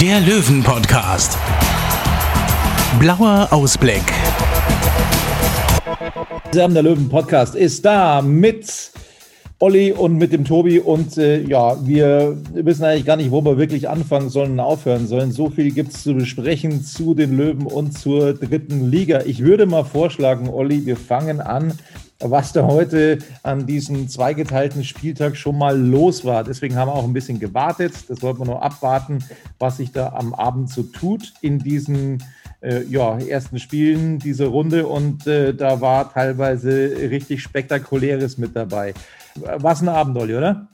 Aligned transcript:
der 0.00 0.20
Löwen-Podcast. 0.20 1.38
Blauer 3.00 3.48
Ausblick. 3.50 4.02
Der 6.52 6.68
Löwen 6.68 7.08
Podcast 7.08 7.54
ist 7.54 7.82
da 7.84 8.20
mit 8.20 8.92
Olli 9.58 9.92
und 9.92 10.18
mit 10.18 10.34
dem 10.34 10.44
Tobi 10.44 10.80
und 10.80 11.16
äh, 11.16 11.40
ja, 11.40 11.76
wir 11.86 12.36
wissen 12.52 12.84
eigentlich 12.84 13.06
gar 13.06 13.16
nicht, 13.16 13.30
wo 13.30 13.42
wir 13.42 13.56
wirklich 13.56 13.88
anfangen 13.88 14.28
sollen 14.28 14.52
und 14.52 14.60
aufhören 14.60 15.06
sollen. 15.06 15.32
So 15.32 15.48
viel 15.48 15.70
gibt 15.70 15.92
es 15.92 16.02
zu 16.02 16.14
besprechen 16.14 16.84
zu 16.84 17.14
den 17.14 17.34
Löwen 17.34 17.66
und 17.66 17.98
zur 17.98 18.34
dritten 18.34 18.90
Liga. 18.90 19.22
Ich 19.24 19.40
würde 19.40 19.64
mal 19.64 19.84
vorschlagen, 19.84 20.50
Olli, 20.50 20.84
wir 20.84 20.98
fangen 20.98 21.40
an, 21.40 21.72
was 22.20 22.52
da 22.52 22.66
heute 22.66 23.18
an 23.42 23.66
diesem 23.66 24.08
zweigeteilten 24.08 24.84
Spieltag 24.84 25.36
schon 25.36 25.58
mal 25.58 25.78
los 25.78 26.24
war. 26.24 26.44
Deswegen 26.44 26.76
haben 26.76 26.88
wir 26.88 26.94
auch 26.94 27.04
ein 27.04 27.12
bisschen 27.12 27.40
gewartet. 27.40 27.92
Das 28.08 28.22
wollten 28.22 28.40
wir 28.40 28.46
noch 28.46 28.62
abwarten, 28.62 29.18
was 29.58 29.76
sich 29.76 29.92
da 29.92 30.10
am 30.10 30.34
Abend 30.34 30.70
so 30.70 30.82
tut 30.82 31.34
in 31.42 31.58
diesen 31.58 32.22
äh, 32.62 32.84
ja, 32.84 33.18
ersten 33.18 33.58
Spielen 33.58 34.18
dieser 34.18 34.46
Runde. 34.46 34.86
Und 34.86 35.26
äh, 35.26 35.54
da 35.54 35.80
war 35.80 36.12
teilweise 36.12 36.96
richtig 37.10 37.42
Spektakuläres 37.42 38.38
mit 38.38 38.56
dabei. 38.56 38.94
Was 39.34 39.82
ein 39.82 39.88
Abend, 39.88 40.16
Olli, 40.16 40.34
oder? 40.34 40.68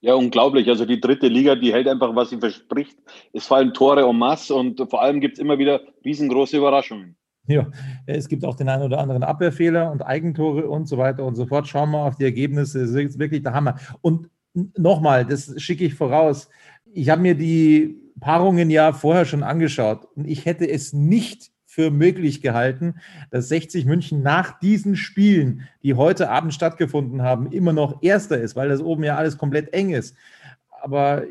Ja, 0.00 0.14
unglaublich. 0.14 0.68
Also 0.68 0.86
die 0.86 1.00
dritte 1.00 1.28
Liga, 1.28 1.54
die 1.54 1.72
hält 1.72 1.86
einfach, 1.86 2.14
was 2.16 2.30
sie 2.30 2.38
verspricht. 2.38 2.98
Es 3.32 3.46
fallen 3.46 3.74
Tore 3.74 4.08
en 4.08 4.16
masse 4.16 4.54
und 4.54 4.80
vor 4.88 5.02
allem 5.02 5.20
gibt 5.20 5.34
es 5.34 5.40
immer 5.40 5.58
wieder 5.58 5.82
riesengroße 6.04 6.56
Überraschungen. 6.56 7.16
Ja, 7.54 7.66
es 8.06 8.28
gibt 8.28 8.44
auch 8.44 8.54
den 8.54 8.68
einen 8.68 8.84
oder 8.84 9.00
anderen 9.00 9.24
Abwehrfehler 9.24 9.90
und 9.90 10.02
Eigentore 10.02 10.68
und 10.68 10.86
so 10.86 10.98
weiter 10.98 11.24
und 11.24 11.34
so 11.34 11.46
fort. 11.46 11.66
Schauen 11.66 11.90
wir 11.90 11.98
auf 11.98 12.14
die 12.14 12.24
Ergebnisse. 12.24 12.80
Das 12.80 12.90
ist 12.90 13.18
wirklich 13.18 13.42
der 13.42 13.54
Hammer. 13.54 13.76
Und 14.02 14.30
nochmal, 14.76 15.26
das 15.26 15.60
schicke 15.60 15.84
ich 15.84 15.94
voraus. 15.94 16.48
Ich 16.92 17.10
habe 17.10 17.22
mir 17.22 17.34
die 17.34 17.96
Paarungen 18.20 18.70
ja 18.70 18.92
vorher 18.92 19.24
schon 19.24 19.42
angeschaut 19.42 20.06
und 20.14 20.28
ich 20.28 20.44
hätte 20.44 20.68
es 20.68 20.92
nicht 20.92 21.50
für 21.66 21.90
möglich 21.90 22.40
gehalten, 22.40 22.96
dass 23.30 23.48
60 23.48 23.84
München 23.84 24.22
nach 24.22 24.58
diesen 24.58 24.96
Spielen, 24.96 25.68
die 25.82 25.94
heute 25.94 26.30
Abend 26.30 26.52
stattgefunden 26.52 27.22
haben, 27.22 27.50
immer 27.50 27.72
noch 27.72 28.02
Erster 28.02 28.38
ist, 28.38 28.56
weil 28.56 28.68
das 28.68 28.80
oben 28.80 29.04
ja 29.04 29.16
alles 29.16 29.38
komplett 29.38 29.72
eng 29.72 29.90
ist. 29.90 30.16
Aber 30.82 31.22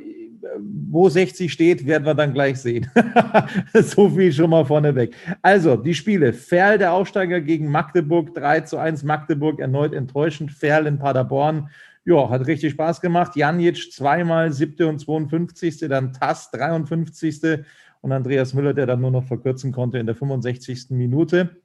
wo 0.60 1.10
60 1.10 1.52
steht, 1.52 1.86
werden 1.86 2.06
wir 2.06 2.14
dann 2.14 2.34
gleich 2.34 2.60
sehen. 2.60 2.90
so 3.74 4.10
viel 4.10 4.32
schon 4.32 4.50
mal 4.50 4.66
vorneweg. 4.66 5.16
Also, 5.42 5.76
die 5.76 5.94
Spiele. 5.94 6.34
Ferl, 6.34 6.78
der 6.78 6.94
Aufsteiger 6.94 7.42
gegen 7.42 7.70
Magdeburg, 7.70 8.34
3 8.36 8.62
zu 8.62 8.78
1. 8.78 9.04
Magdeburg 9.04 9.60
erneut 9.60 9.94
enttäuschend. 9.94 10.52
Ferl 10.52 10.88
in 10.88 11.00
Paderborn. 11.00 11.70
Ja, 12.06 12.30
hat 12.30 12.48
richtig 12.48 12.74
Spaß 12.74 13.02
gemacht. 13.02 13.36
Janic 13.36 13.92
zweimal, 13.92 14.52
siebte 14.52 14.88
und 14.88 15.00
52. 15.00 15.80
Dann 15.90 16.14
Tass, 16.14 16.52
53. 16.52 17.66
Und 18.02 18.12
Andreas 18.12 18.54
Müller, 18.54 18.74
der 18.74 18.86
dann 18.86 19.02
nur 19.02 19.12
noch 19.12 19.26
verkürzen 19.26 19.72
konnte 19.72 20.00
in 20.00 20.06
der 20.06 20.16
65. 20.16 20.92
Minute. 20.92 21.58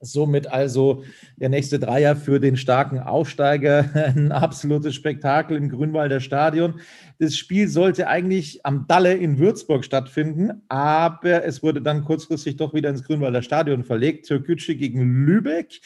Somit 0.00 0.46
also 0.46 1.04
der 1.36 1.48
nächste 1.48 1.78
Dreier 1.78 2.16
für 2.16 2.38
den 2.38 2.56
starken 2.56 2.98
Aufsteiger. 2.98 3.90
Ein 3.94 4.30
absolutes 4.30 4.94
Spektakel 4.94 5.56
im 5.56 5.70
Grünwalder 5.70 6.20
Stadion. 6.20 6.80
Das 7.18 7.36
Spiel 7.36 7.68
sollte 7.68 8.06
eigentlich 8.06 8.64
am 8.64 8.86
Dalle 8.86 9.14
in 9.14 9.38
Würzburg 9.38 9.84
stattfinden, 9.84 10.62
aber 10.68 11.44
es 11.44 11.62
wurde 11.62 11.80
dann 11.80 12.04
kurzfristig 12.04 12.56
doch 12.56 12.74
wieder 12.74 12.90
ins 12.90 13.04
Grünwalder 13.04 13.42
Stadion 13.42 13.84
verlegt. 13.84 14.26
Türkgücü 14.26 14.74
gegen 14.74 15.24
Lübeck. 15.24 15.80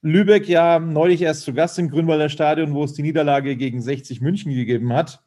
Lübeck 0.00 0.48
ja 0.48 0.78
neulich 0.78 1.22
erst 1.22 1.42
zu 1.42 1.52
Gast 1.52 1.78
im 1.78 1.90
Grünwalder 1.90 2.28
Stadion, 2.28 2.74
wo 2.74 2.84
es 2.84 2.92
die 2.92 3.02
Niederlage 3.02 3.56
gegen 3.56 3.82
60 3.82 4.20
München 4.20 4.54
gegeben 4.54 4.92
hat. 4.92 5.22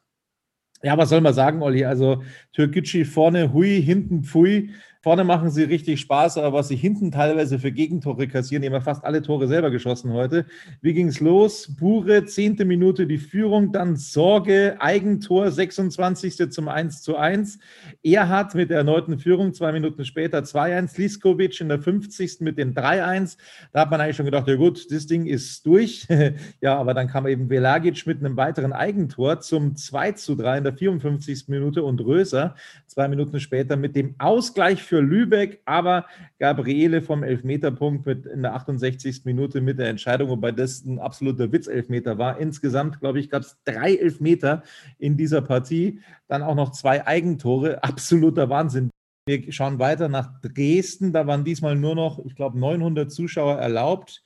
Ja, 0.82 0.96
was 0.96 1.10
soll 1.10 1.20
man 1.20 1.34
sagen, 1.34 1.60
Olli? 1.60 1.84
Also 1.84 2.22
Türkgücü 2.52 3.04
vorne 3.04 3.52
hui, 3.52 3.82
hinten 3.82 4.24
pfui. 4.24 4.70
Vorne 5.02 5.24
machen 5.24 5.50
sie 5.50 5.62
richtig 5.62 5.98
Spaß, 6.00 6.36
aber 6.36 6.58
was 6.58 6.68
sie 6.68 6.76
hinten 6.76 7.10
teilweise 7.10 7.58
für 7.58 7.72
Gegentore 7.72 8.28
kassieren, 8.28 8.60
die 8.60 8.68
haben 8.68 8.74
ja 8.74 8.82
fast 8.82 9.02
alle 9.02 9.22
Tore 9.22 9.48
selber 9.48 9.70
geschossen 9.70 10.12
heute. 10.12 10.44
Wie 10.82 10.92
ging 10.92 11.08
es 11.08 11.20
los? 11.20 11.74
Bure, 11.74 12.26
zehnte 12.26 12.66
Minute 12.66 13.06
die 13.06 13.16
Führung, 13.16 13.72
dann 13.72 13.96
Sorge, 13.96 14.76
Eigentor, 14.78 15.50
26. 15.50 16.50
zum 16.50 16.68
1 16.68 17.00
zu 17.00 17.16
1. 17.16 17.58
Erhard 18.02 18.54
mit 18.54 18.68
der 18.68 18.76
erneuten 18.76 19.18
Führung, 19.18 19.54
zwei 19.54 19.72
Minuten 19.72 20.04
später 20.04 20.40
2-1. 20.40 21.00
Liskovic 21.00 21.58
in 21.62 21.70
der 21.70 21.80
50. 21.80 22.40
mit 22.40 22.58
dem 22.58 22.74
3-1. 22.74 23.38
Da 23.72 23.80
hat 23.80 23.90
man 23.90 24.02
eigentlich 24.02 24.16
schon 24.16 24.26
gedacht, 24.26 24.48
ja 24.48 24.56
gut, 24.56 24.92
das 24.92 25.06
Ding 25.06 25.24
ist 25.24 25.64
durch. 25.64 26.06
ja, 26.60 26.76
aber 26.76 26.92
dann 26.92 27.08
kam 27.08 27.26
eben 27.26 27.48
Velagic 27.48 28.06
mit 28.06 28.18
einem 28.18 28.36
weiteren 28.36 28.74
Eigentor 28.74 29.40
zum 29.40 29.76
2 29.76 30.12
zu 30.12 30.34
3 30.34 30.58
in 30.58 30.64
der 30.64 30.74
54. 30.74 31.48
Minute 31.48 31.84
und 31.84 32.02
Röser 32.02 32.54
zwei 32.90 33.06
Minuten 33.06 33.38
später 33.38 33.76
mit 33.76 33.94
dem 33.94 34.14
Ausgleich 34.18 34.82
für 34.90 35.00
Lübeck, 35.00 35.62
aber 35.66 36.06
Gabriele 36.40 37.00
vom 37.00 37.22
Elfmeterpunkt 37.22 38.06
mit 38.06 38.26
in 38.26 38.42
der 38.42 38.54
68. 38.54 39.24
Minute 39.24 39.60
mit 39.60 39.78
der 39.78 39.88
Entscheidung, 39.88 40.30
wobei 40.30 40.50
das 40.50 40.84
ein 40.84 40.98
absoluter 40.98 41.52
Witz-Elfmeter 41.52 42.18
war. 42.18 42.40
Insgesamt, 42.40 42.98
glaube 42.98 43.20
ich, 43.20 43.30
gab 43.30 43.42
es 43.42 43.56
drei 43.64 43.94
Elfmeter 43.94 44.64
in 44.98 45.16
dieser 45.16 45.42
Partie. 45.42 46.00
Dann 46.26 46.42
auch 46.42 46.56
noch 46.56 46.72
zwei 46.72 47.06
Eigentore. 47.06 47.84
Absoluter 47.84 48.50
Wahnsinn. 48.50 48.90
Wir 49.26 49.52
schauen 49.52 49.78
weiter 49.78 50.08
nach 50.08 50.40
Dresden. 50.40 51.12
Da 51.12 51.24
waren 51.28 51.44
diesmal 51.44 51.76
nur 51.76 51.94
noch, 51.94 52.18
ich 52.24 52.34
glaube, 52.34 52.58
900 52.58 53.12
Zuschauer 53.12 53.58
erlaubt. 53.58 54.24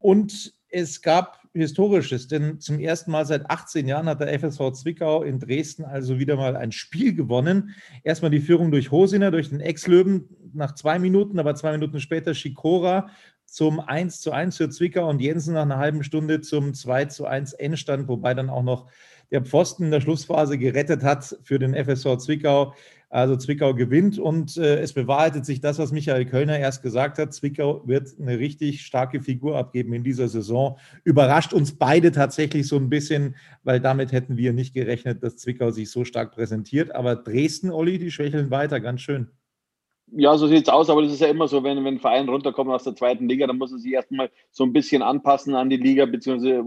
Und 0.00 0.54
es 0.70 1.02
gab 1.02 1.39
Historisches, 1.52 2.28
denn 2.28 2.60
zum 2.60 2.78
ersten 2.78 3.10
Mal 3.10 3.26
seit 3.26 3.50
18 3.50 3.88
Jahren 3.88 4.06
hat 4.06 4.20
der 4.20 4.38
FSV 4.38 4.70
Zwickau 4.72 5.24
in 5.24 5.40
Dresden 5.40 5.84
also 5.84 6.20
wieder 6.20 6.36
mal 6.36 6.56
ein 6.56 6.70
Spiel 6.70 7.12
gewonnen. 7.12 7.74
Erstmal 8.04 8.30
die 8.30 8.40
Führung 8.40 8.70
durch 8.70 8.92
Hosiner, 8.92 9.32
durch 9.32 9.48
den 9.48 9.58
Ex-Löwen 9.58 10.28
nach 10.52 10.76
zwei 10.76 11.00
Minuten, 11.00 11.40
aber 11.40 11.56
zwei 11.56 11.72
Minuten 11.72 11.98
später 11.98 12.34
Schikora 12.34 13.08
zum 13.46 13.80
1 13.80 14.20
zu 14.20 14.30
1 14.30 14.56
für 14.56 14.70
Zwickau 14.70 15.08
und 15.08 15.20
Jensen 15.20 15.54
nach 15.54 15.62
einer 15.62 15.78
halben 15.78 16.04
Stunde 16.04 16.40
zum 16.40 16.72
2 16.72 17.06
zu 17.06 17.26
1 17.26 17.54
Endstand, 17.54 18.06
wobei 18.06 18.32
dann 18.32 18.48
auch 18.48 18.62
noch 18.62 18.86
der 19.32 19.44
Pfosten 19.44 19.84
in 19.84 19.90
der 19.90 20.00
Schlussphase 20.00 20.56
gerettet 20.56 21.02
hat 21.02 21.36
für 21.42 21.58
den 21.58 21.74
FSV 21.74 22.16
Zwickau. 22.18 22.74
Also 23.12 23.34
Zwickau 23.34 23.74
gewinnt 23.74 24.20
und 24.20 24.56
äh, 24.56 24.78
es 24.78 24.92
bewahrheitet 24.92 25.44
sich 25.44 25.60
das, 25.60 25.80
was 25.80 25.90
Michael 25.90 26.26
Kölner 26.26 26.60
erst 26.60 26.80
gesagt 26.80 27.18
hat. 27.18 27.34
Zwickau 27.34 27.82
wird 27.84 28.08
eine 28.20 28.38
richtig 28.38 28.82
starke 28.82 29.20
Figur 29.20 29.58
abgeben 29.58 29.92
in 29.94 30.04
dieser 30.04 30.28
Saison. 30.28 30.78
Überrascht 31.02 31.52
uns 31.52 31.76
beide 31.76 32.12
tatsächlich 32.12 32.68
so 32.68 32.76
ein 32.76 32.88
bisschen, 32.88 33.34
weil 33.64 33.80
damit 33.80 34.12
hätten 34.12 34.36
wir 34.36 34.52
nicht 34.52 34.74
gerechnet, 34.74 35.24
dass 35.24 35.38
Zwickau 35.38 35.72
sich 35.72 35.90
so 35.90 36.04
stark 36.04 36.30
präsentiert. 36.30 36.94
Aber 36.94 37.16
Dresden, 37.16 37.70
Olli, 37.70 37.98
die 37.98 38.12
schwächeln 38.12 38.52
weiter, 38.52 38.78
ganz 38.78 39.00
schön. 39.00 39.26
Ja, 40.12 40.36
so 40.36 40.46
sieht 40.46 40.68
es 40.68 40.72
aus, 40.72 40.88
aber 40.88 41.02
das 41.02 41.12
ist 41.12 41.20
ja 41.20 41.28
immer 41.28 41.48
so, 41.48 41.64
wenn, 41.64 41.84
wenn 41.84 41.94
ein 41.94 42.00
Verein 42.00 42.28
aus 42.28 42.84
der 42.84 42.94
zweiten 42.94 43.28
Liga, 43.28 43.48
dann 43.48 43.58
muss 43.58 43.72
er 43.72 43.78
sich 43.78 43.92
erstmal 43.92 44.30
so 44.52 44.62
ein 44.62 44.72
bisschen 44.72 45.02
anpassen 45.02 45.56
an 45.56 45.68
die 45.68 45.76
Liga, 45.76 46.06
beziehungsweise 46.06 46.64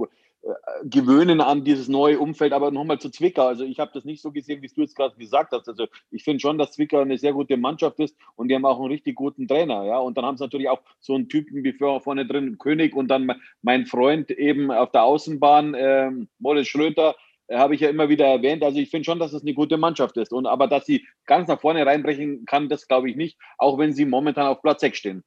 gewöhnen 0.83 1.39
an 1.39 1.63
dieses 1.63 1.87
neue 1.87 2.19
Umfeld. 2.19 2.53
Aber 2.53 2.71
nochmal 2.71 2.99
zu 2.99 3.09
Zwickau. 3.09 3.47
Also 3.47 3.63
ich 3.63 3.79
habe 3.79 3.91
das 3.93 4.03
nicht 4.03 4.21
so 4.21 4.31
gesehen, 4.31 4.61
wie 4.61 4.67
du 4.67 4.81
jetzt 4.81 4.95
gerade 4.95 5.15
gesagt 5.15 5.53
hast. 5.53 5.67
Also 5.67 5.87
ich 6.11 6.23
finde 6.23 6.41
schon, 6.41 6.57
dass 6.57 6.73
Zwickau 6.73 6.99
eine 6.99 7.17
sehr 7.17 7.33
gute 7.33 7.57
Mannschaft 7.57 7.99
ist 7.99 8.15
und 8.35 8.49
die 8.49 8.55
haben 8.55 8.65
auch 8.65 8.79
einen 8.79 8.91
richtig 8.91 9.15
guten 9.15 9.47
Trainer. 9.47 9.85
Ja, 9.85 9.99
und 9.99 10.17
dann 10.17 10.25
haben 10.25 10.37
sie 10.37 10.43
natürlich 10.43 10.69
auch 10.69 10.81
so 10.99 11.15
einen 11.15 11.29
Typen 11.29 11.63
wie 11.63 11.73
vorne 11.73 12.25
drin 12.25 12.57
König 12.57 12.95
und 12.95 13.07
dann 13.07 13.31
mein 13.61 13.85
Freund 13.85 14.31
eben 14.31 14.71
auf 14.71 14.91
der 14.91 15.03
Außenbahn, 15.03 15.75
ähm, 15.77 16.27
Moritz 16.39 16.67
Schröter. 16.67 17.15
äh, 17.47 17.57
habe 17.57 17.75
ich 17.75 17.81
ja 17.81 17.89
immer 17.89 18.09
wieder 18.09 18.25
erwähnt. 18.25 18.63
Also 18.63 18.79
ich 18.79 18.89
finde 18.89 19.05
schon, 19.05 19.19
dass 19.19 19.33
es 19.33 19.41
eine 19.41 19.53
gute 19.53 19.77
Mannschaft 19.77 20.17
ist. 20.17 20.33
Und, 20.33 20.45
aber 20.45 20.67
dass 20.67 20.85
sie 20.85 21.05
ganz 21.25 21.47
nach 21.47 21.59
vorne 21.61 21.85
reinbrechen 21.85 22.45
kann, 22.45 22.69
das 22.69 22.87
glaube 22.87 23.09
ich 23.09 23.15
nicht, 23.15 23.37
auch 23.57 23.77
wenn 23.77 23.93
sie 23.93 24.05
momentan 24.05 24.47
auf 24.47 24.61
Platz 24.61 24.81
6 24.81 24.97
stehen. 24.97 25.23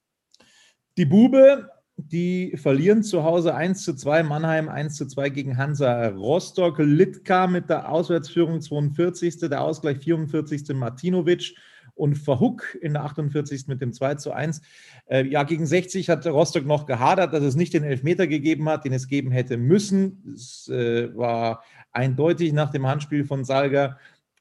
Die 0.99 1.05
Bube, 1.05 1.71
die 1.97 2.57
verlieren 2.57 3.03
zu 3.03 3.25
Hause 3.25 3.55
1 3.55 3.83
zu 3.83 3.95
2, 3.95 4.23
Mannheim 4.23 4.69
1 4.69 4.97
zu 4.97 5.07
2 5.07 5.31
gegen 5.31 5.57
Hansa 5.57 6.09
Rostock, 6.09 6.79
Litka 6.79 7.47
mit 7.47 7.71
der 7.71 7.91
Auswärtsführung 7.91 8.61
42., 8.61 9.39
der 9.49 9.63
Ausgleich 9.63 9.99
44. 9.99 10.75
Martinovic 10.75 11.55
und 11.95 12.17
Verhuck 12.17 12.77
in 12.83 12.93
der 12.93 13.05
48. 13.05 13.67
mit 13.67 13.81
dem 13.81 13.95
2 13.95 14.17
zu 14.17 14.33
1. 14.33 14.61
Äh, 15.07 15.27
ja, 15.27 15.43
gegen 15.45 15.65
60 15.65 16.11
hat 16.11 16.27
Rostock 16.27 16.67
noch 16.67 16.85
gehadert, 16.85 17.33
dass 17.33 17.43
es 17.43 17.57
nicht 17.57 17.73
den 17.73 17.85
Elfmeter 17.85 18.27
gegeben 18.27 18.69
hat, 18.69 18.85
den 18.85 18.93
es 18.93 19.09
geben 19.09 19.31
hätte 19.31 19.57
müssen. 19.57 20.23
Es 20.35 20.69
äh, 20.69 21.17
war 21.17 21.65
eindeutig 21.93 22.53
nach 22.53 22.71
dem 22.71 22.87
Handspiel 22.87 23.25
von 23.25 23.45
Salga. 23.45 23.99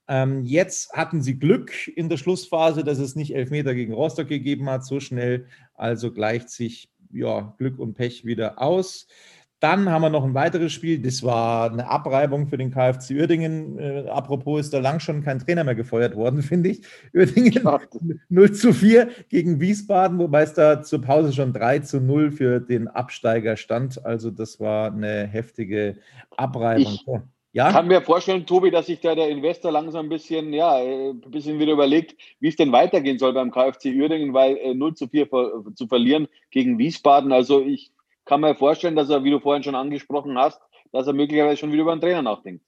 Ähm, 0.08 0.44
jetzt 0.44 0.92
hatten 0.92 1.22
sie 1.22 1.40
Glück 1.40 1.88
in 1.88 2.10
der 2.10 2.18
Schlussphase, 2.18 2.84
dass 2.84 3.00
es 3.00 3.16
nicht 3.16 3.34
Elfmeter 3.34 3.74
gegen 3.74 3.94
Rostock 3.94 4.28
gegeben 4.28 4.70
hat, 4.70 4.86
so 4.86 5.00
schnell. 5.00 5.48
Also 5.74 6.12
gleicht 6.12 6.50
sich 6.50 6.90
ja, 7.12 7.54
Glück 7.58 7.80
und 7.80 7.94
Pech 7.94 8.26
wieder 8.26 8.62
aus. 8.62 9.08
Dann 9.62 9.90
haben 9.90 10.02
wir 10.02 10.10
noch 10.10 10.26
ein 10.26 10.34
weiteres 10.34 10.74
Spiel, 10.74 11.00
das 11.00 11.24
war 11.24 11.72
eine 11.72 11.88
Abreibung 11.88 12.48
für 12.48 12.58
den 12.58 12.72
KfC 12.72 13.16
Uerdingen. 13.16 13.80
Äh, 13.80 14.10
apropos 14.10 14.60
ist 14.60 14.74
da 14.74 14.80
lang 14.80 15.00
schon 15.00 15.24
kein 15.24 15.40
Trainer 15.40 15.64
mehr 15.64 15.76
gefeuert 15.76 16.16
worden, 16.16 16.42
finde 16.44 16.70
ich. 16.70 16.82
Uerdingen 17.14 17.64
0 18.30 18.52
zu 18.54 18.74
4 18.74 19.10
gegen 19.30 19.60
Wiesbaden, 19.62 20.20
wobei 20.20 20.44
es 20.44 20.54
da 20.54 20.84
zur 20.84 21.02
Pause 21.02 21.32
schon 21.32 21.54
3 21.54 21.80
zu 21.80 22.02
0 22.02 22.32
für 22.32 22.60
den 22.60 22.88
Absteiger 22.90 23.56
stand. 23.56 24.06
Also 24.06 24.30
das 24.30 24.60
war 24.60 24.92
eine 24.92 25.26
heftige 25.26 25.96
Abreibung. 26.36 26.94
Ich 26.94 27.06
ja? 27.56 27.72
kann 27.72 27.88
mir 27.88 28.02
vorstellen, 28.02 28.46
Tobi, 28.46 28.70
dass 28.70 28.88
sich 28.88 29.00
da 29.00 29.16
der 29.16 29.30
Investor 29.30 29.72
langsam 29.72 30.08
ein 30.08 30.10
bisschen, 30.10 30.52
ja, 30.52 30.78
äh, 30.80 31.12
ein 31.12 31.22
bisschen 31.32 31.58
wieder 31.58 31.72
überlegt, 31.72 32.16
wie 32.40 32.50
es 32.50 32.58
denn 32.58 32.72
weitergehen 32.72 33.18
soll 33.18 33.34
beim 33.34 33.52
KfC 33.52 33.96
Uerdingen, 33.96 34.34
weil 34.34 34.58
äh, 34.58 34.74
0 34.74 34.94
zu 34.96 35.08
4 35.08 35.30
zu 35.74 35.88
verlieren 35.88 36.28
gegen 36.52 36.78
Wiesbaden. 36.78 37.32
Also 37.32 37.62
ich 37.62 37.92
kann 38.26 38.42
mir 38.42 38.56
vorstellen, 38.56 38.96
dass 38.96 39.10
er, 39.10 39.24
wie 39.24 39.32
du 39.32 39.40
vorhin 39.40 39.64
schon 39.64 39.76
angesprochen 39.76 40.38
hast, 40.38 40.62
dass 40.92 41.08
er 41.08 41.14
möglicherweise 41.14 41.58
schon 41.58 41.72
wieder 41.72 41.84
über 41.84 41.94
einen 41.94 42.02
Trainer 42.02 42.22
nachdenkt. 42.22 42.64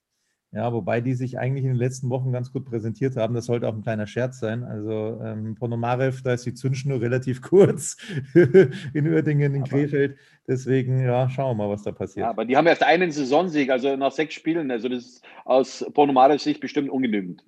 Ja, 0.54 0.72
wobei 0.72 1.02
die 1.02 1.14
sich 1.14 1.38
eigentlich 1.38 1.66
in 1.66 1.72
den 1.72 1.78
letzten 1.78 2.10
Wochen 2.10 2.32
ganz 2.32 2.54
gut 2.54 2.66
präsentiert 2.66 3.18
haben. 3.18 3.34
Das 3.34 3.46
sollte 3.46 3.68
auch 3.68 3.74
ein 3.74 3.82
kleiner 3.82 4.08
Scherz 4.08 4.40
sein. 4.40 4.64
Also 4.64 5.20
ähm, 5.22 5.56
Ponomarev, 5.56 6.22
da 6.24 6.34
ist 6.34 6.46
die 6.46 6.54
Zündschnur 6.54 7.02
relativ 7.02 7.42
kurz 7.44 7.98
in 8.34 9.08
Uerdingen, 9.08 9.54
in 9.54 9.64
aber, 9.64 9.70
Krefeld. 9.70 10.18
Deswegen, 10.48 11.04
ja, 11.04 11.30
schauen 11.30 11.58
wir 11.58 11.66
mal, 11.66 11.70
was 11.74 11.84
da 11.84 11.92
passiert. 11.92 12.24
Ja, 12.24 12.30
aber 12.30 12.46
die 12.46 12.56
haben 12.56 12.66
erst 12.66 12.84
einen 12.84 13.12
Saisonsieg, 13.12 13.70
also 13.70 13.98
nach 13.98 14.14
sechs 14.14 14.36
Spielen. 14.36 14.72
Also 14.72 14.88
das 14.88 15.06
ist 15.06 15.26
aus 15.44 15.86
Ponomarevs 15.94 16.46
Sicht 16.46 16.62
bestimmt 16.62 16.90
ungenügend. 16.90 17.44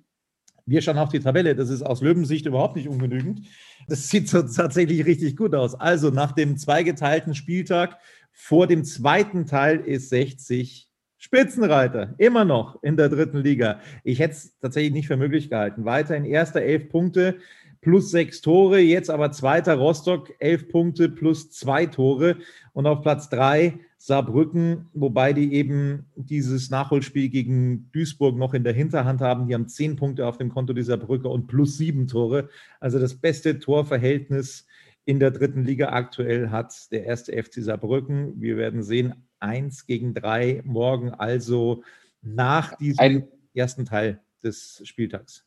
Wir 0.66 0.82
schauen 0.82 0.98
auf 0.98 1.08
die 1.08 1.20
Tabelle. 1.20 1.56
Das 1.56 1.70
ist 1.70 1.82
aus 1.82 2.02
Löwensicht 2.02 2.44
überhaupt 2.44 2.76
nicht 2.76 2.88
ungenügend. 2.88 3.46
Das 3.88 4.08
sieht 4.08 4.28
so 4.28 4.42
tatsächlich 4.42 5.06
richtig 5.06 5.36
gut 5.36 5.54
aus. 5.54 5.74
Also 5.74 6.10
nach 6.10 6.32
dem 6.32 6.58
zweigeteilten 6.58 7.34
Spieltag 7.34 7.98
vor 8.30 8.66
dem 8.66 8.84
zweiten 8.84 9.46
Teil 9.46 9.80
ist 9.80 10.10
60 10.10 10.89
Spitzenreiter, 11.22 12.14
immer 12.16 12.46
noch 12.46 12.82
in 12.82 12.96
der 12.96 13.10
dritten 13.10 13.36
Liga. 13.36 13.80
Ich 14.04 14.20
hätte 14.20 14.32
es 14.32 14.58
tatsächlich 14.58 14.94
nicht 14.94 15.06
für 15.06 15.18
möglich 15.18 15.50
gehalten. 15.50 15.84
Weiterhin 15.84 16.24
erster 16.24 16.62
elf 16.62 16.88
Punkte 16.88 17.36
plus 17.82 18.10
sechs 18.10 18.40
Tore, 18.40 18.80
jetzt 18.80 19.10
aber 19.10 19.30
zweiter 19.30 19.74
Rostock, 19.74 20.32
elf 20.38 20.70
Punkte 20.70 21.10
plus 21.10 21.50
zwei 21.50 21.84
Tore. 21.84 22.38
Und 22.72 22.86
auf 22.86 23.02
Platz 23.02 23.28
drei 23.28 23.80
Saarbrücken, 23.98 24.88
wobei 24.94 25.34
die 25.34 25.52
eben 25.52 26.06
dieses 26.16 26.70
Nachholspiel 26.70 27.28
gegen 27.28 27.90
Duisburg 27.92 28.38
noch 28.38 28.54
in 28.54 28.64
der 28.64 28.72
Hinterhand 28.72 29.20
haben. 29.20 29.46
Die 29.46 29.52
haben 29.52 29.68
zehn 29.68 29.96
Punkte 29.96 30.26
auf 30.26 30.38
dem 30.38 30.48
Konto 30.48 30.72
dieser 30.72 30.96
Brücke 30.96 31.28
und 31.28 31.48
plus 31.48 31.76
sieben 31.76 32.08
Tore. 32.08 32.48
Also 32.80 32.98
das 32.98 33.14
beste 33.14 33.58
Torverhältnis 33.58 34.66
in 35.04 35.20
der 35.20 35.32
dritten 35.32 35.64
Liga 35.64 35.90
aktuell 35.90 36.48
hat 36.48 36.90
der 36.92 37.04
erste 37.04 37.32
FC 37.32 37.62
Saarbrücken. 37.62 38.40
Wir 38.40 38.56
werden 38.56 38.82
sehen, 38.82 39.12
eins 39.40 39.86
gegen 39.86 40.14
drei 40.14 40.62
morgen, 40.64 41.10
also 41.10 41.82
nach 42.22 42.76
diesem 42.76 43.00
Ein 43.00 43.28
ersten 43.54 43.84
Teil 43.84 44.20
des 44.42 44.82
Spieltags. 44.84 45.44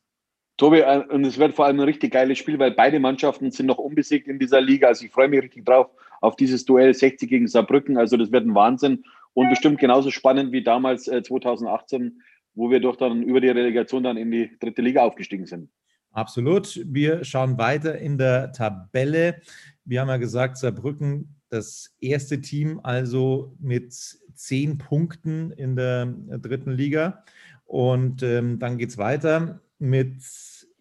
Tobi, 0.57 0.79
äh, 0.79 1.03
und 1.09 1.25
es 1.25 1.37
wird 1.37 1.53
vor 1.53 1.65
allem 1.65 1.79
ein 1.79 1.85
richtig 1.85 2.13
geiles 2.13 2.37
Spiel, 2.37 2.59
weil 2.59 2.71
beide 2.71 2.99
Mannschaften 2.99 3.51
sind 3.51 3.65
noch 3.65 3.79
unbesiegt 3.79 4.27
in 4.27 4.39
dieser 4.39 4.61
Liga. 4.61 4.87
Also 4.87 5.05
ich 5.05 5.11
freue 5.11 5.27
mich 5.27 5.41
richtig 5.41 5.65
drauf 5.65 5.89
auf 6.21 6.35
dieses 6.35 6.63
Duell 6.65 6.93
60 6.93 7.29
gegen 7.29 7.47
Saarbrücken. 7.47 7.97
Also 7.97 8.17
das 8.17 8.31
wird 8.31 8.45
ein 8.45 8.55
Wahnsinn 8.55 9.03
und 9.33 9.49
bestimmt 9.49 9.79
genauso 9.79 10.11
spannend 10.11 10.51
wie 10.51 10.63
damals 10.63 11.05
2018, 11.05 12.01
äh, 12.01 12.11
wo 12.53 12.69
wir 12.69 12.79
doch 12.79 12.95
dann 12.95 13.23
über 13.23 13.41
die 13.41 13.49
Relegation 13.49 14.03
dann 14.03 14.17
in 14.17 14.31
die 14.31 14.51
dritte 14.59 14.81
Liga 14.81 15.01
aufgestiegen 15.01 15.47
sind. 15.47 15.69
Absolut. 16.11 16.79
Wir 16.85 17.23
schauen 17.23 17.57
weiter 17.57 17.97
in 17.97 18.19
der 18.19 18.51
Tabelle. 18.51 19.41
Wir 19.83 20.01
haben 20.01 20.09
ja 20.09 20.17
gesagt, 20.17 20.57
Saarbrücken 20.57 21.35
das 21.53 21.95
erste 22.01 22.41
Team 22.41 22.79
also 22.83 23.55
mit 23.59 23.93
zehn 24.33 24.77
Punkten 24.77 25.51
in 25.51 25.75
der 25.75 26.05
dritten 26.05 26.71
Liga. 26.71 27.23
Und 27.65 28.23
ähm, 28.23 28.59
dann 28.59 28.77
geht 28.77 28.89
es 28.89 28.97
weiter 28.97 29.61
mit 29.79 30.21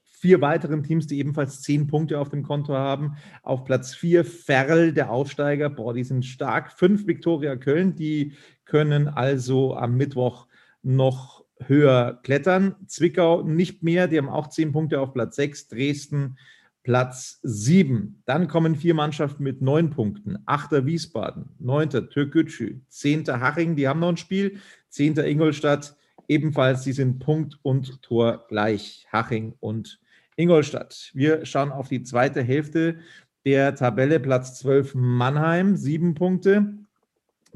vier 0.02 0.40
weiteren 0.40 0.82
Teams, 0.82 1.06
die 1.06 1.18
ebenfalls 1.18 1.62
zehn 1.62 1.86
Punkte 1.86 2.18
auf 2.18 2.28
dem 2.28 2.42
Konto 2.42 2.74
haben. 2.74 3.16
Auf 3.42 3.64
Platz 3.64 3.94
vier 3.94 4.24
Ferl, 4.24 4.92
der 4.92 5.10
Aufsteiger. 5.10 5.68
Boah, 5.68 5.94
die 5.94 6.04
sind 6.04 6.24
stark. 6.24 6.72
Fünf 6.72 7.06
Viktoria 7.06 7.56
Köln, 7.56 7.96
die 7.96 8.34
können 8.64 9.08
also 9.08 9.76
am 9.76 9.96
Mittwoch 9.96 10.46
noch 10.82 11.44
höher 11.66 12.20
klettern. 12.22 12.76
Zwickau 12.86 13.42
nicht 13.42 13.82
mehr, 13.82 14.08
die 14.08 14.18
haben 14.18 14.28
auch 14.28 14.48
zehn 14.48 14.72
Punkte 14.72 15.00
auf 15.00 15.12
Platz 15.12 15.36
sechs. 15.36 15.68
Dresden 15.68 16.36
Platz 16.82 17.38
sieben. 17.42 18.22
Dann 18.26 18.48
kommen 18.48 18.74
vier 18.74 18.94
Mannschaften 18.94 19.42
mit 19.42 19.62
neun 19.62 19.90
Punkten. 19.90 20.38
Achter 20.46 20.84
Wiesbaden, 20.84 21.50
neunter 21.58 22.08
Türkgücü, 22.08 22.80
zehnter 22.88 23.40
Haching, 23.40 23.76
die 23.76 23.86
haben 23.86 24.00
noch 24.00 24.08
ein 24.08 24.16
Spiel. 24.16 24.58
Zehnter 24.88 25.26
Ingolstadt, 25.26 25.96
ebenfalls, 26.28 26.82
die 26.82 26.92
sind 26.92 27.20
Punkt 27.20 27.58
und 27.62 28.02
Tor 28.02 28.46
gleich. 28.48 29.06
Haching 29.12 29.54
und 29.60 30.00
Ingolstadt. 30.36 31.10
Wir 31.14 31.44
schauen 31.46 31.70
auf 31.70 31.88
die 31.88 32.02
zweite 32.02 32.42
Hälfte 32.42 32.98
der 33.44 33.74
Tabelle. 33.74 34.18
Platz 34.18 34.58
12 34.58 34.94
Mannheim, 34.94 35.76
sieben 35.76 36.14
Punkte. 36.14 36.74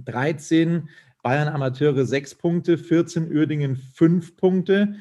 13 0.05 0.89
Bayern 1.23 1.49
Amateure, 1.49 2.05
sechs 2.05 2.35
Punkte. 2.35 2.79
14 2.79 3.33
Uerdingen, 3.33 3.77
fünf 3.77 4.37
Punkte. 4.37 4.97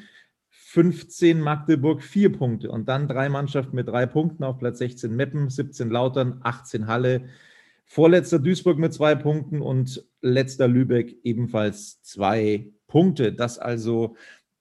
15 0.76 1.40
Magdeburg, 1.40 2.02
vier 2.02 2.30
Punkte. 2.30 2.70
Und 2.70 2.86
dann 2.86 3.08
drei 3.08 3.30
Mannschaften 3.30 3.76
mit 3.76 3.88
drei 3.88 4.04
Punkten 4.04 4.44
auf 4.44 4.58
Platz 4.58 4.76
16 4.76 5.16
Meppen, 5.16 5.48
17 5.48 5.88
Lautern, 5.88 6.40
18 6.42 6.86
Halle. 6.86 7.30
Vorletzter 7.86 8.38
Duisburg 8.38 8.78
mit 8.78 8.92
zwei 8.92 9.14
Punkten 9.14 9.62
und 9.62 10.04
letzter 10.20 10.68
Lübeck 10.68 11.16
ebenfalls 11.24 12.02
zwei 12.02 12.70
Punkte. 12.88 13.32
Das 13.32 13.58
also 13.58 14.16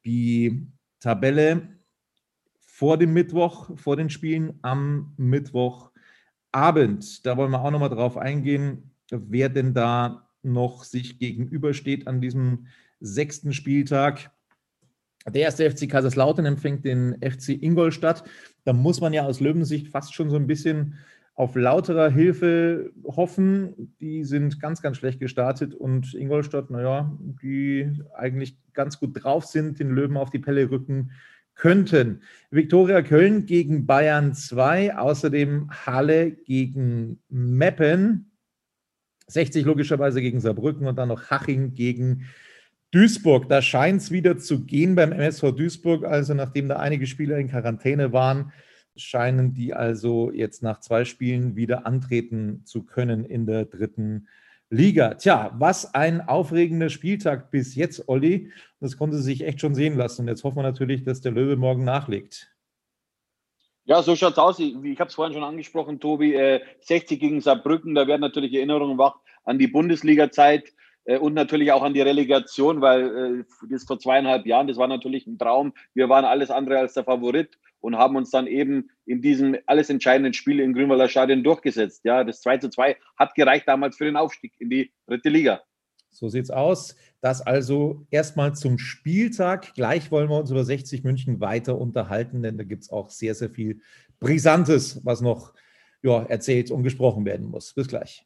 die 0.06 0.66
Tabelle 1.02 1.80
vor 2.66 2.98
dem 2.98 3.12
Mittwoch, 3.12 3.78
vor 3.78 3.98
den 3.98 4.10
Spielen 4.10 4.58
am 4.62 5.14
Mittwochabend. 5.18 7.26
Da 7.26 7.36
wollen 7.36 7.52
wir 7.52 7.62
auch 7.62 7.72
nochmal 7.72 7.90
drauf 7.90 8.16
eingehen, 8.16 8.92
wer 9.12 9.50
denn 9.50 9.74
da 9.74 10.30
noch 10.44 10.86
sich 10.86 11.20
gegenübersteht 11.20 12.08
an 12.08 12.22
diesem 12.22 12.68
sechsten 13.02 13.52
Spieltag. 13.52 14.32
Der 15.28 15.42
erste 15.42 15.70
FC 15.70 15.90
Kaiserslautern 15.90 16.46
empfängt 16.46 16.86
den 16.86 17.18
FC 17.20 17.50
Ingolstadt. 17.50 18.24
Da 18.64 18.74
muss 18.74 19.02
man 19.02 19.14
ja 19.14 19.24
aus 19.24 19.40
Löwensicht 19.40 19.88
fast 19.88 20.14
schon 20.14 20.30
so 20.30 20.36
ein 20.36 20.48
bisschen 20.48 20.96
auf 21.34 21.56
lauterer 21.56 22.10
Hilfe 22.10 22.92
hoffen. 23.04 23.96
Die 24.00 24.24
sind 24.24 24.60
ganz, 24.60 24.82
ganz 24.82 24.98
schlecht 24.98 25.20
gestartet 25.20 25.74
und 25.74 26.14
Ingolstadt, 26.14 26.70
naja, 26.70 27.18
die 27.42 27.92
eigentlich 28.16 28.58
ganz 28.74 29.00
gut 29.00 29.24
drauf 29.24 29.46
sind, 29.46 29.80
den 29.80 29.90
Löwen 29.90 30.18
auf 30.18 30.30
die 30.30 30.40
Pelle 30.40 30.70
rücken 30.70 31.12
könnten. 31.56 32.22
Viktoria 32.52 33.02
Köln 33.02 33.46
gegen 33.46 33.86
Bayern 33.86 34.34
2, 34.34 34.98
außerdem 34.98 35.72
Halle 35.86 36.32
gegen 36.32 37.20
Meppen, 37.30 38.32
60 39.28 39.66
logischerweise 39.66 40.22
gegen 40.22 40.40
Saarbrücken 40.40 40.86
und 40.86 40.98
dann 40.98 41.10
noch 41.10 41.32
Haching 41.32 41.74
gegen 41.74 42.28
Duisburg. 42.96 43.50
Da 43.50 43.62
scheint 43.62 44.02
es 44.02 44.10
wieder 44.10 44.38
zu 44.38 44.64
gehen 44.64 44.96
beim 44.96 45.12
MSV 45.12 45.52
Duisburg. 45.52 46.06
Also 46.06 46.34
nachdem 46.34 46.70
da 46.70 46.78
einige 46.78 47.08
Spieler 47.08 47.38
in 47.38 47.50
Quarantäne 47.50 48.14
waren, 48.14 48.54
scheinen 48.96 49.54
die 49.54 49.74
also 49.74 50.32
jetzt 50.32 50.64
nach 50.64 50.80
zwei 50.80 51.04
Spielen 51.04 51.58
wieder 51.58 51.86
antreten 51.86 52.62
zu 52.64 52.84
können 52.84 53.26
in 53.26 53.46
der 53.46 53.66
dritten 53.66 54.30
Liga. 54.70 55.16
Tja, 55.16 55.54
was 55.58 55.94
ein 55.94 56.22
aufregender 56.22 56.90
Spieltag 56.90 57.52
bis 57.52 57.76
jetzt, 57.76 58.08
Olli. 58.08 58.50
Das 58.80 58.96
konnte 58.96 59.18
sich 59.18 59.44
echt 59.44 59.60
schon 59.60 59.76
sehen 59.76 59.98
lassen. 59.98 60.22
Und 60.22 60.28
jetzt 60.30 60.46
hoffen 60.46 60.60
wir 60.60 60.64
natürlich, 60.64 61.04
dass 61.04 61.20
der 61.20 61.34
Löwe 61.34 61.58
morgen 61.58 61.84
nachlegt. 61.84 62.50
Ja, 63.84 64.02
so 64.04 64.16
schaut 64.16 64.32
es 64.32 64.40
aus. 64.40 64.58
Ich, 64.60 64.74
ich 64.74 65.00
habe 65.02 65.10
es 65.10 65.16
vorhin 65.16 65.34
schon 65.34 65.44
angesprochen, 65.44 66.00
Tobi. 66.00 66.34
Äh, 66.34 66.62
60 66.80 67.20
gegen 67.20 67.42
Saarbrücken, 67.42 67.94
da 67.94 68.08
werden 68.08 68.22
natürlich 68.22 68.54
Erinnerungen 68.54 68.98
wach 68.98 69.18
an 69.44 69.60
die 69.60 69.68
Bundesliga-Zeit. 69.68 70.72
Äh, 71.06 71.18
und 71.18 71.34
natürlich 71.34 71.72
auch 71.72 71.84
an 71.84 71.94
die 71.94 72.02
Relegation, 72.02 72.82
weil 72.82 73.40
äh, 73.40 73.68
das 73.70 73.86
vor 73.86 74.00
zweieinhalb 74.00 74.46
Jahren, 74.46 74.68
das 74.68 74.78
war 74.78 74.88
natürlich 74.88 75.26
ein 75.28 75.38
Traum. 75.38 75.74
Wir 75.94 76.10
waren 76.10 76.26
alles 76.26 76.52
andere 76.52 76.80
als 76.80 76.94
der 76.94 77.04
Favorit 77.04 77.58
und 77.80 77.98
haben 77.98 78.16
uns 78.16 78.32
dann 78.32 78.48
eben 78.48 78.90
in 79.06 79.22
diesem 79.22 79.58
alles 79.68 79.90
entscheidenden 79.90 80.34
Spiel 80.34 80.60
im 80.60 80.74
Grünwalder 80.74 81.08
Stadion 81.08 81.44
durchgesetzt. 81.44 82.04
Ja, 82.04 82.24
das 82.24 82.42
2 82.42 82.58
zu 82.58 82.70
2 82.70 82.98
hat 83.18 83.36
gereicht 83.36 83.68
damals 83.68 83.98
für 83.98 84.06
den 84.06 84.16
Aufstieg 84.16 84.54
in 84.60 84.70
die 84.70 84.92
dritte 85.08 85.30
Liga. 85.30 85.62
So 86.10 86.30
sieht's 86.30 86.50
aus. 86.50 86.96
Das 87.22 87.42
also 87.42 88.08
erstmal 88.10 88.56
zum 88.56 88.78
Spieltag. 88.78 89.74
Gleich 89.74 90.12
wollen 90.12 90.30
wir 90.30 90.40
uns 90.40 90.50
über 90.50 90.64
60 90.64 91.04
München 91.04 91.42
weiter 91.42 91.78
unterhalten, 91.78 92.42
denn 92.42 92.58
da 92.58 92.64
gibt 92.64 92.84
es 92.84 92.90
auch 92.90 93.10
sehr, 93.10 93.36
sehr 93.36 93.50
viel 93.50 93.82
Brisantes, 94.20 95.02
was 95.04 95.22
noch 95.22 95.54
ja, 96.02 96.24
erzählt 96.24 96.72
und 96.72 96.84
gesprochen 96.84 97.26
werden 97.26 97.48
muss. 97.48 97.74
Bis 97.74 97.88
gleich. 97.88 98.26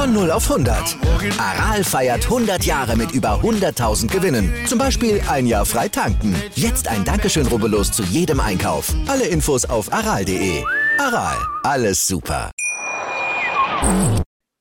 Von 0.00 0.14
0 0.14 0.30
auf 0.30 0.50
100. 0.50 0.96
Aral 1.38 1.84
feiert 1.84 2.24
100 2.24 2.64
Jahre 2.64 2.96
mit 2.96 3.12
über 3.12 3.42
100.000 3.42 4.10
Gewinnen. 4.10 4.50
Zum 4.64 4.78
Beispiel 4.78 5.20
ein 5.28 5.46
Jahr 5.46 5.66
frei 5.66 5.88
tanken. 5.88 6.34
Jetzt 6.54 6.88
ein 6.88 7.04
Dankeschön, 7.04 7.46
rubbellos 7.46 7.92
zu 7.92 8.02
jedem 8.04 8.40
Einkauf. 8.40 8.94
Alle 9.08 9.26
Infos 9.26 9.66
auf 9.66 9.92
aral.de. 9.92 10.64
Aral, 10.98 11.36
alles 11.64 12.06
super. 12.06 12.50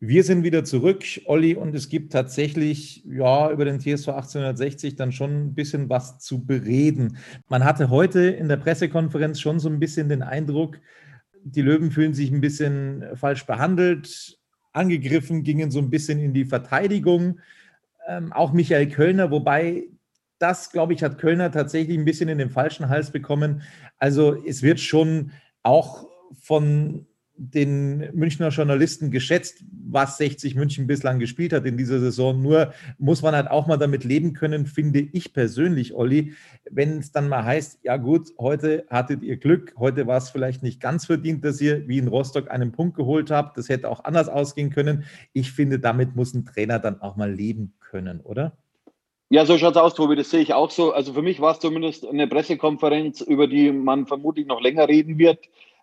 Wir 0.02 0.26
sind 0.26 0.44
wieder 0.44 0.66
zurück, 0.66 1.06
Olli, 1.24 1.56
und 1.56 1.74
es 1.74 1.88
gibt 1.88 2.12
tatsächlich, 2.12 3.06
ja, 3.06 3.50
über 3.50 3.64
den 3.64 3.80
TSV 3.80 4.10
1860 4.10 4.98
dann 4.98 5.14
schon 5.14 5.32
ein 5.32 5.54
bisschen 5.56 5.88
was 5.88 6.20
zu 6.20 6.44
bereden. 6.44 7.16
Man 7.48 7.64
hatte 7.64 7.90
heute 7.90 8.20
in 8.28 8.50
der 8.50 8.58
Pressekonferenz 8.58 9.40
schon 9.40 9.62
so 9.62 9.70
ein 9.70 9.80
bisschen 9.80 10.10
den 10.10 10.22
Eindruck, 10.22 10.82
die 11.46 11.62
Löwen 11.62 11.92
fühlen 11.92 12.14
sich 12.14 12.30
ein 12.30 12.42
bisschen 12.42 13.06
falsch 13.16 13.46
behandelt 13.46 14.39
angegriffen, 14.74 15.44
gingen 15.44 15.72
so 15.72 15.80
ein 15.80 15.90
bisschen 15.90 16.20
in 16.20 16.34
die 16.34 16.46
Verteidigung. 16.46 17.40
Ähm, 18.08 18.34
auch 18.34 18.54
Michael 18.54 18.90
Kölner, 18.90 19.32
wobei 19.32 19.84
das, 20.40 20.72
glaube 20.72 20.94
ich, 20.94 21.04
hat 21.04 21.18
Kölner 21.18 21.52
tatsächlich 21.52 21.98
ein 21.98 22.06
bisschen 22.06 22.30
in 22.30 22.38
den 22.38 22.50
falschen 22.50 22.90
Hals 22.90 23.12
bekommen. 23.12 23.62
Also 23.98 24.42
es 24.46 24.64
wird 24.64 24.80
schon 24.80 25.32
auch 25.64 26.08
von 26.42 27.06
den 27.40 28.14
Münchner 28.14 28.50
Journalisten 28.50 29.12
geschätzt, 29.12 29.64
was 29.72 30.18
60 30.18 30.56
München 30.56 30.88
bislang 30.88 31.20
gespielt 31.20 31.54
hat 31.54 31.66
in 31.66 31.78
dieser 31.78 32.00
Saison. 32.00 32.42
Nur 32.42 32.74
muss 32.98 33.22
man 33.22 33.34
halt 33.34 33.50
auch 33.50 33.66
mal 33.66 33.78
damit 33.78 34.04
leben 34.04 34.34
können, 34.34 34.66
finde 34.66 35.00
ich 35.00 35.34
persönlich, 35.34 35.94
Olli, 35.94 36.34
wenn 36.70 36.98
es 36.98 37.14
dann 37.14 37.30
mal 37.30 37.46
heißt, 37.46 37.80
ja 37.84 37.96
gut, 37.96 38.34
heute 38.38 38.86
hattet 38.90 39.24
ihr 39.24 39.38
Glück, 39.38 39.74
heute 39.78 40.06
war 40.06 40.18
es 40.18 40.30
vielleicht 40.30 40.64
nicht 40.64 40.82
ganz 40.82 41.06
verdient, 41.06 41.46
dass 41.46 41.62
ihr 41.62 41.88
wie 41.88 41.98
in 41.98 42.10
Rostock 42.10 42.52
einen 42.52 42.74
Punkt 42.74 42.98
geholt 42.98 43.32
habt. 43.32 43.58
Das 43.58 43.70
hätte 43.70 43.90
auch 43.90 44.04
anders 44.04 44.28
ausgehen 44.28 44.70
können. 44.70 45.06
Ich 45.32 45.54
finde, 45.54 45.80
damit 45.80 46.18
muss 46.18 46.34
ein 46.34 46.46
Trainer 46.46 46.78
dann 46.80 47.02
auch 47.02 47.16
mal 47.16 47.32
leben 47.32 47.74
können, 47.80 48.20
oder? 48.20 48.58
Ja, 49.30 49.46
so 49.46 49.58
schaut 49.58 49.76
es 49.76 49.82
aus, 49.82 49.94
Tobi. 49.94 50.16
Das 50.16 50.30
sehe 50.30 50.42
ich 50.42 50.54
auch 50.54 50.72
so. 50.72 50.92
Also 50.92 51.14
für 51.14 51.22
mich 51.22 51.40
war 51.40 51.54
es 51.54 51.60
zumindest 51.60 52.06
eine 52.06 52.28
Pressekonferenz, 52.28 53.22
über 53.22 53.48
die 53.48 53.72
man 53.72 54.08
vermutlich 54.08 54.46
noch 54.46 54.60
länger 54.60 54.88
reden 54.88 55.18
wird 55.20 55.40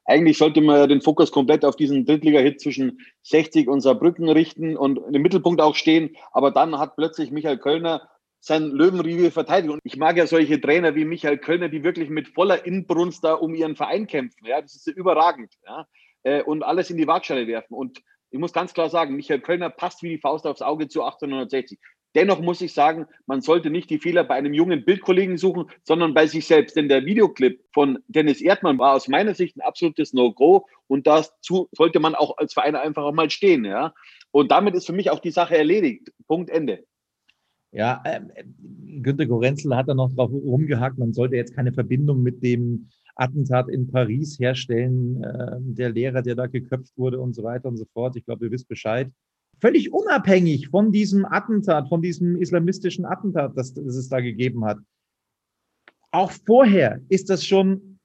eigentlich 0.07 0.39
sollte 0.39 0.61
man 0.61 0.89
den 0.89 1.03
Fokus 1.03 1.33
komplett 1.33 1.65
auf 1.65 1.77
diesen 1.77 2.07
Drittliga-Hit 2.07 2.61
zwischen 2.61 3.01
60 3.23 3.69
und 3.69 3.81
Saarbrücken 3.81 4.29
richten 4.29 4.77
und 4.77 4.99
im 4.99 5.23
Mittelpunkt 5.23 5.61
auch 5.61 5.75
stehen. 5.75 6.17
Aber 6.33 6.53
dann 6.53 6.79
hat 6.79 6.97
plötzlich 6.97 7.31
Michael 7.33 7.59
Kölner 7.59 8.09
sein 8.41 8.71
Löwenrevier 8.71 9.33
verteidigt. 9.33 9.73
Und 9.73 9.81
ich 9.83 9.97
mag 9.97 10.17
ja 10.17 10.27
solche 10.29 10.61
Trainer 10.61 10.95
wie 10.95 11.05
Michael 11.05 11.39
Kölner, 11.39 11.69
die 11.69 11.83
wirklich 11.83 12.09
mit 12.09 12.29
voller 12.29 12.65
Inbrunst 12.65 13.25
da 13.25 13.35
um 13.35 13.55
ihren 13.55 13.75
Verein 13.75 14.07
kämpfen. 14.07 14.47
Ja, 14.47 14.63
das 14.63 14.77
ist 14.77 14.87
überragend. 14.87 15.53
Ja, 15.67 15.87
äh, 16.23 16.43
und 16.43 16.63
alles 16.63 16.91
in 16.91 16.97
die 16.97 17.09
Waagschale 17.09 17.49
werfen. 17.49 17.75
Und 17.75 18.01
ich 18.31 18.39
muss 18.39 18.53
ganz 18.53 18.75
klar 18.75 18.89
sagen, 18.91 19.17
Michael 19.17 19.41
Kölner 19.41 19.71
passt 19.71 20.03
wie 20.03 20.11
die 20.11 20.19
Faust 20.19 20.47
aufs 20.47 20.63
Auge 20.63 20.87
zu 20.87 21.03
1860. 21.03 21.79
Dennoch 22.17 22.41
muss 22.41 22.63
ich 22.63 22.73
sagen, 22.73 23.07
man 23.27 23.43
sollte 23.43 23.69
nicht 23.69 23.91
die 23.91 23.99
Fehler 23.99 24.25
bei 24.25 24.37
einem 24.37 24.55
jungen 24.55 24.87
Bildkollegen 24.87 25.37
suchen, 25.37 25.67
sondern 25.85 26.15
bei 26.15 26.27
sich 26.27 26.47
selbst. 26.47 26.75
Denn 26.75 26.89
der 26.89 27.05
Videoclip 27.05 27.63
von 27.75 27.99
Dennis 28.09 28.41
Erdmann 28.41 28.79
war 28.79 28.95
aus 28.95 29.07
meiner 29.07 29.35
Sicht 29.35 29.57
ein 29.57 29.61
absolutes 29.61 30.15
No-Go 30.15 30.67
und 30.87 31.07
dazu 31.07 31.69
sollte 31.73 32.01
man 32.01 32.15
auch 32.15 32.39
als 32.39 32.55
Verein 32.55 32.75
einfach 32.75 33.05
auch 33.05 33.13
mal 33.13 33.29
stehen. 33.29 33.67
Ja? 33.67 33.93
Und 34.31 34.51
damit 34.51 34.75
ist 34.75 34.87
für 34.87 34.95
mich 34.95 35.11
auch 35.11 35.21
die 35.21 35.31
Sache 35.31 35.59
erledigt. 35.59 36.11
Punkt 36.27 36.49
Ende. 36.49 36.85
Ja, 37.71 38.01
äh, 38.05 38.21
Günter 39.03 39.27
Gorenzel 39.27 39.77
hat 39.77 39.89
da 39.89 39.95
noch 39.95 40.11
drauf 40.15 40.31
rumgehakt, 40.31 40.97
man 40.97 41.13
sollte 41.13 41.37
jetzt 41.37 41.55
keine 41.55 41.75
Verbindung 41.75 42.23
mit 42.23 42.43
dem 42.43 42.89
Attentat 43.17 43.69
in 43.69 43.91
Paris 43.91 44.39
herstellen, 44.39 45.23
äh, 45.23 45.57
der 45.61 45.91
Lehrer, 45.91 46.23
der 46.23 46.37
da 46.37 46.47
geköpft 46.47 46.97
wurde 46.97 47.21
und 47.21 47.35
so 47.35 47.43
weiter 47.43 47.69
und 47.69 47.77
so 47.77 47.85
fort. 47.93 48.17
Ich 48.17 48.25
glaube, 48.25 48.47
ihr 48.47 48.51
wisst 48.51 48.69
Bescheid 48.69 49.11
völlig 49.61 49.93
unabhängig 49.93 50.69
von 50.69 50.93
diesem 50.93 51.25
Attentat, 51.25 51.89
von 51.89 52.03
diesem 52.03 52.37
islamistischen 52.37 53.05
Attentat, 53.05 53.57
das, 53.57 53.75
das 53.75 53.97
es 53.97 54.09
da 54.09 54.21
gegeben 54.21 54.65
hat. 54.65 54.79
Auch 56.11 56.31
vorher 56.31 57.01
ist 57.09 57.31
das 57.31 57.45
schon 57.45 57.99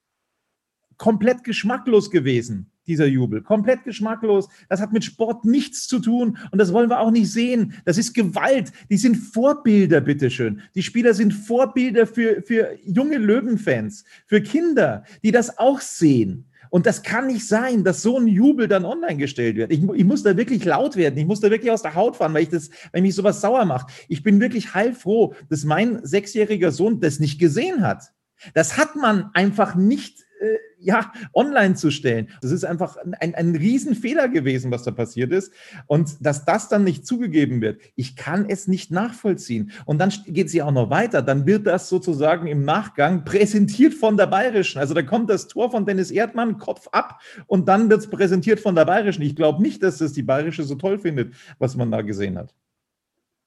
komplett 0.98 1.44
geschmacklos 1.44 2.12
gewesen, 2.12 2.72
dieser 2.86 3.08
Jubel. 3.08 3.42
Komplett 3.42 3.84
geschmacklos. 3.84 4.50
Das 4.70 4.82
hat 4.82 4.94
mit 4.94 5.04
Sport 5.04 5.46
nichts 5.46 5.88
zu 5.88 6.00
tun 6.00 6.38
und 6.52 6.60
das 6.60 6.74
wollen 6.74 6.90
wir 6.90 7.00
auch 7.00 7.10
nicht 7.10 7.32
sehen. 7.32 7.74
Das 7.86 7.98
ist 7.98 8.14
Gewalt. 8.14 8.72
Die 8.90 8.98
sind 8.98 9.16
Vorbilder, 9.16 10.02
bitteschön. 10.02 10.62
Die 10.76 10.84
Spieler 10.84 11.14
sind 11.14 11.34
Vorbilder 11.34 12.06
für, 12.06 12.44
für 12.44 12.78
junge 12.84 13.18
Löwenfans, 13.18 14.04
für 14.28 14.42
Kinder, 14.42 15.04
die 15.24 15.32
das 15.32 15.58
auch 15.58 15.80
sehen. 15.80 16.51
Und 16.72 16.86
das 16.86 17.04
kann 17.04 17.28
nicht 17.28 17.46
sein, 17.46 17.84
dass 17.84 18.02
so 18.02 18.18
ein 18.18 18.28
Jubel 18.28 18.70
dann 18.70 18.86
online 18.86 19.18
gestellt 19.18 19.58
wird. 19.58 19.74
Ich, 19.74 19.84
ich, 19.84 20.06
muss 20.06 20.24
da 20.24 20.38
wirklich 20.38 20.64
laut 20.64 20.96
werden. 20.96 21.18
Ich 21.18 21.26
muss 21.26 21.42
da 21.42 21.52
wirklich 21.52 21.70
aus 21.70 21.82
der 21.82 21.96
Haut 21.96 22.16
fahren, 22.16 22.34
weil 22.34 22.44
ich 22.44 22.50
das, 22.50 22.70
weil 22.94 23.02
mich 23.02 23.14
sowas 23.14 23.42
sauer 23.42 23.66
macht. 23.66 23.92
Ich 24.08 24.24
bin 24.24 24.40
wirklich 24.40 24.74
heilfroh, 24.74 25.36
dass 25.50 25.66
mein 25.66 26.00
sechsjähriger 26.06 26.72
Sohn 26.72 27.02
das 27.02 27.20
nicht 27.20 27.40
gesehen 27.40 27.86
hat. 27.86 28.14
Das 28.54 28.78
hat 28.78 28.96
man 28.96 29.30
einfach 29.34 29.76
nicht 29.76 30.24
äh, 30.42 30.58
ja, 30.80 31.12
online 31.34 31.76
zu 31.76 31.92
stellen. 31.92 32.30
Das 32.42 32.52
ist 32.52 32.66
einfach 32.66 32.98
ein, 33.20 33.36
ein 33.36 33.56
Riesenfehler 33.56 34.28
gewesen, 34.28 34.72
was 34.72 34.84
da 34.84 34.92
passiert 34.92 35.32
ist. 35.32 35.54
Und 35.86 36.26
dass 36.26 36.44
das 36.44 36.70
dann 36.70 36.84
nicht 36.84 37.06
zugegeben 37.06 37.62
wird, 37.62 37.80
ich 37.96 38.16
kann 38.16 38.50
es 38.50 38.68
nicht 38.68 38.92
nachvollziehen. 38.92 39.72
Und 39.86 40.00
dann 40.00 40.12
geht 40.26 40.52
ja 40.54 40.66
auch 40.66 40.72
noch 40.72 40.90
weiter. 40.90 41.22
Dann 41.22 41.46
wird 41.46 41.68
das 41.68 41.88
sozusagen 41.88 42.48
im 42.48 42.66
Nachgang 42.66 43.24
präsentiert 43.24 43.94
von 43.94 44.18
der 44.18 44.28
Bayerischen. 44.28 44.80
Also 44.80 44.96
da 44.96 45.04
kommt 45.04 45.30
das 45.30 45.48
Tor 45.48 45.70
von 45.70 45.86
Dennis 45.86 46.10
Erdmann, 46.10 46.58
Kopf 46.58 46.88
ab, 46.92 47.22
und 47.48 47.68
dann 47.68 47.90
wird 47.90 48.02
es 48.02 48.10
präsentiert 48.10 48.60
von 48.60 48.76
der 48.76 48.86
Bayerischen. 48.86 49.22
Ich 49.22 49.36
glaube 49.36 49.62
nicht, 49.62 49.84
dass 49.84 50.00
das 50.00 50.14
die 50.14 50.24
Bayerische 50.24 50.64
so 50.64 50.76
toll 50.76 50.98
findet, 50.98 51.36
was 51.60 51.76
man 51.76 51.92
da 51.92 52.02
gesehen 52.02 52.38
hat. 52.38 52.54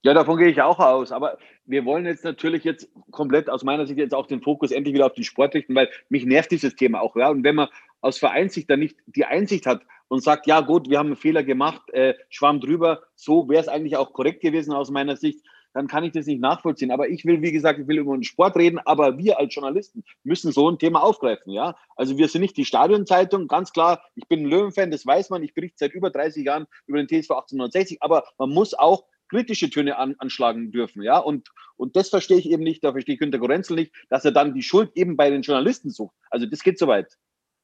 Ja, 0.04 0.12
davon 0.12 0.37
gehe 0.37 0.49
ich 0.49 0.61
auch 0.61 0.78
aus. 0.80 1.12
Aber 1.12 1.38
wir 1.64 1.87
wollen 1.87 2.04
jetzt 2.04 2.25
natürlich 2.25 2.62
jetzt 2.62 2.90
komplett 3.11 3.49
aus 3.49 3.64
meiner 3.64 3.87
Sicht 3.87 3.99
jetzt 3.99 4.14
auch 4.14 4.26
den 4.26 4.42
Fokus 4.42 4.70
endlich 4.70 4.94
wieder 4.94 5.06
auf 5.06 5.14
den 5.14 5.25
Sport 5.25 5.54
richten, 5.54 5.75
weil 5.75 5.88
mich 6.11 6.26
nervt 6.26 6.50
dieses 6.50 6.76
Thema 6.76 7.00
auch. 7.00 7.16
Ja? 7.16 7.30
Und 7.30 7.42
wenn 7.42 7.54
man 7.54 7.68
aus 8.02 8.18
Vereinssicht 8.18 8.68
dann 8.68 8.80
nicht 8.80 8.99
die 9.06 9.25
Einsicht 9.25 9.64
hat 9.64 9.80
und 10.08 10.23
sagt, 10.23 10.46
ja 10.46 10.61
gut, 10.61 10.90
wir 10.90 10.99
haben 10.99 11.06
einen 11.06 11.16
Fehler 11.16 11.42
gemacht, 11.42 11.88
äh, 11.94 12.12
schwamm 12.28 12.61
drüber, 12.61 13.02
so 13.14 13.49
wäre 13.49 13.62
es 13.62 13.68
eigentlich 13.68 13.96
auch 13.96 14.12
korrekt 14.12 14.42
gewesen 14.42 14.75
aus 14.75 14.90
meiner 14.90 15.16
Sicht, 15.16 15.40
dann 15.73 15.88
kann 15.88 16.04
ich 16.04 16.12
das 16.12 16.26
nicht 16.26 16.40
nachvollziehen. 16.40 16.90
Aber 16.90 17.08
ich 17.08 17.25
will, 17.25 17.40
wie 17.40 17.50
gesagt, 17.50 17.78
ich 17.80 17.88
will 17.88 17.96
über 17.96 18.14
den 18.14 18.25
Sport 18.25 18.56
reden, 18.56 18.78
aber 18.84 19.16
wir 19.16 19.38
als 19.38 19.54
Journalisten 19.54 20.04
müssen 20.23 20.52
so 20.52 20.68
ein 20.70 20.78
Thema 20.78 21.02
aufgreifen. 21.02 21.50
Ja, 21.50 21.76
also 21.96 22.18
wir 22.18 22.28
sind 22.28 22.42
nicht 22.42 22.58
die 22.58 22.66
Stadionzeitung, 22.66 23.49
ganz 23.49 23.73
klar. 23.73 24.02
Ich 24.16 24.28
bin 24.28 24.40
ein 24.40 24.50
Löwenfan, 24.50 24.90
das 24.90 25.06
weiß 25.06 25.30
man. 25.30 25.42
Ich 25.42 25.54
berichte 25.54 25.78
seit 25.78 25.94
über 25.94 26.11
30 26.11 26.44
Jahren 26.44 26.66
über 26.87 27.02
den 27.02 27.08
TSV 27.08 27.30
1860, 27.30 28.02
aber 28.02 28.25
man 28.37 28.50
muss 28.50 28.75
auch 28.75 29.04
kritische 29.34 29.68
Töne 29.68 29.98
an, 29.98 30.14
anschlagen 30.18 30.70
dürfen. 30.70 31.02
Ja? 31.02 31.18
Und, 31.18 31.48
und 31.76 31.96
das 31.96 32.08
verstehe 32.08 32.38
ich 32.38 32.48
eben 32.48 32.62
nicht, 32.62 32.84
da 32.84 32.92
verstehe 32.92 33.14
ich 33.14 33.18
Günter 33.18 33.38
Gorenzel 33.38 33.74
nicht, 33.74 33.92
dass 34.08 34.24
er 34.24 34.30
dann 34.30 34.54
die 34.54 34.62
Schuld 34.62 34.92
eben 34.94 35.16
bei 35.16 35.28
den 35.28 35.42
Journalisten 35.42 35.90
sucht. 35.90 36.14
Also 36.30 36.46
das 36.46 36.62
geht 36.62 36.78
so 36.78 36.86
weit. 36.86 37.08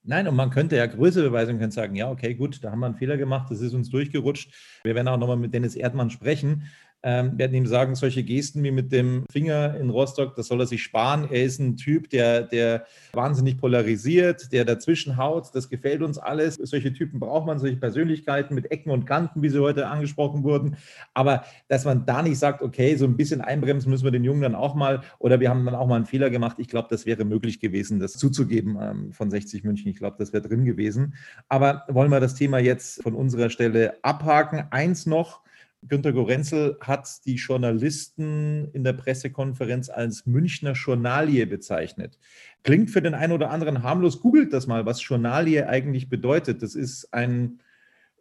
Nein, 0.02 0.26
und 0.26 0.34
man 0.34 0.50
könnte 0.50 0.76
ja 0.76 0.86
größere 0.86 1.28
beweisen, 1.28 1.52
man 1.52 1.60
könnte 1.60 1.74
sagen, 1.74 1.94
ja, 1.94 2.10
okay, 2.10 2.34
gut, 2.34 2.64
da 2.64 2.70
haben 2.70 2.80
wir 2.80 2.86
einen 2.86 2.96
Fehler 2.96 3.18
gemacht, 3.18 3.50
das 3.50 3.60
ist 3.60 3.74
uns 3.74 3.90
durchgerutscht. 3.90 4.50
Wir 4.82 4.94
werden 4.94 5.08
auch 5.08 5.18
nochmal 5.18 5.36
mit 5.36 5.52
Dennis 5.52 5.76
Erdmann 5.76 6.08
sprechen. 6.08 6.64
Ähm, 7.02 7.38
werden 7.38 7.54
ihm 7.54 7.66
sagen, 7.66 7.94
solche 7.94 8.22
Gesten 8.22 8.62
wie 8.62 8.70
mit 8.70 8.92
dem 8.92 9.24
Finger 9.30 9.76
in 9.76 9.90
Rostock, 9.90 10.34
das 10.36 10.48
soll 10.48 10.60
er 10.60 10.66
sich 10.66 10.82
sparen. 10.82 11.28
Er 11.30 11.44
ist 11.44 11.58
ein 11.58 11.76
Typ, 11.76 12.10
der, 12.10 12.42
der 12.42 12.84
wahnsinnig 13.12 13.58
polarisiert, 13.58 14.52
der 14.52 14.64
dazwischen 14.64 15.16
haut. 15.16 15.48
Das 15.54 15.70
gefällt 15.70 16.02
uns 16.02 16.18
alles. 16.18 16.56
Solche 16.56 16.92
Typen 16.92 17.18
braucht 17.18 17.46
man, 17.46 17.58
solche 17.58 17.76
Persönlichkeiten 17.76 18.54
mit 18.54 18.70
Ecken 18.70 18.90
und 18.90 19.06
Kanten, 19.06 19.42
wie 19.42 19.48
sie 19.48 19.60
heute 19.60 19.86
angesprochen 19.86 20.42
wurden. 20.42 20.76
Aber 21.14 21.44
dass 21.68 21.84
man 21.84 22.04
da 22.04 22.22
nicht 22.22 22.38
sagt, 22.38 22.62
okay, 22.62 22.96
so 22.96 23.06
ein 23.06 23.16
bisschen 23.16 23.40
einbremsen 23.40 23.90
müssen 23.90 24.04
wir 24.04 24.10
den 24.10 24.24
Jungen 24.24 24.42
dann 24.42 24.54
auch 24.54 24.74
mal 24.74 25.02
oder 25.18 25.40
wir 25.40 25.48
haben 25.48 25.64
dann 25.64 25.74
auch 25.74 25.86
mal 25.86 25.96
einen 25.96 26.06
Fehler 26.06 26.30
gemacht. 26.30 26.58
Ich 26.58 26.68
glaube, 26.68 26.88
das 26.90 27.06
wäre 27.06 27.24
möglich 27.24 27.60
gewesen, 27.60 27.98
das 27.98 28.12
zuzugeben 28.12 28.78
ähm, 28.80 29.12
von 29.12 29.30
60 29.30 29.64
München. 29.64 29.90
Ich 29.90 29.96
glaube, 29.96 30.16
das 30.18 30.32
wäre 30.32 30.46
drin 30.46 30.64
gewesen. 30.64 31.14
Aber 31.48 31.84
wollen 31.88 32.10
wir 32.10 32.20
das 32.20 32.34
Thema 32.34 32.58
jetzt 32.58 33.02
von 33.02 33.14
unserer 33.14 33.48
Stelle 33.48 33.94
abhaken? 34.02 34.64
Eins 34.70 35.06
noch 35.06 35.40
Günter 35.82 36.12
Gorenzel 36.12 36.76
hat 36.80 37.24
die 37.24 37.36
Journalisten 37.36 38.68
in 38.72 38.84
der 38.84 38.92
Pressekonferenz 38.92 39.88
als 39.88 40.26
Münchner 40.26 40.72
Journalie 40.72 41.46
bezeichnet. 41.46 42.18
Klingt 42.62 42.90
für 42.90 43.00
den 43.00 43.14
einen 43.14 43.32
oder 43.32 43.50
anderen 43.50 43.82
harmlos. 43.82 44.20
Googelt 44.20 44.52
das 44.52 44.66
mal, 44.66 44.84
was 44.84 45.06
Journalie 45.06 45.66
eigentlich 45.66 46.10
bedeutet. 46.10 46.62
Das 46.62 46.74
ist 46.74 47.12
ein 47.14 47.60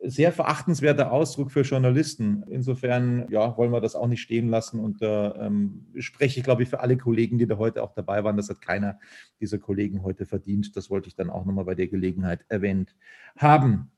sehr 0.01 0.31
verachtenswerter 0.31 1.11
Ausdruck 1.11 1.51
für 1.51 1.61
Journalisten. 1.61 2.43
Insofern 2.49 3.27
ja, 3.29 3.57
wollen 3.57 3.71
wir 3.71 3.81
das 3.81 3.95
auch 3.95 4.07
nicht 4.07 4.21
stehen 4.21 4.47
lassen. 4.47 4.79
Und 4.79 5.01
da 5.01 5.35
ähm, 5.35 5.87
spreche 5.99 6.39
ich, 6.39 6.45
glaube 6.45 6.63
ich, 6.63 6.69
für 6.69 6.79
alle 6.79 6.95
Kollegen, 6.97 7.37
die 7.37 7.47
da 7.47 7.57
heute 7.57 7.83
auch 7.83 7.93
dabei 7.93 8.23
waren. 8.23 8.37
Das 8.37 8.49
hat 8.49 8.61
keiner 8.61 8.99
dieser 9.41 9.57
Kollegen 9.57 10.03
heute 10.03 10.25
verdient. 10.25 10.77
Das 10.77 10.89
wollte 10.89 11.09
ich 11.09 11.15
dann 11.15 11.29
auch 11.29 11.45
nochmal 11.45 11.65
bei 11.65 11.75
der 11.75 11.87
Gelegenheit 11.87 12.45
erwähnt 12.47 12.95
haben. 13.35 13.91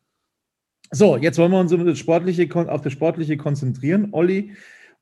So, 0.94 1.16
jetzt 1.16 1.38
wollen 1.38 1.54
wir 1.54 1.60
uns 1.62 1.72
auf 1.72 1.80
das 1.86 1.98
Sportliche, 2.00 2.50
auf 2.54 2.82
das 2.82 2.92
Sportliche 2.92 3.38
konzentrieren, 3.38 4.10
Olli. 4.12 4.52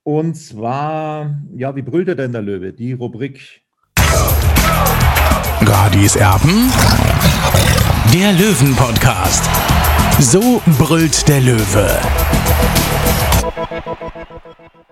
Und 0.03 0.35
zwar, 0.35 1.41
ja, 1.55 1.75
wie 1.75 1.81
brüllt 1.81 2.07
er 2.09 2.13
denn 2.13 2.31
der 2.31 2.43
Löwe? 2.43 2.73
Die 2.73 2.93
Rubrik. 2.93 3.63
Radis 5.61 6.15
Erben. 6.15 6.71
Der 8.13 8.33
Löwen-Podcast. 8.33 9.49
So 10.19 10.61
brüllt 10.77 11.27
der 11.27 11.41
Löwe. 11.41 11.99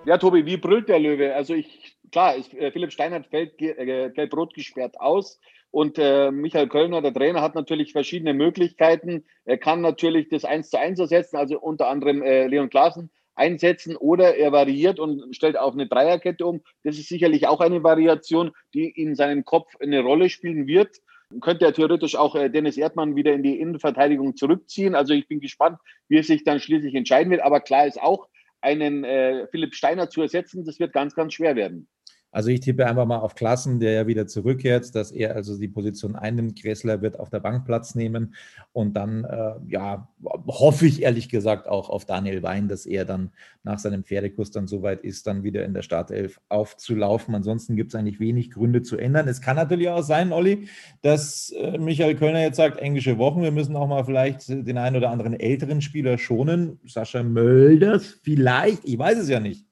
Ja, 0.05 0.17
Tobi, 0.17 0.47
wie 0.47 0.57
brüllt 0.57 0.89
der 0.89 0.97
Löwe? 0.97 1.35
Also 1.35 1.53
ich, 1.53 1.95
klar, 2.11 2.33
ist, 2.35 2.51
äh, 2.55 2.71
Philipp 2.71 2.91
Steinert 2.91 3.27
fällt 3.27 3.61
äh, 3.61 4.09
gelb-rot 4.09 4.55
gesperrt 4.55 4.99
aus. 4.99 5.39
Und 5.71 5.97
äh, 5.99 6.31
Michael 6.31 6.69
Kölner, 6.69 7.01
der 7.01 7.13
Trainer, 7.13 7.41
hat 7.41 7.55
natürlich 7.55 7.91
verschiedene 7.91 8.33
Möglichkeiten. 8.33 9.25
Er 9.45 9.57
kann 9.57 9.81
natürlich 9.81 10.29
das 10.29 10.45
1 10.45 10.69
zu 10.69 10.79
1 10.79 10.99
ersetzen, 10.99 11.37
also 11.37 11.59
unter 11.59 11.87
anderem 11.87 12.21
äh, 12.21 12.47
Leon 12.47 12.69
Klaassen 12.69 13.11
einsetzen 13.35 13.95
oder 13.95 14.35
er 14.35 14.51
variiert 14.51 14.99
und 14.99 15.35
stellt 15.35 15.57
auf 15.57 15.73
eine 15.73 15.87
Dreierkette 15.87 16.45
um. 16.45 16.61
Das 16.83 16.97
ist 16.97 17.07
sicherlich 17.07 17.47
auch 17.47 17.59
eine 17.59 17.83
Variation, 17.83 18.51
die 18.73 18.89
in 18.89 19.15
seinem 19.15 19.45
Kopf 19.45 19.75
eine 19.79 20.01
Rolle 20.01 20.29
spielen 20.29 20.67
wird. 20.67 20.97
Könnte 21.41 21.65
er 21.65 21.73
theoretisch 21.73 22.15
auch 22.15 22.35
äh, 22.35 22.49
Dennis 22.49 22.77
Erdmann 22.77 23.15
wieder 23.15 23.33
in 23.33 23.43
die 23.43 23.59
Innenverteidigung 23.59 24.35
zurückziehen. 24.35 24.95
Also 24.95 25.13
ich 25.13 25.27
bin 25.27 25.39
gespannt, 25.39 25.77
wie 26.07 26.17
er 26.17 26.23
sich 26.23 26.43
dann 26.43 26.59
schließlich 26.59 26.95
entscheiden 26.95 27.29
wird. 27.29 27.41
Aber 27.41 27.59
klar 27.59 27.85
ist 27.85 28.01
auch, 28.01 28.27
einen 28.61 29.03
äh, 29.03 29.47
Philipp 29.47 29.75
Steiner 29.75 30.09
zu 30.09 30.21
ersetzen, 30.21 30.65
das 30.65 30.79
wird 30.79 30.93
ganz, 30.93 31.15
ganz 31.15 31.33
schwer 31.33 31.55
werden. 31.55 31.87
Also 32.31 32.49
ich 32.49 32.59
tippe 32.59 32.85
einfach 32.85 33.05
mal 33.05 33.17
auf 33.17 33.35
Klassen, 33.35 33.79
der 33.79 33.91
ja 33.91 34.07
wieder 34.07 34.27
zurückkehrt, 34.27 34.93
dass 34.95 35.11
er 35.11 35.35
also 35.35 35.57
die 35.57 35.67
Position 35.67 36.15
einnimmt. 36.15 36.61
Kressler 36.61 37.01
wird 37.01 37.19
auf 37.19 37.29
der 37.29 37.39
Bank 37.39 37.65
Platz 37.65 37.95
nehmen 37.95 38.35
und 38.73 38.95
dann, 38.95 39.23
äh, 39.23 39.53
ja, 39.69 40.09
hoffe 40.45 40.85
ich 40.85 41.01
ehrlich 41.01 41.29
gesagt 41.29 41.67
auch 41.67 41.89
auf 41.89 42.05
Daniel 42.05 42.43
Wein, 42.43 42.67
dass 42.67 42.85
er 42.85 43.05
dann 43.05 43.31
nach 43.63 43.79
seinem 43.79 44.03
Pferdekurs 44.03 44.51
dann 44.51 44.67
soweit 44.67 45.03
ist, 45.03 45.27
dann 45.27 45.43
wieder 45.43 45.63
in 45.63 45.73
der 45.73 45.81
Startelf 45.81 46.39
aufzulaufen. 46.49 47.33
Ansonsten 47.33 47.75
gibt 47.75 47.93
es 47.93 47.95
eigentlich 47.99 48.19
wenig 48.19 48.51
Gründe 48.51 48.81
zu 48.81 48.97
ändern. 48.97 49.27
Es 49.27 49.41
kann 49.41 49.55
natürlich 49.55 49.89
auch 49.89 50.03
sein, 50.03 50.33
Olli, 50.33 50.67
dass 51.01 51.51
äh, 51.51 51.77
Michael 51.77 52.15
Kölner 52.15 52.41
jetzt 52.41 52.57
sagt, 52.57 52.79
englische 52.79 53.17
Wochen, 53.17 53.41
wir 53.41 53.51
müssen 53.51 53.75
auch 53.75 53.87
mal 53.87 54.03
vielleicht 54.03 54.49
den 54.49 54.77
einen 54.77 54.95
oder 54.95 55.11
anderen 55.11 55.33
älteren 55.33 55.81
Spieler 55.81 56.17
schonen. 56.17 56.79
Sascha 56.85 57.23
Mölders 57.23 58.19
vielleicht, 58.23 58.83
ich 58.85 58.97
weiß 58.97 59.17
es 59.19 59.29
ja 59.29 59.39
nicht. 59.39 59.66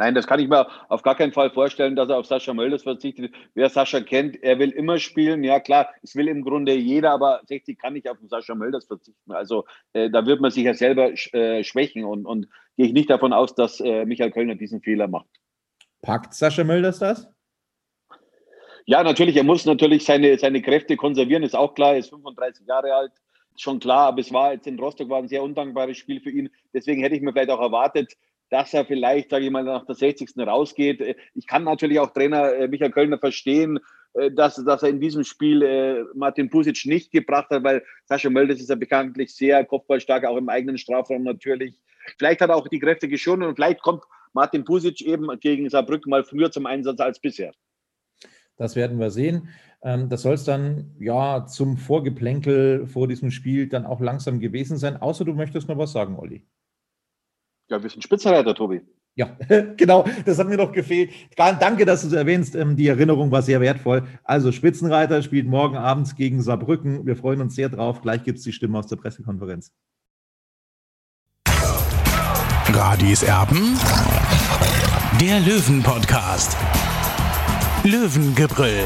Nein, 0.00 0.14
das 0.14 0.26
kann 0.26 0.40
ich 0.40 0.48
mir 0.48 0.66
auf 0.88 1.02
gar 1.02 1.14
keinen 1.14 1.34
Fall 1.34 1.50
vorstellen, 1.50 1.94
dass 1.94 2.08
er 2.08 2.16
auf 2.16 2.24
Sascha 2.24 2.54
Mölders 2.54 2.84
verzichtet. 2.84 3.34
Wer 3.52 3.68
Sascha 3.68 4.00
kennt, 4.00 4.42
er 4.42 4.58
will 4.58 4.70
immer 4.70 4.98
spielen. 4.98 5.44
Ja, 5.44 5.60
klar, 5.60 5.90
es 6.02 6.16
will 6.16 6.26
im 6.26 6.42
Grunde 6.42 6.74
jeder, 6.74 7.10
aber 7.10 7.42
60 7.44 7.78
kann 7.78 7.92
nicht 7.92 8.08
auf 8.08 8.16
den 8.16 8.30
Sascha 8.30 8.54
Mölders 8.54 8.86
verzichten. 8.86 9.30
Also 9.30 9.66
äh, 9.92 10.08
da 10.08 10.24
wird 10.24 10.40
man 10.40 10.52
sich 10.52 10.64
ja 10.64 10.72
selber 10.72 11.12
äh, 11.34 11.62
schwächen 11.64 12.06
und, 12.06 12.24
und 12.24 12.48
gehe 12.78 12.86
ich 12.86 12.94
nicht 12.94 13.10
davon 13.10 13.34
aus, 13.34 13.54
dass 13.54 13.78
äh, 13.80 14.06
Michael 14.06 14.30
Kölner 14.30 14.54
diesen 14.54 14.80
Fehler 14.80 15.06
macht. 15.06 15.28
Packt 16.00 16.32
Sascha 16.32 16.64
Mölders 16.64 16.98
das? 16.98 17.28
Ja, 18.86 19.02
natürlich. 19.02 19.36
Er 19.36 19.44
muss 19.44 19.66
natürlich 19.66 20.06
seine, 20.06 20.38
seine 20.38 20.62
Kräfte 20.62 20.96
konservieren, 20.96 21.42
ist 21.42 21.54
auch 21.54 21.74
klar. 21.74 21.92
Er 21.92 21.98
ist 21.98 22.08
35 22.08 22.66
Jahre 22.66 22.94
alt, 22.94 23.12
schon 23.54 23.80
klar. 23.80 24.06
Aber 24.06 24.20
es 24.20 24.32
war 24.32 24.54
jetzt 24.54 24.66
in 24.66 24.78
Rostock 24.78 25.10
war 25.10 25.18
ein 25.18 25.28
sehr 25.28 25.42
undankbares 25.42 25.98
Spiel 25.98 26.22
für 26.22 26.30
ihn. 26.30 26.48
Deswegen 26.72 27.02
hätte 27.02 27.16
ich 27.16 27.20
mir 27.20 27.32
vielleicht 27.32 27.50
auch 27.50 27.60
erwartet, 27.60 28.16
dass 28.50 28.74
er 28.74 28.84
vielleicht, 28.84 29.30
sage 29.30 29.44
ich 29.44 29.50
mal, 29.50 29.64
nach 29.64 29.86
der 29.86 29.94
60. 29.94 30.36
rausgeht. 30.36 31.16
Ich 31.34 31.46
kann 31.46 31.64
natürlich 31.64 32.00
auch 32.00 32.12
Trainer 32.12 32.52
äh, 32.52 32.68
Michael 32.68 32.90
Kölner 32.90 33.18
verstehen, 33.18 33.78
äh, 34.14 34.30
dass, 34.30 34.56
dass 34.56 34.82
er 34.82 34.90
in 34.90 35.00
diesem 35.00 35.24
Spiel 35.24 35.62
äh, 35.62 36.04
Martin 36.14 36.50
Pusic 36.50 36.84
nicht 36.84 37.12
gebracht 37.12 37.50
hat, 37.50 37.62
weil 37.62 37.82
Sascha 38.04 38.28
Möldes 38.28 38.60
ist 38.60 38.68
ja 38.68 38.74
bekanntlich 38.74 39.34
sehr 39.34 39.64
kopfballstark, 39.64 40.24
auch 40.24 40.36
im 40.36 40.48
eigenen 40.48 40.78
Strafraum 40.78 41.22
natürlich. 41.22 41.80
Vielleicht 42.18 42.40
hat 42.40 42.50
er 42.50 42.56
auch 42.56 42.68
die 42.68 42.80
Kräfte 42.80 43.08
geschont 43.08 43.44
und 43.44 43.54
vielleicht 43.54 43.82
kommt 43.82 44.02
Martin 44.32 44.64
Pusic 44.64 45.00
eben 45.02 45.28
gegen 45.38 45.68
Saarbrücken 45.70 46.10
mal 46.10 46.24
früher 46.24 46.50
zum 46.50 46.66
Einsatz 46.66 47.00
als 47.00 47.20
bisher. 47.20 47.52
Das 48.56 48.76
werden 48.76 48.98
wir 48.98 49.10
sehen. 49.10 49.48
Ähm, 49.82 50.08
das 50.08 50.22
soll 50.22 50.34
es 50.34 50.44
dann 50.44 50.96
ja 50.98 51.46
zum 51.46 51.76
Vorgeplänkel 51.76 52.86
vor 52.86 53.06
diesem 53.06 53.30
Spiel 53.30 53.68
dann 53.68 53.86
auch 53.86 54.00
langsam 54.00 54.40
gewesen 54.40 54.76
sein. 54.76 54.96
Außer 54.96 55.24
du 55.24 55.34
möchtest 55.34 55.68
noch 55.68 55.78
was 55.78 55.92
sagen, 55.92 56.18
Olli. 56.18 56.44
Ja, 57.70 57.80
wir 57.80 57.88
sind 57.88 58.02
Spitzenreiter, 58.02 58.54
Tobi. 58.54 58.82
Ja, 59.14 59.36
genau, 59.76 60.04
das 60.24 60.38
hat 60.38 60.48
mir 60.48 60.56
noch 60.56 60.72
gefehlt. 60.72 61.10
Danke, 61.36 61.84
dass 61.84 62.02
du 62.02 62.08
es 62.08 62.12
erwähnst. 62.12 62.54
Ähm, 62.54 62.76
die 62.76 62.88
Erinnerung 62.88 63.30
war 63.30 63.42
sehr 63.42 63.60
wertvoll. 63.60 64.02
Also, 64.24 64.50
Spitzenreiter 64.50 65.22
spielt 65.22 65.46
morgen 65.46 65.76
abends 65.76 66.16
gegen 66.16 66.42
Saarbrücken. 66.42 67.06
Wir 67.06 67.16
freuen 67.16 67.40
uns 67.40 67.54
sehr 67.54 67.68
drauf. 67.68 68.02
Gleich 68.02 68.24
gibt 68.24 68.38
es 68.38 68.44
die 68.44 68.52
Stimme 68.52 68.78
aus 68.78 68.88
der 68.88 68.96
Pressekonferenz. 68.96 69.72
Radis 72.72 73.22
Erben, 73.22 73.78
der 75.20 75.40
Löwen-Podcast. 75.40 76.56
Löwengebrüll. 77.84 78.84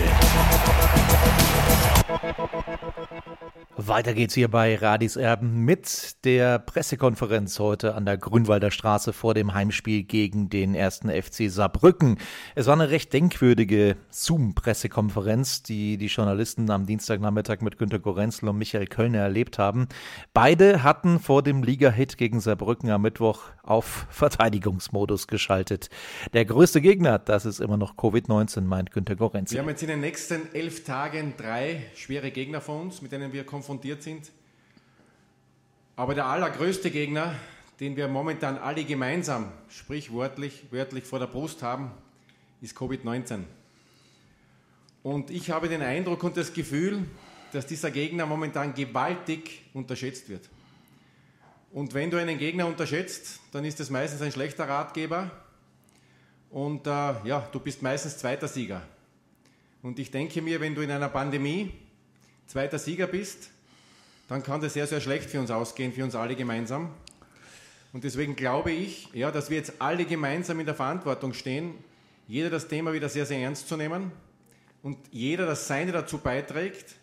Weiter 3.77 4.15
geht's 4.15 4.35
hier 4.35 4.49
bei 4.49 4.77
Radis 4.77 5.17
Erben 5.17 5.65
mit 5.65 6.25
der 6.25 6.59
Pressekonferenz 6.59 7.59
heute 7.59 7.95
an 7.95 8.07
der 8.07 8.17
Grünwalder 8.17 8.71
Straße 8.71 9.13
vor 9.13 9.35
dem 9.35 9.53
Heimspiel 9.53 10.05
gegen 10.05 10.49
den 10.49 10.75
ersten 10.75 11.11
FC 11.11 11.51
Saarbrücken. 11.51 12.19
Es 12.55 12.67
war 12.67 12.75
eine 12.75 12.91
recht 12.91 13.13
denkwürdige 13.13 13.97
Zoom-Pressekonferenz, 14.11 15.65
die 15.65 15.99
die 15.99 16.07
Journalisten 16.07 16.71
am 16.71 16.87
Dienstagnachmittag 16.87 17.61
mit 17.61 17.77
Günter 17.77 17.99
Gorenzel 17.99 18.49
und 18.49 18.59
Michael 18.59 18.87
Kölner 18.87 19.19
erlebt 19.19 19.59
haben. 19.59 19.89
Beide 20.33 20.83
hatten 20.83 21.19
vor 21.19 21.43
dem 21.43 21.63
Liga-Hit 21.63 22.17
gegen 22.17 22.41
Saarbrücken 22.41 22.91
am 22.91 23.03
Mittwoch 23.03 23.41
auf 23.65 24.07
Verteidigungsmodus 24.11 25.27
geschaltet. 25.27 25.89
Der 26.33 26.45
größte 26.45 26.81
Gegner, 26.81 27.19
das 27.19 27.45
ist 27.45 27.61
immer 27.61 27.77
noch 27.77 27.97
Covid-19, 27.97 28.63
meint 28.63 28.93
Günter 28.93 29.17
Gorenzel. 29.17 29.57
Wir 29.57 29.63
haben 29.63 29.69
jetzt 29.69 29.83
in 29.83 29.89
den 29.89 30.01
nächsten 30.01 30.55
elf 30.55 30.85
Tagen 30.85 31.35
drei 31.37 31.85
schwere 31.95 32.31
Gegner 32.35 32.61
vor 32.61 32.83
uns, 32.83 33.01
mit 33.01 33.13
denen 33.13 33.33
wir 33.33 33.45
konfrontiert 33.45 34.03
konfrontiert 34.03 34.03
sind. 34.03 34.31
Aber 35.97 36.15
der 36.15 36.27
allergrößte 36.27 36.91
Gegner, 36.91 37.35
den 37.81 37.97
wir 37.97 38.09
momentan 38.09 38.59
alle 38.59 38.85
gemeinsam, 38.85 39.51
sprichwörtlich 39.69 40.65
wörtlich 40.71 41.05
vor 41.05 41.19
der 41.19 41.29
Brust 41.29 41.63
haben, 41.63 41.93
ist 42.61 42.77
Covid-19. 42.77 43.45
Und 45.03 45.31
ich 45.31 45.51
habe 45.51 45.69
den 45.69 45.83
Eindruck 45.83 46.23
und 46.25 46.37
das 46.37 46.53
Gefühl, 46.53 47.07
dass 47.53 47.67
dieser 47.67 47.91
Gegner 47.91 48.27
momentan 48.27 48.75
gewaltig 48.75 49.63
unterschätzt 49.73 50.29
wird. 50.29 50.49
Und 51.71 51.95
wenn 51.95 52.11
du 52.11 52.17
einen 52.17 52.39
Gegner 52.39 52.67
unterschätzt, 52.67 53.41
dann 53.53 53.65
ist 53.65 53.81
es 53.81 53.91
meistens 53.91 54.23
ein 54.23 54.33
schlechter 54.33 54.69
Ratgeber 54.69 55.31
und 56.51 56.87
äh, 56.87 56.91
ja, 56.91 57.49
du 57.53 57.61
bist 57.61 57.83
meistens 57.83 58.19
zweiter 58.19 58.49
Sieger. 58.49 58.83
Und 59.83 59.99
ich 59.99 60.11
denke 60.11 60.41
mir, 60.41 60.61
wenn 60.61 60.75
du 60.75 60.81
in 60.81 60.91
einer 60.91 61.09
Pandemie 61.09 61.73
zweiter 62.47 62.79
Sieger 62.79 63.07
bist, 63.07 63.51
dann 64.29 64.43
kann 64.43 64.61
das 64.61 64.75
sehr, 64.75 64.87
sehr 64.87 65.01
schlecht 65.01 65.31
für 65.31 65.41
uns 65.41 65.51
ausgehen, 65.51 65.93
für 65.93 66.05
uns 66.05 66.15
alle 66.15 66.35
gemeinsam. 66.37 66.91
Und 67.93 68.05
deswegen 68.05 68.35
glaube 68.35 68.73
ich, 68.73 69.09
ja, 69.13 69.31
dass 69.31 69.51
wir 69.51 69.57
jetzt 69.57 69.75
alle 69.79 70.05
gemeinsam 70.05 70.59
in 70.61 70.67
der 70.67 70.75
Verantwortung 70.75 71.33
stehen, 71.33 71.75
jeder 72.27 72.51
das 72.51 72.69
Thema 72.69 72.93
wieder 72.93 73.09
sehr, 73.09 73.27
sehr 73.27 73.39
ernst 73.39 73.69
zu 73.69 73.77
nehmen 73.77 74.11
und 74.83 74.99
jeder 75.11 75.47
das 75.47 75.69
Seine 75.69 75.93
dazu 75.93 76.19
beiträgt, 76.19 76.97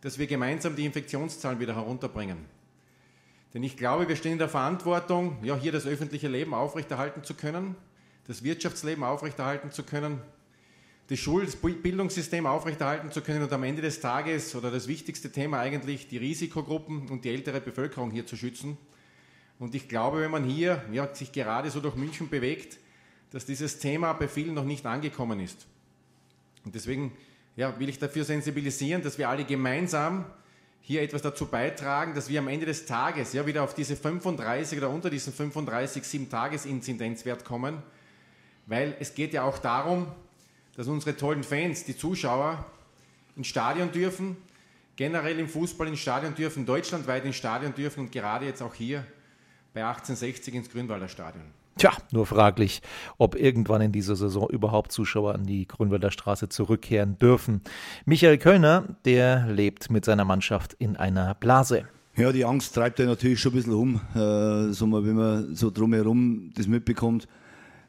dass 0.00 0.18
wir 0.18 0.26
gemeinsam 0.26 0.76
die 0.76 0.86
Infektionszahlen 0.86 1.58
wieder 1.58 1.74
herunterbringen. 1.74 2.38
Denn 3.52 3.62
ich 3.62 3.76
glaube, 3.76 4.08
wir 4.08 4.16
stehen 4.16 4.32
in 4.32 4.38
der 4.38 4.48
Verantwortung, 4.48 5.38
ja, 5.42 5.56
hier 5.56 5.72
das 5.72 5.86
öffentliche 5.86 6.28
Leben 6.28 6.54
aufrechterhalten 6.54 7.24
zu 7.24 7.34
können. 7.34 7.76
das 8.28 8.44
Wirtschaftsleben 8.44 9.02
aufrechterhalten 9.02 9.72
zu 9.72 9.82
können, 9.82 10.20
das 11.08 11.18
Schul-, 11.18 11.46
das 11.46 11.56
Bildungssystem 11.56 12.46
aufrechterhalten 12.46 13.10
zu 13.10 13.22
können 13.22 13.42
und 13.42 13.52
am 13.52 13.64
Ende 13.64 13.82
des 13.82 14.00
Tages 14.00 14.54
oder 14.54 14.70
das 14.70 14.88
wichtigste 14.88 15.32
Thema 15.32 15.58
eigentlich 15.60 16.08
die 16.08 16.18
Risikogruppen 16.18 17.08
und 17.08 17.24
die 17.24 17.30
ältere 17.30 17.60
Bevölkerung 17.60 18.10
hier 18.10 18.26
zu 18.26 18.36
schützen. 18.36 18.76
Und 19.58 19.74
ich 19.74 19.88
glaube, 19.88 20.20
wenn 20.20 20.30
man 20.30 20.44
hier 20.44 20.84
ja, 20.92 21.12
sich 21.14 21.32
gerade 21.32 21.70
so 21.70 21.80
durch 21.80 21.96
München 21.96 22.28
bewegt, 22.28 22.78
dass 23.30 23.46
dieses 23.46 23.78
Thema 23.78 24.12
bei 24.12 24.28
vielen 24.28 24.54
noch 24.54 24.64
nicht 24.64 24.86
angekommen 24.86 25.40
ist. 25.40 25.66
Und 26.64 26.74
deswegen 26.74 27.12
ja, 27.56 27.78
will 27.80 27.88
ich 27.88 27.98
dafür 27.98 28.24
sensibilisieren, 28.24 29.02
dass 29.02 29.18
wir 29.18 29.28
alle 29.28 29.44
gemeinsam 29.44 30.26
hier 30.80 31.02
etwas 31.02 31.22
dazu 31.22 31.46
beitragen, 31.46 32.14
dass 32.14 32.28
wir 32.28 32.38
am 32.38 32.48
Ende 32.48 32.66
des 32.66 32.86
Tages 32.86 33.32
ja 33.32 33.46
wieder 33.46 33.62
auf 33.62 33.74
diese 33.74 33.96
35 33.96 34.78
oder 34.78 34.90
unter 34.90 35.10
diesen 35.10 35.32
35 35.32 36.02
7-Tages-Inzidenzwert 36.02 37.44
kommen, 37.44 37.82
weil 38.66 38.96
es 39.00 39.14
geht 39.14 39.32
ja 39.32 39.42
auch 39.42 39.58
darum, 39.58 40.06
dass 40.78 40.86
unsere 40.86 41.16
tollen 41.16 41.42
Fans, 41.42 41.82
die 41.82 41.96
Zuschauer, 41.96 42.64
ins 43.34 43.48
Stadion 43.48 43.90
dürfen, 43.90 44.36
generell 44.94 45.36
im 45.40 45.48
Fußball 45.48 45.88
ins 45.88 45.98
Stadion 45.98 46.36
dürfen, 46.36 46.66
deutschlandweit 46.66 47.24
ins 47.24 47.34
Stadion 47.34 47.74
dürfen 47.74 48.04
und 48.04 48.12
gerade 48.12 48.46
jetzt 48.46 48.62
auch 48.62 48.74
hier 48.74 49.04
bei 49.74 49.80
1860 49.84 50.54
ins 50.54 50.70
Grünwalder 50.70 51.08
Stadion. 51.08 51.42
Tja, 51.78 51.90
nur 52.12 52.26
fraglich, 52.26 52.80
ob 53.18 53.34
irgendwann 53.34 53.80
in 53.80 53.90
dieser 53.90 54.14
Saison 54.14 54.48
überhaupt 54.50 54.92
Zuschauer 54.92 55.34
an 55.34 55.46
die 55.46 55.66
Grünwalder 55.66 56.12
Straße 56.12 56.48
zurückkehren 56.48 57.18
dürfen. 57.18 57.60
Michael 58.04 58.38
Kölner, 58.38 58.84
der 59.04 59.46
lebt 59.48 59.90
mit 59.90 60.04
seiner 60.04 60.24
Mannschaft 60.24 60.74
in 60.74 60.96
einer 60.96 61.34
Blase. 61.34 61.88
Ja, 62.14 62.30
die 62.30 62.44
Angst 62.44 62.72
treibt 62.76 63.00
ja 63.00 63.06
natürlich 63.06 63.40
schon 63.40 63.50
ein 63.50 63.56
bisschen 63.56 63.74
um, 63.74 64.00
äh, 64.14 64.72
so 64.72 64.86
mal, 64.86 65.04
wenn 65.04 65.16
man 65.16 65.54
so 65.56 65.70
drumherum 65.72 66.52
das 66.54 66.68
mitbekommt. 66.68 67.26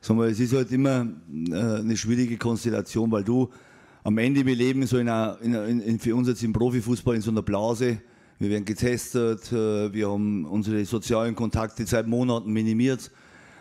Mal, 0.08 0.30
es 0.30 0.40
ist 0.40 0.54
halt 0.54 0.72
immer 0.72 1.06
äh, 1.52 1.54
eine 1.54 1.96
schwierige 1.96 2.38
Konstellation, 2.38 3.12
weil 3.12 3.24
du 3.24 3.50
am 4.04 4.18
Ende, 4.18 4.46
wir 4.46 4.56
leben 4.56 4.88
so 4.88 4.98
in 4.98 5.10
einer, 5.10 5.38
in, 5.42 5.82
in, 5.82 6.00
für 6.00 6.16
uns 6.16 6.28
jetzt 6.28 6.42
im 6.42 6.54
Profifußball 6.54 7.16
in 7.16 7.22
so 7.22 7.32
einer 7.32 7.44
Blase. 7.44 8.00
Wir 8.40 8.50
werden 8.50 8.66
getestet, 8.66 9.52
äh, 9.52 9.94
wir 9.94 10.10
haben 10.10 10.46
unsere 10.46 10.84
sozialen 10.86 11.36
Kontakte 11.36 11.86
seit 11.86 12.08
Monaten 12.08 12.52
minimiert. 12.52 13.12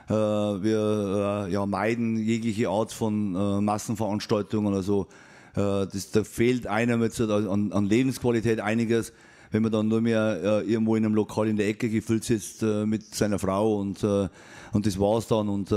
Äh, 0.08 0.12
wir 0.14 1.48
ja, 1.50 1.66
meiden 1.66 2.16
jegliche 2.16 2.68
Art 2.68 2.92
von 2.92 3.64
Massenveranstaltungen. 3.64 4.74
Also 4.74 5.08
das, 5.54 6.12
da 6.12 6.22
fehlt 6.22 6.68
einem 6.68 7.02
jetzt 7.02 7.20
an, 7.20 7.72
an, 7.72 7.86
Lebensqualität 7.86 8.60
einiges, 8.60 9.12
wenn 9.50 9.62
man 9.62 9.72
dann 9.72 9.88
nur 9.88 10.00
mehr 10.00 10.62
irgendwo 10.66 10.96
in 10.96 11.04
einem 11.04 11.14
Lokal 11.14 11.48
in 11.48 11.56
der 11.56 11.68
Ecke 11.68 11.88
gefüllt 11.88 12.24
sitzt 12.24 12.62
mit 12.62 13.14
seiner 13.14 13.38
Frau 13.38 13.78
und, 13.78 14.02
und 14.04 14.86
das 14.86 14.98
war's 14.98 15.26
dann. 15.26 15.48
Und 15.48 15.72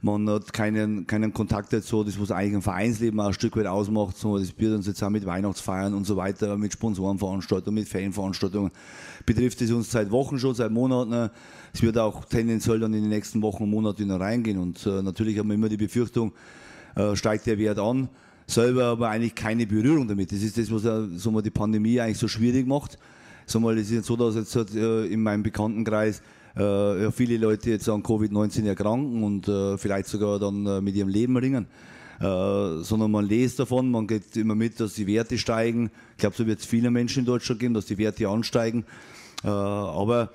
man 0.00 0.28
hat 0.30 0.52
keinen, 0.52 1.06
keinen 1.06 1.32
Kontakt 1.32 1.72
dazu, 1.72 2.04
das 2.04 2.20
was 2.20 2.30
eigentlich 2.30 2.54
ein 2.54 2.62
Vereinsleben 2.62 3.18
auch 3.18 3.28
ein 3.28 3.32
Stück 3.32 3.56
weit 3.56 3.66
ausmacht, 3.66 4.16
so, 4.16 4.38
das 4.38 4.56
wird 4.56 4.74
uns 4.74 4.86
jetzt 4.86 5.02
auch 5.02 5.10
mit 5.10 5.26
Weihnachtsfeiern 5.26 5.92
und 5.92 6.06
so 6.06 6.16
weiter, 6.16 6.56
mit 6.56 6.72
Sponsorenveranstaltungen, 6.72 7.80
mit 7.80 7.88
Fanveranstaltungen, 7.88 8.70
betrifft 9.26 9.60
es 9.60 9.72
uns 9.72 9.90
seit 9.90 10.10
Wochen 10.10 10.38
schon, 10.38 10.54
seit 10.54 10.70
Monaten. 10.70 11.30
Es 11.74 11.82
wird 11.82 11.98
auch 11.98 12.24
tendenziell 12.24 12.78
dann 12.78 12.94
in 12.94 13.02
den 13.02 13.10
nächsten 13.10 13.42
Wochen 13.42 13.64
und 13.64 13.70
Monaten 13.70 14.10
reingehen 14.10 14.58
und 14.58 14.86
äh, 14.86 15.02
natürlich 15.02 15.38
haben 15.38 15.48
wir 15.48 15.54
immer 15.54 15.68
die 15.68 15.76
Befürchtung, 15.76 16.32
äh, 16.94 17.16
steigt 17.16 17.46
der 17.46 17.58
Wert 17.58 17.80
an, 17.80 18.08
selber 18.48 18.84
aber 18.86 19.10
eigentlich 19.10 19.34
keine 19.34 19.66
Berührung 19.66 20.08
damit. 20.08 20.32
Das 20.32 20.42
ist 20.42 20.56
das, 20.58 20.72
was 20.72 20.82
so 21.22 21.30
mal 21.30 21.42
die 21.42 21.50
Pandemie 21.50 22.00
eigentlich 22.00 22.18
so 22.18 22.26
schwierig 22.26 22.66
macht. 22.66 22.98
So 23.46 23.60
mal, 23.60 23.76
es 23.78 23.88
ist 23.88 23.92
jetzt 23.92 24.06
so, 24.06 24.16
dass 24.16 24.34
jetzt 24.34 24.74
äh, 24.74 25.06
in 25.06 25.22
meinem 25.22 25.42
Bekanntenkreis 25.42 26.22
äh, 26.56 27.02
ja, 27.02 27.10
viele 27.10 27.36
Leute 27.36 27.70
jetzt 27.70 27.88
an 27.88 28.02
Covid-19 28.02 28.66
erkranken 28.66 29.22
und 29.22 29.48
äh, 29.48 29.76
vielleicht 29.76 30.08
sogar 30.08 30.38
dann 30.38 30.66
äh, 30.66 30.80
mit 30.80 30.96
ihrem 30.96 31.08
Leben 31.08 31.36
ringen. 31.36 31.66
Äh, 32.20 32.82
sondern 32.82 33.10
man 33.10 33.26
lest 33.26 33.60
davon, 33.60 33.90
man 33.90 34.06
geht 34.06 34.36
immer 34.36 34.54
mit, 34.54 34.80
dass 34.80 34.94
die 34.94 35.06
Werte 35.06 35.38
steigen. 35.38 35.90
Ich 36.12 36.18
glaube, 36.18 36.34
so 36.34 36.46
wird 36.46 36.58
es 36.60 36.66
viele 36.66 36.90
Menschen 36.90 37.20
in 37.20 37.26
Deutschland 37.26 37.60
geben, 37.60 37.74
dass 37.74 37.86
die 37.86 37.98
Werte 37.98 38.28
ansteigen. 38.28 38.84
Äh, 39.44 39.48
aber 39.48 40.30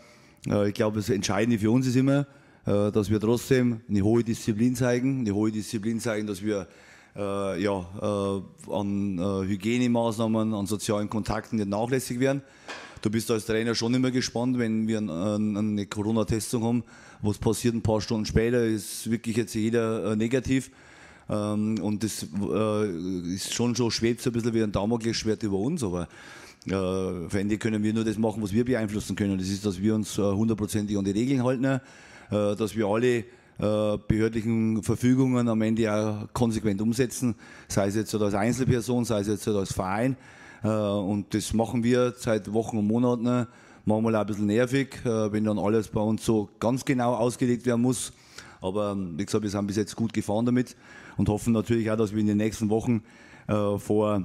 ich 0.68 0.74
glaube, 0.74 0.98
das 0.98 1.10
Entscheidende 1.10 1.58
für 1.58 1.72
uns 1.72 1.88
ist 1.88 1.96
immer, 1.96 2.28
dass 2.66 3.10
wir 3.10 3.18
trotzdem 3.22 3.80
eine 3.88 4.02
hohe 4.02 4.26
Disziplin 4.26 4.76
zeigen, 4.76 5.22
eine 5.22 5.34
hohe 5.34 5.54
Disziplin 5.54 6.02
zeigen, 6.02 6.28
dass 6.28 6.44
wir 6.44 6.68
ja, 7.16 8.42
an 8.72 9.20
Hygienemaßnahmen, 9.48 10.54
an 10.54 10.66
sozialen 10.66 11.10
Kontakten 11.10 11.58
nicht 11.58 11.70
nachlässig 11.70 12.20
werden. 12.20 12.42
Du 13.02 13.10
bist 13.12 13.30
als 13.30 13.46
Trainer 13.46 13.76
schon 13.76 13.94
immer 13.94 14.12
gespannt, 14.12 14.58
wenn 14.58 14.88
wir 14.88 14.98
eine 14.98 15.86
Corona-Testung 15.86 16.64
haben, 16.64 16.84
was 17.24 17.38
passiert 17.38 17.74
ein 17.74 17.82
paar 17.82 18.02
Stunden 18.02 18.26
später, 18.26 18.66
ist 18.66 19.10
wirklich 19.10 19.38
jetzt 19.38 19.56
jeder 19.56 20.12
äh, 20.12 20.16
negativ. 20.16 20.72
Ähm, 21.30 21.80
und 21.82 22.04
das 22.04 22.24
äh, 22.24 23.34
ist 23.34 23.54
schon 23.54 23.76
so, 23.76 23.90
schwebt 23.90 24.22
so 24.22 24.30
ein 24.30 24.34
bisschen 24.34 24.54
wie 24.54 24.62
ein 24.62 24.72
Damoklesschwert 24.72 25.42
über 25.44 25.58
uns, 25.58 25.84
aber 25.84 26.10
äh, 26.66 26.70
für 26.70 27.40
Ende 27.40 27.58
können 27.58 27.82
wir 27.82 27.94
nur 27.94 28.04
das 28.04 28.18
machen, 28.18 28.44
was 28.44 28.52
wir 28.52 28.66
beeinflussen 28.66 29.16
können. 29.16 29.38
Das 29.38 29.48
ist, 29.48 29.66
dass 29.66 29.82
wir 29.82 29.96
uns 29.96 30.18
hundertprozentig 30.18 30.98
an 30.98 31.06
die 31.06 31.12
Regeln 31.12 31.44
halten, 31.44 31.82
dass 32.30 32.76
wir 32.76 32.88
alle 32.88 33.26
behördlichen 33.58 34.82
Verfügungen 34.84 35.48
am 35.48 35.62
Ende 35.62 35.94
auch 35.94 36.34
konsequent 36.34 36.82
umsetzen, 36.82 37.36
sei 37.68 37.88
es 37.88 37.96
jetzt 37.96 38.14
als 38.16 38.34
Einzelperson, 38.34 39.06
sei 39.06 39.20
es 39.20 39.28
jetzt 39.28 39.48
als 39.48 39.72
Verein. 39.72 40.18
Äh, 40.64 40.68
und 40.68 41.34
das 41.34 41.54
machen 41.54 41.84
wir 41.84 42.14
seit 42.18 42.52
Wochen 42.54 42.78
und 42.78 42.88
Monaten. 42.88 43.48
Manchmal 43.86 44.16
auch 44.16 44.22
ein 44.22 44.28
bisschen 44.28 44.46
nervig, 44.46 45.02
äh, 45.04 45.32
wenn 45.32 45.44
dann 45.44 45.60
alles 45.60 45.90
bei 45.90 46.02
uns 46.02 46.26
so 46.26 46.50
ganz 46.60 46.86
genau 46.86 47.16
ausgelegt 47.16 47.66
werden 47.66 47.82
muss. 47.82 48.14
Aber 48.62 48.92
ähm, 48.92 49.14
wie 49.18 49.26
gesagt, 49.26 49.44
wir 49.44 49.50
sind 49.50 49.68
bis 49.68 49.76
jetzt 49.76 49.96
gut 49.96 50.14
gefahren 50.14 50.46
damit 50.46 50.76
und 51.18 51.28
hoffen 51.28 51.52
natürlich 51.52 51.92
auch, 51.92 51.98
dass 51.98 52.14
wir 52.14 52.22
in 52.22 52.28
den 52.28 52.38
nächsten 52.38 52.70
Wochen 52.70 53.04
äh, 53.48 53.78
vor, 53.78 54.24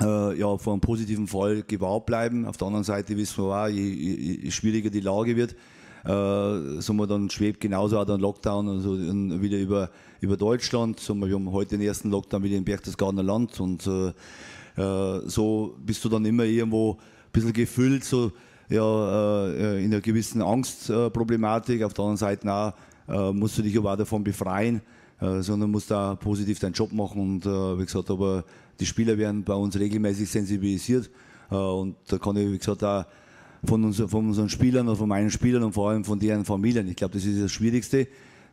ja, 0.00 0.56
vor 0.58 0.74
einem 0.74 0.80
positiven 0.80 1.26
Fall 1.26 1.64
gewahrt 1.66 2.06
bleiben. 2.06 2.46
Auf 2.46 2.56
der 2.56 2.68
anderen 2.68 2.84
Seite 2.84 3.16
wissen 3.16 3.42
wir 3.42 3.64
auch, 3.64 3.66
je, 3.66 3.82
je, 3.82 4.42
je 4.44 4.50
schwieriger 4.52 4.90
die 4.90 5.00
Lage 5.00 5.34
wird, 5.34 5.56
äh, 6.08 6.80
so 6.80 6.94
man 6.94 7.06
dann 7.06 7.28
schwebt 7.28 7.60
genauso 7.60 7.98
auch 7.98 8.06
der 8.06 8.16
Lockdown 8.16 8.66
also 8.68 8.96
wieder 8.98 9.58
über, 9.58 9.90
über 10.20 10.38
Deutschland. 10.38 10.98
So, 10.98 11.14
wir 11.14 11.34
haben 11.34 11.52
heute 11.52 11.76
den 11.76 11.86
ersten 11.86 12.10
Lockdown 12.10 12.42
wieder 12.42 12.56
im 12.56 12.64
Berchtesgadener 12.64 13.22
Land 13.22 13.60
und 13.60 13.86
äh, 13.86 14.08
äh, 14.80 15.28
so 15.28 15.76
bist 15.84 16.02
du 16.02 16.08
dann 16.08 16.24
immer 16.24 16.44
irgendwo 16.44 16.92
ein 16.92 16.98
bisschen 17.30 17.52
gefüllt, 17.52 18.04
so 18.04 18.32
ja, 18.70 19.48
äh, 19.48 19.84
in 19.84 19.92
einer 19.92 20.00
gewissen 20.00 20.40
Angstproblematik. 20.40 21.82
Auf 21.82 21.92
der 21.92 22.04
anderen 22.04 22.16
Seite 22.16 22.50
auch, 22.50 22.72
äh, 23.06 23.32
musst 23.34 23.58
du 23.58 23.62
dich 23.62 23.76
aber 23.76 23.92
auch 23.92 23.98
davon 23.98 24.24
befreien, 24.24 24.80
sondern 25.20 25.72
musst 25.72 25.90
da 25.90 26.14
positiv 26.14 26.60
deinen 26.60 26.74
Job 26.74 26.92
machen. 26.92 27.20
Und 27.20 27.44
wie 27.44 27.84
gesagt, 27.84 28.08
aber 28.08 28.44
die 28.78 28.86
Spieler 28.86 29.18
werden 29.18 29.42
bei 29.42 29.54
uns 29.54 29.76
regelmäßig 29.76 30.30
sensibilisiert. 30.30 31.10
und 31.50 31.96
da 32.06 32.18
kann 32.18 32.36
ich, 32.36 32.52
wie 32.52 32.58
gesagt, 32.58 32.84
auch 32.84 33.04
von, 33.64 33.84
uns, 33.84 33.98
von 33.98 34.28
unseren 34.28 34.48
Spielern 34.48 34.88
und 34.88 34.96
von 34.96 35.08
meinen 35.08 35.30
Spielern 35.30 35.62
und 35.62 35.72
vor 35.72 35.90
allem 35.90 36.04
von 36.04 36.18
deren 36.18 36.44
Familien. 36.44 36.88
Ich 36.88 36.96
glaube, 36.96 37.14
das 37.14 37.24
ist 37.24 37.42
das 37.42 37.52
Schwierigste, 37.52 38.06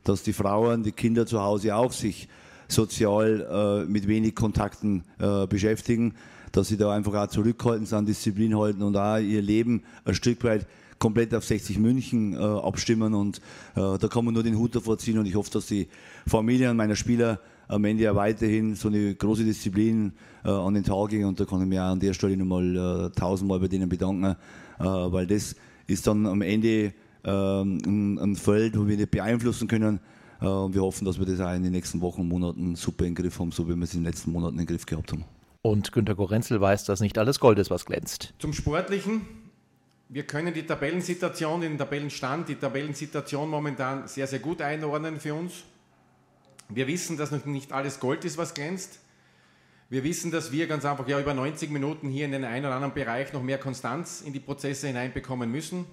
dass 0.03 0.23
die 0.23 0.33
Frauen, 0.33 0.83
die 0.83 0.91
Kinder 0.91 1.25
zu 1.25 1.41
Hause 1.41 1.75
auch 1.75 1.91
sich 1.91 2.27
sozial 2.67 3.85
äh, 3.85 3.91
mit 3.91 4.07
wenig 4.07 4.35
Kontakten 4.35 5.03
äh, 5.19 5.45
beschäftigen, 5.47 6.13
dass 6.51 6.67
sie 6.67 6.77
da 6.77 6.91
einfach 6.93 7.13
auch 7.13 7.27
zurückhalten, 7.27 7.91
an 7.93 8.05
Disziplin 8.05 8.57
halten 8.57 8.81
und 8.81 8.95
auch 8.97 9.17
ihr 9.17 9.41
Leben 9.41 9.83
ein 10.05 10.15
Stück 10.15 10.43
weit 10.43 10.65
komplett 11.05 11.35
auf 11.35 11.45
60 11.45 11.77
München 11.77 12.33
äh, 12.33 12.37
abstimmen 12.37 13.13
und 13.13 13.37
äh, 13.75 13.99
da 13.99 14.07
kann 14.07 14.25
man 14.25 14.33
nur 14.33 14.41
den 14.41 14.57
Hut 14.57 14.75
davor 14.75 14.97
ziehen 14.97 15.19
und 15.19 15.27
ich 15.27 15.35
hoffe, 15.35 15.51
dass 15.51 15.67
die 15.67 15.87
Familien 16.25 16.75
meiner 16.75 16.95
Spieler 16.95 17.39
am 17.67 17.85
Ende 17.85 18.05
ja 18.05 18.15
weiterhin 18.15 18.73
so 18.73 18.87
eine 18.87 19.13
große 19.13 19.43
Disziplin 19.43 20.13
äh, 20.43 20.49
an 20.49 20.73
den 20.73 20.83
Tag 20.83 21.09
gehen 21.09 21.25
und 21.25 21.39
da 21.39 21.45
kann 21.45 21.61
ich 21.61 21.67
mich 21.67 21.79
auch 21.79 21.91
an 21.91 21.99
der 21.99 22.13
Stelle 22.13 22.35
nochmal 22.35 22.75
äh, 22.75 23.09
tausendmal 23.11 23.59
bei 23.59 23.67
denen 23.67 23.87
bedanken, 23.87 24.35
äh, 24.79 24.83
weil 24.83 25.27
das 25.27 25.55
ist 25.85 26.07
dann 26.07 26.25
am 26.25 26.41
Ende 26.41 26.91
ähm, 27.23 27.77
ein, 27.85 28.17
ein 28.17 28.35
Feld, 28.35 28.75
wo 28.75 28.87
wir 28.87 28.97
nicht 28.97 29.11
beeinflussen 29.11 29.67
können, 29.67 29.99
äh, 30.41 30.47
und 30.47 30.73
wir 30.73 30.81
hoffen, 30.81 31.05
dass 31.05 31.19
wir 31.19 31.27
das 31.27 31.39
auch 31.39 31.53
in 31.53 31.61
den 31.61 31.73
nächsten 31.73 32.01
Wochen 32.01 32.21
und 32.21 32.29
Monaten 32.29 32.75
super 32.75 33.05
in 33.05 33.13
den 33.13 33.23
Griff 33.23 33.37
haben, 33.37 33.51
so 33.51 33.67
wie 33.69 33.75
wir 33.75 33.83
es 33.83 33.93
in 33.93 33.99
den 33.99 34.11
letzten 34.11 34.31
Monaten 34.31 34.55
in 34.55 34.65
den 34.65 34.67
Griff 34.67 34.87
gehabt 34.87 35.11
haben. 35.11 35.23
Und 35.61 35.91
Günter 35.91 36.15
Gorenzel 36.15 36.59
weiß, 36.59 36.85
dass 36.85 36.99
nicht 36.99 37.19
alles 37.19 37.39
Gold 37.39 37.59
ist, 37.59 37.69
was 37.69 37.85
glänzt. 37.85 38.33
Zum 38.39 38.53
Sportlichen. 38.53 39.21
Wir 40.07 40.23
können 40.23 40.53
die 40.53 40.63
Tabellensituation, 40.63 41.61
den 41.61 41.79
Tabellenstand, 41.79 42.47
die 42.47 42.55
Tabellensituation 42.55 43.49
momentan 43.49 44.07
sehr, 44.07 44.27
sehr 44.27 44.37
gut 44.37 44.61
einordnen 44.61 45.19
für 45.19 45.33
uns. 45.33 45.63
Wir 46.69 46.85
wissen, 46.85 47.17
dass 47.17 47.31
noch 47.31 47.45
nicht 47.45 47.71
alles 47.71 47.99
Gold 47.99 48.23
ist, 48.23 48.37
was 48.37 48.53
glänzt. 48.53 48.99
Wir 49.89 50.03
wissen, 50.03 50.29
dass 50.29 50.51
wir 50.51 50.67
ganz 50.67 50.85
einfach 50.85 51.07
ja 51.07 51.19
über 51.19 51.33
90 51.33 51.71
Minuten 51.71 52.09
hier 52.09 52.25
in 52.25 52.31
den 52.31 52.43
einen 52.43 52.65
oder 52.65 52.75
anderen 52.75 52.93
Bereich 52.93 53.33
noch 53.33 53.41
mehr 53.41 53.57
Konstanz 53.57 54.21
in 54.21 54.31
die 54.31 54.39
Prozesse 54.39 54.87
hineinbekommen 54.87 55.51
müssen. 55.51 55.85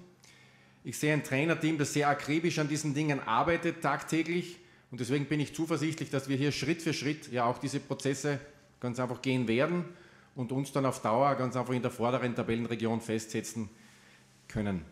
Ich 0.83 0.97
sehe 0.97 1.13
ein 1.13 1.23
Trainerteam, 1.23 1.79
das 1.79 1.93
sehr 1.93 2.07
akribisch 2.07 2.59
an 2.59 2.67
diesen 2.67 2.93
Dingen 2.93 3.19
arbeitet 3.19 3.81
tagtäglich. 3.81 4.59
Und 4.91 4.99
deswegen 4.99 5.25
bin 5.25 5.39
ich 5.39 5.55
zuversichtlich, 5.55 6.11
dass 6.11 6.29
wir 6.29 6.37
hier 6.37 6.51
Schritt 6.51 6.83
für 6.83 6.93
Schritt 6.93 7.31
ja 7.31 7.45
auch 7.45 7.57
diese 7.57 7.79
Prozesse 7.79 8.39
ganz 8.79 8.99
einfach 8.99 9.23
gehen 9.23 9.47
werden 9.47 9.85
und 10.35 10.51
uns 10.51 10.71
dann 10.71 10.85
auf 10.85 11.01
Dauer 11.01 11.33
ganz 11.35 11.55
einfach 11.55 11.73
in 11.73 11.81
der 11.81 11.91
vorderen 11.91 12.35
Tabellenregion 12.35 13.01
festsetzen 13.01 13.69
können. 14.47 14.85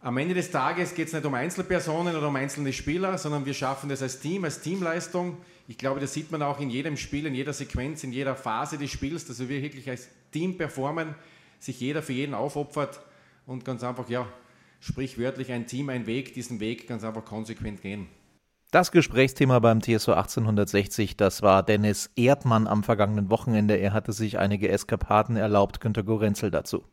Am 0.00 0.18
Ende 0.18 0.34
des 0.34 0.50
Tages 0.50 0.94
geht 0.94 1.06
es 1.06 1.14
nicht 1.14 1.24
um 1.24 1.32
Einzelpersonen 1.32 2.14
oder 2.14 2.28
um 2.28 2.36
einzelne 2.36 2.74
Spieler, 2.74 3.16
sondern 3.16 3.46
wir 3.46 3.54
schaffen 3.54 3.88
das 3.88 4.02
als 4.02 4.20
Team, 4.20 4.44
als 4.44 4.60
Teamleistung. 4.60 5.38
Ich 5.66 5.78
glaube, 5.78 5.98
das 5.98 6.12
sieht 6.12 6.30
man 6.30 6.42
auch 6.42 6.60
in 6.60 6.68
jedem 6.68 6.98
Spiel, 6.98 7.24
in 7.24 7.34
jeder 7.34 7.54
Sequenz, 7.54 8.04
in 8.04 8.12
jeder 8.12 8.36
Phase 8.36 8.76
des 8.76 8.90
Spiels, 8.90 9.24
dass 9.24 9.38
wir 9.38 9.48
wirklich 9.48 9.88
als 9.88 10.08
Team 10.30 10.58
performen, 10.58 11.14
sich 11.58 11.80
jeder 11.80 12.02
für 12.02 12.12
jeden 12.12 12.34
aufopfert 12.34 13.00
und 13.46 13.64
ganz 13.64 13.82
einfach, 13.82 14.10
ja, 14.10 14.26
sprichwörtlich 14.78 15.50
ein 15.52 15.66
Team, 15.66 15.88
ein 15.88 16.06
Weg, 16.06 16.34
diesen 16.34 16.60
Weg 16.60 16.86
ganz 16.86 17.02
einfach 17.02 17.24
konsequent 17.24 17.80
gehen. 17.80 18.08
Das 18.70 18.92
Gesprächsthema 18.92 19.60
beim 19.60 19.80
TSO 19.80 20.12
1860, 20.12 21.16
das 21.16 21.40
war 21.40 21.62
Dennis 21.62 22.10
Erdmann 22.16 22.66
am 22.66 22.82
vergangenen 22.82 23.30
Wochenende. 23.30 23.76
Er 23.76 23.94
hatte 23.94 24.12
sich 24.12 24.38
einige 24.38 24.68
Eskapaden 24.68 25.36
erlaubt. 25.36 25.80
Günter 25.80 26.02
Gorenzel 26.02 26.50
dazu. 26.50 26.84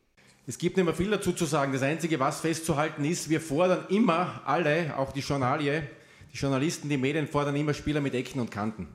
Es 0.44 0.58
gibt 0.58 0.76
nicht 0.76 0.84
mehr 0.84 0.94
viel 0.94 1.08
dazu 1.08 1.30
zu 1.30 1.44
sagen. 1.44 1.72
Das 1.72 1.82
Einzige, 1.82 2.18
was 2.18 2.40
festzuhalten 2.40 3.04
ist, 3.04 3.30
wir 3.30 3.40
fordern 3.40 3.84
immer 3.90 4.42
alle, 4.44 4.96
auch 4.96 5.12
die 5.12 5.20
Journalie, 5.20 5.84
die 6.32 6.36
Journalisten, 6.36 6.88
die 6.88 6.96
Medien 6.96 7.28
fordern 7.28 7.54
immer 7.54 7.72
Spieler 7.72 8.00
mit 8.00 8.12
Ecken 8.12 8.40
und 8.40 8.50
Kanten. 8.50 8.88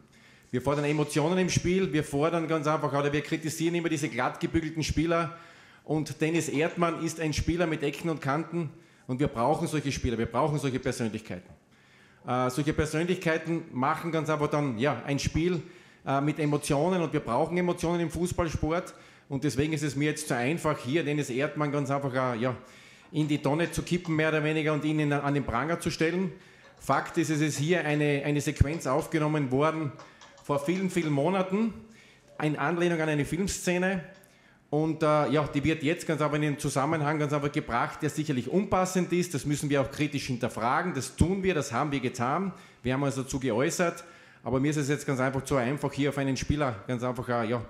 Wir 0.51 0.62
fordern 0.62 0.83
Emotionen 0.83 1.38
im 1.38 1.49
Spiel, 1.49 1.93
wir 1.93 2.03
fordern 2.03 2.49
ganz 2.49 2.67
einfach, 2.67 2.91
oder 2.91 3.13
wir 3.13 3.21
kritisieren 3.21 3.75
immer 3.75 3.88
diese 3.88 4.10
glatt 4.10 4.41
gebügelten 4.41 4.83
Spieler. 4.83 5.38
Und 5.86 6.19
Dennis 6.19 6.49
Erdmann 6.49 7.01
ist 7.01 7.21
ein 7.21 7.31
Spieler 7.31 7.65
mit 7.65 7.81
Ecken 7.81 8.10
und 8.10 8.19
Kanten 8.21 8.69
und 9.07 9.21
wir 9.21 9.29
brauchen 9.29 9.69
solche 9.69 9.93
Spieler, 9.93 10.17
wir 10.17 10.25
brauchen 10.25 10.60
solche 10.60 10.79
Persönlichkeiten. 10.79 11.49
Äh, 12.27 12.49
solche 12.49 12.73
Persönlichkeiten 12.73 13.63
machen 13.71 14.12
ganz 14.12 14.29
einfach 14.29 14.49
dann 14.49 14.77
ja, 14.79 15.01
ein 15.05 15.17
Spiel 15.17 15.62
äh, 16.05 16.19
mit 16.19 16.39
Emotionen 16.39 17.01
und 17.01 17.13
wir 17.13 17.21
brauchen 17.21 17.57
Emotionen 17.57 18.01
im 18.01 18.12
Fußballsport. 18.12 18.93
Und 19.29 19.43
deswegen 19.43 19.73
ist 19.73 19.83
es 19.83 19.95
mir 19.95 20.05
jetzt 20.05 20.27
zu 20.27 20.35
einfach, 20.35 20.77
hier 20.79 21.03
Dennis 21.03 21.29
Erdmann 21.29 21.71
ganz 21.71 21.91
einfach 21.91 22.13
äh, 22.13 22.39
ja, 22.39 22.55
in 23.11 23.27
die 23.27 23.39
Tonne 23.39 23.71
zu 23.71 23.83
kippen, 23.83 24.15
mehr 24.15 24.29
oder 24.29 24.43
weniger, 24.43 24.73
und 24.73 24.85
ihn 24.85 25.11
an 25.11 25.33
den 25.33 25.43
Pranger 25.43 25.79
zu 25.79 25.89
stellen. 25.89 26.31
Fakt 26.79 27.17
ist, 27.17 27.29
es 27.29 27.41
ist 27.41 27.57
hier 27.57 27.83
eine, 27.85 28.23
eine 28.25 28.41
Sequenz 28.41 28.87
aufgenommen 28.87 29.51
worden 29.51 29.91
vor 30.43 30.59
vielen, 30.59 30.89
vielen 30.89 31.11
Monaten, 31.11 31.73
in 32.41 32.55
Anlehnung 32.55 33.01
an 33.01 33.09
eine 33.09 33.25
Filmszene. 33.25 34.03
Und 34.69 35.01
äh, 35.01 35.29
ja, 35.29 35.47
die 35.53 35.63
wird 35.63 35.81
jetzt 35.83 36.05
ganz 36.05 36.21
einfach 36.21 36.35
in 36.35 36.41
den 36.41 36.59
Zusammenhang 36.59 37.19
ganz 37.19 37.31
einfach 37.33 37.51
gebracht, 37.51 38.01
der 38.01 38.09
sicherlich 38.09 38.49
unpassend 38.49 39.11
ist. 39.13 39.33
Das 39.33 39.45
müssen 39.45 39.69
wir 39.69 39.81
auch 39.81 39.91
kritisch 39.91 40.27
hinterfragen. 40.27 40.93
Das 40.93 41.15
tun 41.15 41.41
wir, 41.41 41.53
das 41.53 41.71
haben 41.71 41.91
wir 41.91 42.01
getan. 42.01 42.53
Wir 42.83 42.93
haben 42.93 43.03
uns 43.03 43.15
dazu 43.15 43.39
geäußert. 43.39 44.03
Aber 44.43 44.59
mir 44.59 44.71
ist 44.71 44.77
es 44.77 44.89
jetzt 44.89 45.05
ganz 45.05 45.19
einfach 45.19 45.43
zu 45.43 45.55
einfach, 45.55 45.91
hier 45.91 46.09
auf 46.09 46.17
einen 46.17 46.37
Spieler 46.37 46.75
ganz 46.87 47.03
einfach 47.03 47.27
äh, 47.27 47.49
ja, 47.49 47.61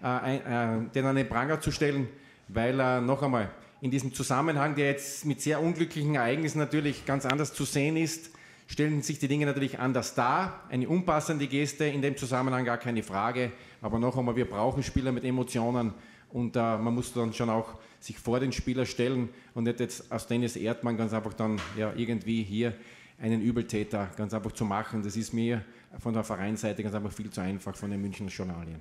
den 0.00 1.04
an 1.04 1.16
den 1.16 1.28
Pranger 1.28 1.60
zu 1.60 1.70
stellen, 1.70 2.08
weil 2.48 2.80
er 2.80 3.00
noch 3.00 3.22
einmal 3.22 3.50
in 3.80 3.90
diesem 3.90 4.12
Zusammenhang, 4.12 4.74
der 4.74 4.86
jetzt 4.90 5.24
mit 5.24 5.40
sehr 5.40 5.60
unglücklichen 5.60 6.14
Ereignissen 6.14 6.58
natürlich 6.58 7.06
ganz 7.06 7.24
anders 7.24 7.54
zu 7.54 7.64
sehen 7.64 7.96
ist, 7.96 8.30
stellen 8.66 9.02
sich 9.02 9.18
die 9.18 9.28
Dinge 9.28 9.46
natürlich 9.46 9.78
anders 9.78 10.14
dar. 10.14 10.60
Eine 10.68 10.88
unpassende 10.88 11.46
Geste 11.46 11.86
in 11.86 12.02
dem 12.02 12.16
Zusammenhang 12.16 12.64
gar 12.64 12.78
keine 12.78 13.02
Frage. 13.02 13.52
Aber 13.82 13.98
noch 13.98 14.16
einmal, 14.16 14.36
wir 14.36 14.48
brauchen 14.48 14.82
Spieler 14.82 15.12
mit 15.12 15.24
Emotionen 15.24 15.92
und 16.30 16.56
äh, 16.56 16.60
man 16.60 16.94
muss 16.94 17.12
dann 17.12 17.32
schon 17.32 17.50
auch 17.50 17.74
sich 17.98 18.18
vor 18.18 18.38
den 18.38 18.52
Spieler 18.52 18.86
stellen 18.86 19.28
und 19.54 19.64
nicht 19.64 19.80
jetzt 19.80 20.10
aus 20.12 20.26
Dennis 20.26 20.56
Erdmann 20.56 20.96
ganz 20.96 21.12
einfach 21.12 21.34
dann 21.34 21.60
ja, 21.76 21.92
irgendwie 21.96 22.42
hier 22.42 22.74
einen 23.20 23.42
Übeltäter 23.42 24.08
ganz 24.16 24.32
einfach 24.32 24.52
zu 24.52 24.64
machen. 24.64 25.02
Das 25.02 25.16
ist 25.16 25.34
mir 25.34 25.64
von 25.98 26.14
der 26.14 26.24
Vereinsseite 26.24 26.82
ganz 26.82 26.94
einfach 26.94 27.12
viel 27.12 27.30
zu 27.30 27.40
einfach 27.40 27.74
von 27.74 27.90
den 27.90 28.00
Münchner 28.00 28.28
Journalien. 28.28 28.80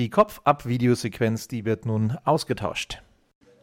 Die 0.00 0.08
Kopf-Ab-Videosequenz, 0.08 1.46
die 1.46 1.66
wird 1.66 1.84
nun 1.84 2.16
ausgetauscht. 2.24 3.02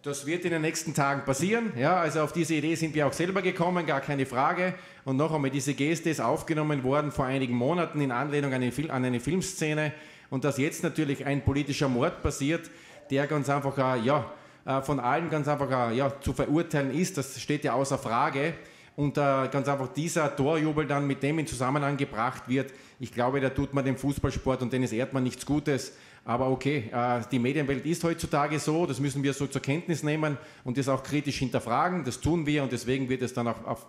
Das 0.04 0.28
wird 0.28 0.45
in 0.45 0.52
den 0.52 0.62
nächsten 0.62 0.93
Tagen 0.93 1.26
passieren. 1.26 1.71
Ja, 1.76 1.95
also 2.00 2.21
auf 2.21 2.32
diese 2.32 2.54
Idee 2.54 2.76
sind 2.76 2.93
wir 2.93 3.08
auch 3.08 3.13
selber 3.13 3.41
gekommen, 3.41 3.88
gar 3.88 4.02
keine 4.02 4.28
Frage. 4.28 4.76
Und 5.04 5.17
noch 5.17 5.34
einmal, 5.34 5.50
diese 5.50 5.73
Geste 5.73 6.12
ist 6.12 6.21
aufgenommen 6.21 6.84
worden 6.84 7.12
vor 7.12 7.26
einigen 7.26 7.56
Monaten 7.56 8.02
in 8.02 8.12
Anlehnung 8.12 8.54
an 8.54 8.71
Fil 8.71 8.91
an 8.91 9.04
eine 9.04 9.19
Filmszene. 9.19 9.93
Und 10.30 10.43
dass 10.43 10.60
jetzt 10.60 10.84
natürlich 10.84 11.26
ein 11.26 11.43
politischer 11.43 11.89
Mord 11.89 12.21
passiert, 12.21 12.69
der 13.10 13.26
ganz 13.26 13.50
einfach, 13.50 13.76
äh, 13.76 14.02
ja, 14.02 14.32
äh, 14.63 14.84
von 14.84 15.00
allen 15.00 15.32
ganz 15.32 15.47
einfach, 15.47 15.89
äh, 15.89 15.95
ja, 15.95 16.21
zu 16.21 16.34
verurteilen 16.34 16.93
ist, 16.93 17.17
das 17.17 17.41
steht 17.41 17.63
ja 17.63 17.73
außer 17.73 17.97
Frage. 17.97 18.54
Und 18.95 19.17
äh, 19.17 19.21
ganz 19.52 19.67
einfach 19.67 19.88
dieser 19.88 20.36
Torjubel 20.36 20.86
dann 20.86 21.08
mit 21.08 21.23
dem 21.23 21.39
in 21.39 21.47
Zusammenhang 21.47 21.97
gebracht 21.97 22.43
wird, 22.47 22.71
ich 23.00 23.12
glaube, 23.12 23.41
da 23.41 23.50
tut 23.50 23.73
man 23.73 23.86
dem 23.86 23.97
Fußballsport 23.97 24.62
und 24.62 24.71
Dennis 24.71 24.91
Erdmann 24.91 25.23
nichts 25.23 25.43
Gutes. 25.43 25.93
Aber 26.27 26.49
okay, 26.49 26.89
äh, 26.91 27.21
die 27.31 27.39
Medienwelt 27.39 27.85
ist 27.85 28.03
heutzutage 28.03 28.59
so, 28.59 28.85
das 28.85 28.99
müssen 28.99 29.23
wir 29.23 29.31
so 29.31 29.47
zur 29.47 29.61
Kenntnis 29.61 30.03
nehmen 30.03 30.37
und 30.65 30.77
das 30.77 30.89
auch 30.89 31.01
kritisch 31.01 31.37
hinterfragen. 31.37 32.03
Das 32.03 32.19
tun 32.19 32.45
wir 32.45 32.63
und 32.63 32.73
deswegen 32.73 33.07
wird 33.07 33.21
es 33.21 33.33
dann 33.33 33.47
auch 33.47 33.65
auf 33.65 33.87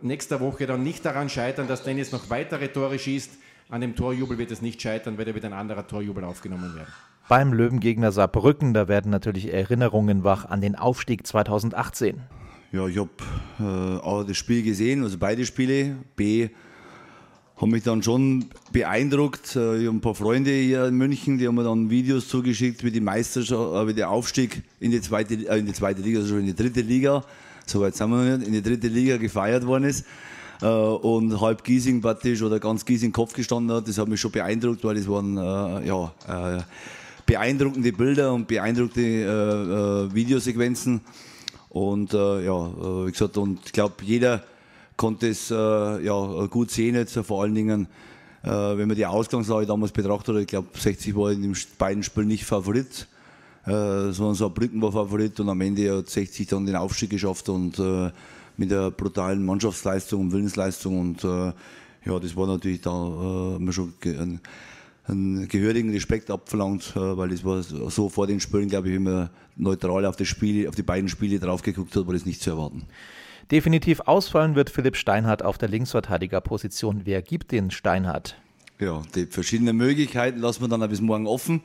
nächster 0.00 0.40
Woche 0.40 0.66
dann 0.66 0.82
nicht 0.82 1.04
daran 1.04 1.28
scheitern, 1.28 1.68
dass 1.68 1.82
Dennis 1.82 2.12
noch 2.12 2.30
weitere 2.30 2.68
Tore 2.68 2.98
schießt. 2.98 3.32
An 3.68 3.82
dem 3.82 3.94
Torjubel 3.94 4.38
wird 4.38 4.52
es 4.52 4.62
nicht 4.62 4.80
scheitern, 4.80 5.18
weil 5.18 5.26
da 5.26 5.34
wird 5.34 5.44
ein 5.44 5.52
anderer 5.52 5.86
Torjubel 5.86 6.24
aufgenommen 6.24 6.74
werden. 6.74 6.88
Beim 7.28 7.52
Löwengegner 7.52 8.10
Saarbrücken, 8.10 8.72
da 8.72 8.88
werden 8.88 9.10
natürlich 9.10 9.52
Erinnerungen 9.52 10.24
wach 10.24 10.46
an 10.46 10.62
den 10.62 10.76
Aufstieg 10.76 11.26
2018. 11.26 12.22
Ja, 12.72 12.86
ich 12.86 12.96
habe 12.96 13.10
äh, 13.60 14.02
auch 14.02 14.24
das 14.24 14.38
Spiel 14.38 14.62
gesehen, 14.62 15.02
also 15.02 15.18
beide 15.18 15.44
Spiele. 15.44 15.96
B 16.16 16.48
haben 17.56 17.70
mich 17.70 17.82
dann 17.82 18.02
schon 18.02 18.46
beeindruckt. 18.72 19.56
Äh, 19.56 19.78
ich 19.78 19.86
habe 19.86 19.96
ein 19.96 20.00
paar 20.00 20.14
Freunde 20.14 20.50
hier 20.50 20.86
in 20.86 20.94
München, 20.94 21.38
die 21.38 21.48
haben 21.48 21.54
mir 21.54 21.64
dann 21.64 21.90
Videos 21.90 22.28
zugeschickt, 22.28 22.84
wie 22.84 22.90
die 22.90 23.00
Meisterschaft, 23.00 23.74
äh, 23.74 23.88
wie 23.88 23.94
der 23.94 24.10
Aufstieg 24.10 24.62
in 24.80 24.90
die 24.90 25.00
zweite, 25.00 25.34
äh, 25.34 25.58
in 25.58 25.66
die 25.66 25.72
zweite 25.72 26.02
Liga, 26.02 26.20
also 26.20 26.36
in 26.36 26.46
die 26.46 26.54
dritte 26.54 26.82
Liga, 26.82 27.24
so 27.64 27.80
weit 27.80 27.96
sind 27.96 28.10
wir 28.10 28.16
noch 28.16 28.38
nicht, 28.38 28.46
in 28.46 28.52
die 28.52 28.62
dritte 28.62 28.88
Liga 28.88 29.16
gefeiert 29.16 29.66
worden 29.66 29.84
ist. 29.84 30.04
Äh, 30.62 30.66
und 30.66 31.40
halb 31.40 31.64
Giesing 31.64 32.00
praktisch 32.00 32.42
oder 32.42 32.58
ganz 32.60 32.84
Giesing 32.84 33.12
Kopf 33.12 33.32
gestanden 33.34 33.74
hat. 33.76 33.88
Das 33.88 33.98
hat 33.98 34.08
mich 34.08 34.20
schon 34.20 34.32
beeindruckt, 34.32 34.84
weil 34.84 34.94
das 34.94 35.08
waren 35.08 35.36
äh, 35.36 35.86
ja, 35.86 36.12
äh, 36.28 36.62
beeindruckende 37.26 37.92
Bilder 37.92 38.32
und 38.32 38.46
beeindruckende 38.46 40.08
Videosequenzen. 40.12 41.00
Und 41.70 42.12
ja, 42.12 43.04
wie 43.04 43.10
gesagt, 43.10 43.36
und 43.36 43.58
ich 43.66 43.72
glaube, 43.72 43.96
jeder 44.02 44.44
konnte 44.96 45.28
es 45.28 45.50
äh, 45.50 45.54
ja, 45.54 46.46
gut 46.46 46.70
sehen 46.70 46.94
jetzt, 46.94 47.16
vor 47.18 47.42
allen 47.42 47.54
Dingen, 47.54 47.86
äh, 48.42 48.48
wenn 48.48 48.88
man 48.88 48.96
die 48.96 49.06
Ausgangslage 49.06 49.66
damals 49.66 49.92
betrachtet 49.92 50.34
hat. 50.34 50.42
Ich 50.42 50.48
glaube, 50.48 50.68
60 50.74 51.14
war 51.16 51.32
in 51.32 51.42
den 51.42 51.56
beiden 51.78 52.02
Spielen 52.02 52.28
nicht 52.28 52.44
Favorit, 52.44 53.06
äh, 53.64 53.70
sondern 54.12 54.34
Saarbrücken 54.34 54.80
war 54.80 54.92
Favorit 54.92 55.38
und 55.40 55.48
am 55.48 55.60
Ende 55.60 55.98
hat 55.98 56.08
60 56.08 56.46
dann 56.46 56.66
den 56.66 56.76
Aufstieg 56.76 57.10
geschafft 57.10 57.48
und 57.48 57.78
äh, 57.78 58.10
mit 58.56 58.70
der 58.70 58.90
brutalen 58.90 59.44
Mannschaftsleistung 59.44 60.22
und 60.22 60.32
Willensleistung 60.32 60.98
und 60.98 61.24
äh, 61.24 61.52
ja, 62.06 62.20
das 62.20 62.36
war 62.36 62.46
natürlich 62.46 62.80
da 62.80 63.58
äh, 63.58 63.72
schon 63.72 63.92
ein, 64.04 64.40
einen 65.04 65.48
gehörigen 65.48 65.90
Respekt 65.90 66.30
abverlangt, 66.30 66.94
äh, 66.94 67.16
weil 67.16 67.30
das 67.30 67.44
war 67.44 67.62
so 67.62 68.08
vor 68.08 68.26
den 68.26 68.40
Spielen, 68.40 68.68
glaube 68.68 68.88
ich, 68.88 68.94
wenn 68.94 69.02
man 69.02 69.30
neutral 69.56 70.06
auf, 70.06 70.16
das 70.16 70.28
Spiel, 70.28 70.68
auf 70.68 70.76
die 70.76 70.82
beiden 70.82 71.08
Spiele 71.08 71.38
drauf 71.40 71.62
geguckt 71.62 71.94
hat, 71.96 72.06
war 72.06 72.14
das 72.14 72.24
nicht 72.24 72.40
zu 72.40 72.50
erwarten. 72.50 72.84
Definitiv 73.50 74.00
ausfallen 74.00 74.56
wird 74.56 74.70
Philipp 74.70 74.96
Steinhardt 74.96 75.44
auf 75.44 75.56
der 75.56 75.68
Linksverteidigerposition. 75.68 77.02
Wer 77.04 77.22
gibt 77.22 77.52
den 77.52 77.70
Steinhardt? 77.70 78.36
Ja, 78.80 79.02
die 79.14 79.26
verschiedenen 79.26 79.76
Möglichkeiten 79.76 80.40
lassen 80.40 80.62
wir 80.62 80.68
dann 80.68 80.88
bis 80.88 81.00
morgen 81.00 81.28
offen. 81.28 81.62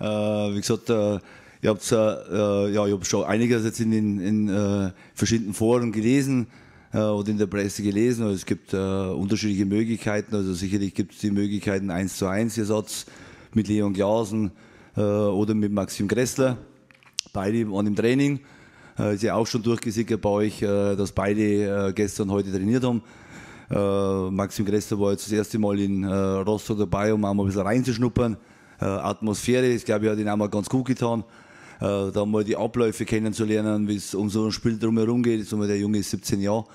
Äh, 0.00 0.04
wie 0.04 0.60
gesagt, 0.60 0.90
äh, 0.90 1.18
ich 1.62 1.68
habe 1.68 2.68
äh, 2.68 2.74
ja, 2.74 2.86
hab 2.86 3.06
schon 3.06 3.24
einiges 3.24 3.64
jetzt 3.64 3.80
in 3.80 4.20
in, 4.20 4.48
äh, 4.50 4.90
verschiedenen 5.14 5.54
Foren 5.54 5.92
gelesen 5.92 6.46
äh, 6.92 6.98
oder 6.98 7.30
in 7.30 7.38
der 7.38 7.46
Presse 7.46 7.82
gelesen. 7.82 8.24
Also 8.24 8.34
es 8.34 8.44
gibt 8.44 8.74
äh, 8.74 8.76
unterschiedliche 8.76 9.64
Möglichkeiten. 9.64 10.34
Also 10.34 10.52
sicherlich 10.52 10.92
gibt 10.92 11.14
es 11.14 11.20
die 11.20 11.30
Möglichkeiten 11.30 11.90
1 11.90 12.18
zu 12.18 12.26
1 12.26 12.58
Ersatz 12.58 13.06
mit 13.54 13.68
Leon 13.68 13.94
Glasen 13.94 14.50
oder 14.96 15.54
mit 15.54 15.72
Maxim 15.72 16.06
Gressler. 16.06 16.56
Beide 17.32 17.68
waren 17.68 17.88
im 17.88 17.96
Training. 17.96 18.38
Äh, 18.98 19.14
ist 19.14 19.22
ja 19.22 19.34
auch 19.34 19.46
schon 19.46 19.62
durchgesickert 19.62 20.20
bei 20.20 20.28
euch, 20.28 20.62
äh, 20.62 20.96
dass 20.96 21.12
beide 21.12 21.88
äh, 21.88 21.92
gestern 21.92 22.30
heute 22.30 22.50
trainiert 22.50 22.84
haben. 22.84 23.02
Maxim 23.66 24.66
Grester 24.66 25.00
war 25.00 25.12
jetzt 25.12 25.24
das 25.24 25.32
erste 25.32 25.58
Mal 25.58 25.80
in 25.80 26.04
Rostock 26.04 26.78
dabei, 26.78 27.14
um 27.14 27.24
auch 27.24 27.32
mal 27.32 27.42
ein 27.42 27.46
bisschen 27.46 27.62
reinzuschnuppern. 27.62 28.36
Atmosphäre, 28.78 29.66
ich 29.66 29.86
glaube, 29.86 30.10
hat 30.10 30.18
ihn 30.18 30.28
auch 30.28 30.36
mal 30.36 30.50
ganz 30.50 30.68
gut 30.68 30.84
getan. 30.84 31.24
da 31.80 32.26
mal 32.26 32.44
die 32.44 32.56
Abläufe 32.56 33.06
kennenzulernen, 33.06 33.88
wie 33.88 33.96
es 33.96 34.14
um 34.14 34.28
so 34.28 34.44
ein 34.44 34.52
Spiel 34.52 34.78
drumherum 34.78 35.22
geht. 35.22 35.40
Jetzt 35.40 35.50
der 35.50 35.78
Junge 35.78 35.98
ist 35.98 36.10
17 36.10 36.42
Jahre. 36.42 36.66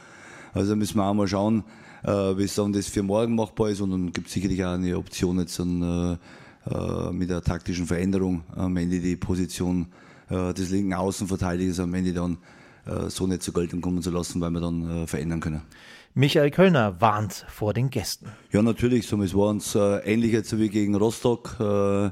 Also 0.52 0.76
müssen 0.76 0.98
wir 0.98 1.06
auch 1.06 1.14
mal 1.14 1.28
schauen, 1.28 1.64
wie 2.04 2.44
es 2.44 2.56
dann 2.56 2.74
das 2.74 2.88
für 2.88 3.04
morgen 3.04 3.36
machbar 3.36 3.70
ist. 3.70 3.82
Und 3.82 3.92
dann 3.92 4.12
gibt 4.12 4.28
es 4.28 4.34
sicherlich 4.34 4.66
auch 4.66 4.74
eine 4.74 4.98
Option 4.98 5.38
jetzt 5.40 5.60
dann, 5.60 6.18
mit 7.12 7.30
der 7.30 7.44
taktischen 7.44 7.86
Veränderung 7.86 8.44
am 8.56 8.76
Ende 8.76 9.00
die 9.00 9.16
Position 9.16 9.84
äh, 9.84 10.09
des 10.30 10.70
linken 10.70 10.94
Außenverteidigers 10.94 11.80
am 11.80 11.94
Ende 11.94 12.14
dann 12.14 12.38
äh, 12.86 13.10
so 13.10 13.28
nicht 13.28 13.44
zur 13.44 13.54
Geltung 13.54 13.82
kommen 13.82 14.02
zu 14.02 14.12
lassen, 14.12 14.42
weil 14.42 14.52
wir 14.52 14.62
dann 14.62 15.04
äh, 15.04 15.08
verändern 15.08 15.40
können. 15.40 15.62
Michael 16.16 16.52
Kölner 16.52 17.00
warnt 17.00 17.46
vor 17.50 17.74
den 17.74 17.90
Gästen. 17.90 18.28
Ja, 18.52 18.62
natürlich. 18.62 19.08
So, 19.08 19.22
es 19.22 19.34
war 19.36 19.50
uns 19.50 19.76
äh, 19.76 19.98
ähnlich 20.00 20.32
jetzt 20.32 20.58
wie 20.58 20.70
gegen 20.70 20.96
Rostock. 20.96 21.56
Äh, 21.60 22.12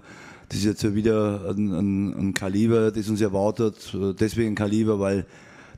das 0.50 0.60
ist 0.60 0.66
jetzt 0.66 0.96
wieder 0.96 1.50
ein, 1.50 1.74
ein, 1.74 2.14
ein, 2.14 2.34
Kaliber, 2.34 2.92
das 2.92 3.10
uns 3.10 3.20
erwartet. 3.20 3.96
Deswegen 4.20 4.52
ein 4.52 4.56
Kaliber, 4.56 5.00
weil 5.00 5.26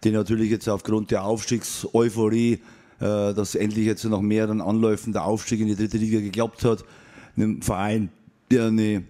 die 0.04 0.12
natürlich 0.12 0.52
jetzt 0.52 0.68
aufgrund 0.68 1.12
der 1.12 1.24
Aufstiegseuphorie, 1.24 2.60
äh, 3.00 3.34
dass 3.34 3.56
endlich 3.56 3.86
jetzt 3.86 4.04
nach 4.04 4.22
mehreren 4.22 4.62
Anläufen 4.62 5.14
der 5.14 5.24
Aufstieg 5.24 5.62
in 5.62 5.68
die 5.68 5.76
dritte 5.76 5.98
Liga 5.98 6.20
geklappt 6.20 6.64
hat, 6.66 6.84
einem 7.36 7.62
Verein, 7.62 8.10
der 8.52 8.68
eine, 8.68 9.06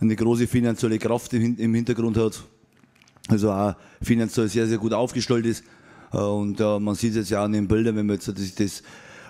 eine 0.00 0.16
große 0.16 0.46
finanzielle 0.46 0.98
Kraft 0.98 1.32
im 1.34 1.74
Hintergrund 1.74 2.16
hat, 2.16 2.42
also 3.28 3.50
auch 3.50 3.74
finanziell 4.00 4.48
sehr, 4.48 4.66
sehr 4.66 4.78
gut 4.78 4.92
aufgestellt 4.92 5.46
ist. 5.46 5.64
Äh, 6.12 6.18
und 6.18 6.60
äh, 6.60 6.78
man 6.78 6.94
sieht 6.94 7.16
es 7.16 7.30
ja 7.30 7.42
auch 7.42 7.46
in 7.46 7.52
den 7.52 7.68
Bildern, 7.68 7.96
wenn 7.96 8.06
man 8.06 8.16
jetzt 8.16 8.28
das, 8.28 8.54
das 8.54 8.82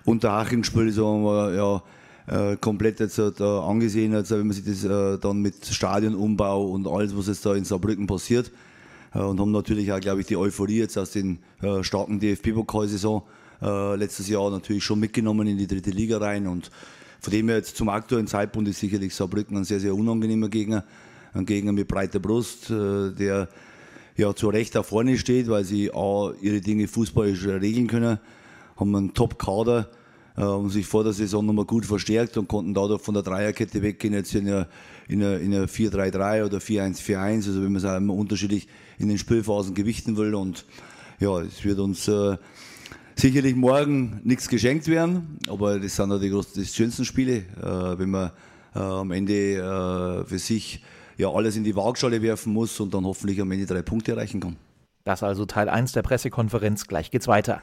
Unterhaching-Spiel 0.05 0.93
so, 0.93 1.51
ja, 1.55 1.83
äh, 2.27 2.57
komplett 2.57 3.01
jetzt 3.01 3.19
angesehen 3.19 4.15
hat, 4.15 4.31
wenn 4.31 4.47
man 4.47 4.53
sich 4.53 4.65
das 4.65 5.21
dann 5.21 5.43
mit 5.43 5.67
Stadionumbau 5.67 6.67
und 6.71 6.87
alles, 6.87 7.17
was 7.17 7.27
jetzt 7.27 7.45
da 7.45 7.55
in 7.55 7.65
Saarbrücken 7.65 8.07
passiert, 8.07 8.51
und 9.13 9.41
haben 9.41 9.51
natürlich 9.51 9.93
auch, 9.93 9.99
glaube 9.99 10.21
ich, 10.21 10.27
die 10.29 10.37
Euphorie 10.37 10.79
jetzt 10.79 10.97
aus 10.97 11.11
den 11.11 11.41
starken 11.83 12.21
DFB-Pokalsaison 12.21 13.23
letztes 13.97 14.29
Jahr 14.29 14.49
natürlich 14.53 14.85
schon 14.85 15.01
mitgenommen 15.01 15.49
in 15.49 15.59
die 15.59 15.67
dritte 15.67 15.91
Liga 15.91 16.19
rein 16.19 16.47
und 16.47 16.71
von 17.21 17.33
dem 17.33 17.49
her 17.49 17.59
jetzt 17.59 17.77
zum 17.77 17.89
aktuellen 17.89 18.27
Zeitpunkt 18.27 18.69
ist 18.69 18.81
sicherlich 18.81 19.15
Saarbrücken 19.15 19.57
ein 19.57 19.65
sehr, 19.65 19.81
sehr 19.81 19.95
unangenehmer 19.95 20.49
Gegner, 20.49 20.85
ein 21.35 21.47
Gegner 21.47 21.73
mit 21.73 21.87
breiter 21.87 22.19
Brust, 22.19 22.71
der 22.71 23.49
ja 24.17 24.35
zu 24.35 24.49
Recht 24.49 24.75
da 24.75 24.83
vorne 24.83 25.19
steht, 25.19 25.49
weil 25.49 25.65
sie 25.65 25.91
A, 25.93 26.33
ihre 26.41 26.61
Dinge 26.61 26.89
fußballisch 26.89 27.47
regeln 27.47 27.87
können, 27.87 28.19
haben 28.77 28.97
einen 28.97 29.15
Top-Kader, 29.15 29.91
äh, 30.37 30.43
haben 30.43 30.71
sich 30.71 30.87
vor 30.87 31.05
der 31.05 31.13
Saison 31.13 31.45
nochmal 31.45 31.65
gut 31.65 31.85
verstärkt 31.85 32.37
und 32.37 32.49
konnten 32.49 32.75
dadurch 32.75 33.03
von 33.03 33.15
der 33.15 33.23
Dreierkette 33.23 33.83
weggehen, 33.83 34.15
jetzt 34.15 34.35
in 34.35 34.49
einer, 34.49 34.69
in 35.09 35.23
einer, 35.23 35.39
in 35.39 35.55
einer 35.55 35.67
4-3-3 35.67 36.45
oder 36.45 36.59
4-1-4-1, 36.59 37.47
also 37.47 37.63
wenn 37.63 37.73
man 37.73 37.77
es 37.77 37.85
auch 37.85 37.97
immer 37.97 38.15
unterschiedlich 38.15 38.69
in 38.99 39.09
den 39.09 39.19
Spielphasen 39.19 39.75
gewichten 39.75 40.17
will. 40.17 40.35
Und 40.35 40.67
ja, 41.19 41.41
es 41.41 41.65
wird 41.65 41.79
uns 41.79 42.09
äh, 42.09 42.37
sicherlich 43.21 43.55
morgen 43.55 44.21
nichts 44.25 44.49
geschenkt 44.49 44.89
werden, 44.89 45.39
aber 45.49 45.79
das 45.79 45.97
sind 45.97 46.11
ja 46.11 46.19
die, 46.19 46.31
die 46.57 46.65
schönsten 46.65 47.05
Spiele, 47.05 47.45
äh, 47.63 47.99
wenn 47.99 48.11
man 48.11 48.31
äh, 48.75 48.79
am 48.79 49.11
Ende 49.11 49.57
äh, 49.57 50.25
für 50.25 50.39
sich 50.39 50.83
ja 51.19 51.31
alles 51.31 51.57
in 51.57 51.65
die 51.65 51.77
Waagschale 51.77 52.23
werfen 52.23 52.53
muss 52.53 52.81
und 52.81 52.95
dann 52.95 53.05
hoffentlich 53.05 53.41
am 53.41 53.51
Ende 53.53 53.67
drei 53.67 53.83
Punkte 53.83 54.13
erreichen 54.13 54.41
kann. 54.41 54.57
Das 55.05 55.23
also 55.23 55.45
Teil 55.45 55.69
1 55.69 55.93
der 55.93 56.03
Pressekonferenz. 56.03 56.87
Gleich 56.87 57.11
geht's 57.11 57.29
weiter. 57.29 57.63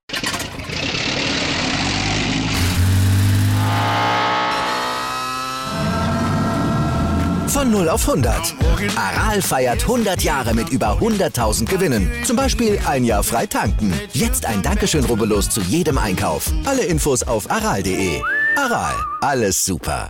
Von 7.51 7.69
0 7.69 7.89
auf 7.89 8.07
100. 8.07 8.55
Aral 8.95 9.41
feiert 9.41 9.81
100 9.81 10.23
Jahre 10.23 10.53
mit 10.53 10.69
über 10.69 10.97
100.000 10.99 11.65
Gewinnen. 11.65 12.09
Zum 12.23 12.37
Beispiel 12.37 12.79
ein 12.87 13.03
Jahr 13.03 13.23
frei 13.23 13.45
tanken. 13.45 13.93
Jetzt 14.13 14.45
ein 14.45 14.61
Dankeschön, 14.61 15.03
rubbellos 15.03 15.49
zu 15.49 15.59
jedem 15.59 15.97
Einkauf. 15.97 16.49
Alle 16.63 16.85
Infos 16.85 17.23
auf 17.23 17.51
aral.de. 17.51 18.21
Aral, 18.55 18.95
alles 19.19 19.65
super. 19.65 20.07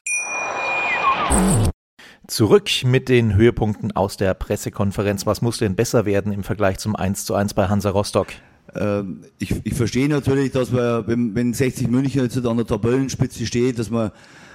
Zurück 2.28 2.70
mit 2.86 3.10
den 3.10 3.34
Höhepunkten 3.34 3.92
aus 3.92 4.18
der 4.18 4.36
Pressekonferenz. 4.36 5.26
Was 5.26 5.42
muss 5.42 5.58
denn 5.58 5.76
besser 5.76 6.06
werden 6.06 6.32
im 6.32 6.44
Vergleich 6.44 6.78
zum 6.78 6.96
1 6.96 7.26
zu 7.26 7.34
1 7.34 7.56
bei 7.56 7.68
Hansa 7.70 7.90
Rostock? 7.90 8.28
Ähm, 8.76 9.22
ich, 9.40 9.56
ich 9.64 9.74
verstehe 9.74 10.08
natürlich, 10.08 10.52
dass 10.52 10.72
wir, 10.72 11.06
wenn, 11.08 11.34
wenn 11.34 11.56
60 11.56 11.88
München 11.88 12.22
jetzt 12.22 12.38
an 12.46 12.58
der 12.58 12.68
Tabellenspitze 12.68 13.48
steht, 13.48 13.80
dass 13.80 13.90
man 13.90 14.12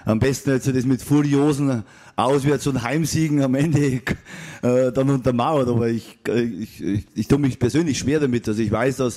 am 0.06 0.20
besten 0.20 0.50
jetzt 0.50 0.68
das 0.68 0.86
mit 0.86 1.02
furiosen 1.02 1.82
Auswärts- 2.14 2.66
und 2.68 2.82
Heimsiegen 2.82 3.42
am 3.42 3.56
Ende 3.56 4.00
äh, 4.62 4.92
dann 4.92 5.10
untermauert. 5.10 5.68
Aber 5.68 5.88
ich, 5.88 6.18
ich, 6.28 6.80
ich, 6.80 7.06
ich 7.12 7.28
tue 7.28 7.38
mich 7.38 7.58
persönlich 7.58 7.98
schwer 7.98 8.20
damit. 8.20 8.48
Also 8.48 8.62
ich 8.62 8.70
weiß, 8.70 8.98
dass 8.98 9.16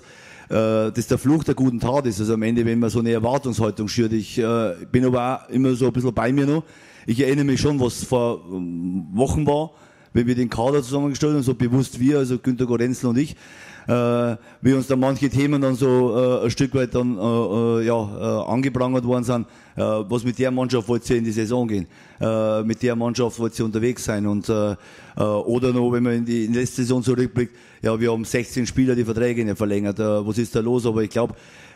äh, 0.49 0.91
das 0.91 1.05
der 1.07 1.19
Fluch 1.19 1.43
der 1.43 1.53
guten 1.53 1.79
Tat 1.79 2.07
ist. 2.07 2.19
Also 2.19 2.33
am 2.33 2.41
Ende, 2.41 2.65
wenn 2.65 2.79
man 2.79 2.89
so 2.89 2.99
eine 2.99 3.11
Erwartungshaltung 3.11 3.87
schürt. 3.87 4.13
Ich 4.13 4.39
äh, 4.39 4.73
bin 4.91 5.05
aber 5.05 5.45
auch 5.45 5.49
immer 5.49 5.75
so 5.75 5.85
ein 5.85 5.93
bisschen 5.93 6.13
bei 6.13 6.33
mir 6.33 6.47
noch. 6.47 6.63
Ich 7.05 7.19
erinnere 7.21 7.45
mich 7.45 7.61
schon, 7.61 7.79
was 7.79 8.03
vor 8.03 8.43
ähm, 8.51 9.05
Wochen 9.13 9.45
war, 9.45 9.71
wenn 10.13 10.25
wir 10.25 10.33
den 10.33 10.49
Kader 10.49 10.81
zusammengestellt 10.81 11.35
haben, 11.35 11.43
so 11.43 11.53
bewusst 11.53 11.99
wir, 11.99 12.17
also 12.17 12.39
Günter 12.39 12.65
Gorenzel 12.65 13.09
und 13.11 13.17
ich, 13.19 13.35
äh, 13.89 14.37
wie 14.61 14.73
uns 14.73 14.85
da 14.85 14.95
manche 14.95 15.29
Themen 15.29 15.61
dann 15.61 15.73
so 15.73 16.15
äh, 16.15 16.45
ein 16.45 16.51
Stück 16.51 16.75
weit 16.75 16.93
dann 16.93 17.17
äh, 17.17 17.21
äh 17.21 17.85
ja, 17.85 17.95
äh, 17.95 18.51
angeprangert 18.51 19.03
worden 19.03 19.23
sind, 19.23 19.47
äh, 19.75 19.81
was 19.81 20.23
mit 20.23 20.37
der 20.37 20.51
Mannschaft 20.51 20.87
wollt 20.87 21.09
ihr 21.09 21.17
in 21.17 21.23
die 21.23 21.31
Saison 21.31 21.67
gehen, 21.67 21.87
äh, 22.21 22.61
mit 22.61 22.83
der 22.83 22.95
Mannschaft 22.95 23.39
wollt 23.39 23.57
ihr 23.57 23.65
unterwegs 23.65 24.05
sein? 24.05 24.27
Und 24.27 24.47
äh, 24.47 24.71
äh, 24.71 24.75
oder 25.23 25.73
noch, 25.73 25.91
wenn 25.91 26.03
man 26.03 26.13
in 26.13 26.25
die, 26.25 26.45
in 26.45 26.53
die 26.53 26.59
letzte 26.59 26.83
Saison 26.83 27.01
zurückblickt, 27.01 27.55
ja, 27.81 27.99
wir 27.99 28.11
haben 28.11 28.25
16 28.25 28.67
Spieler 28.67 28.95
die 28.95 29.05
Verträge 29.05 29.43
nicht 29.43 29.57
verlängert, 29.57 29.99
äh, 29.99 30.03
was 30.03 30.37
ist 30.37 30.55
da 30.55 30.59
los? 30.59 30.85
Aber 30.85 31.01
ich 31.01 31.09
glaube, 31.09 31.33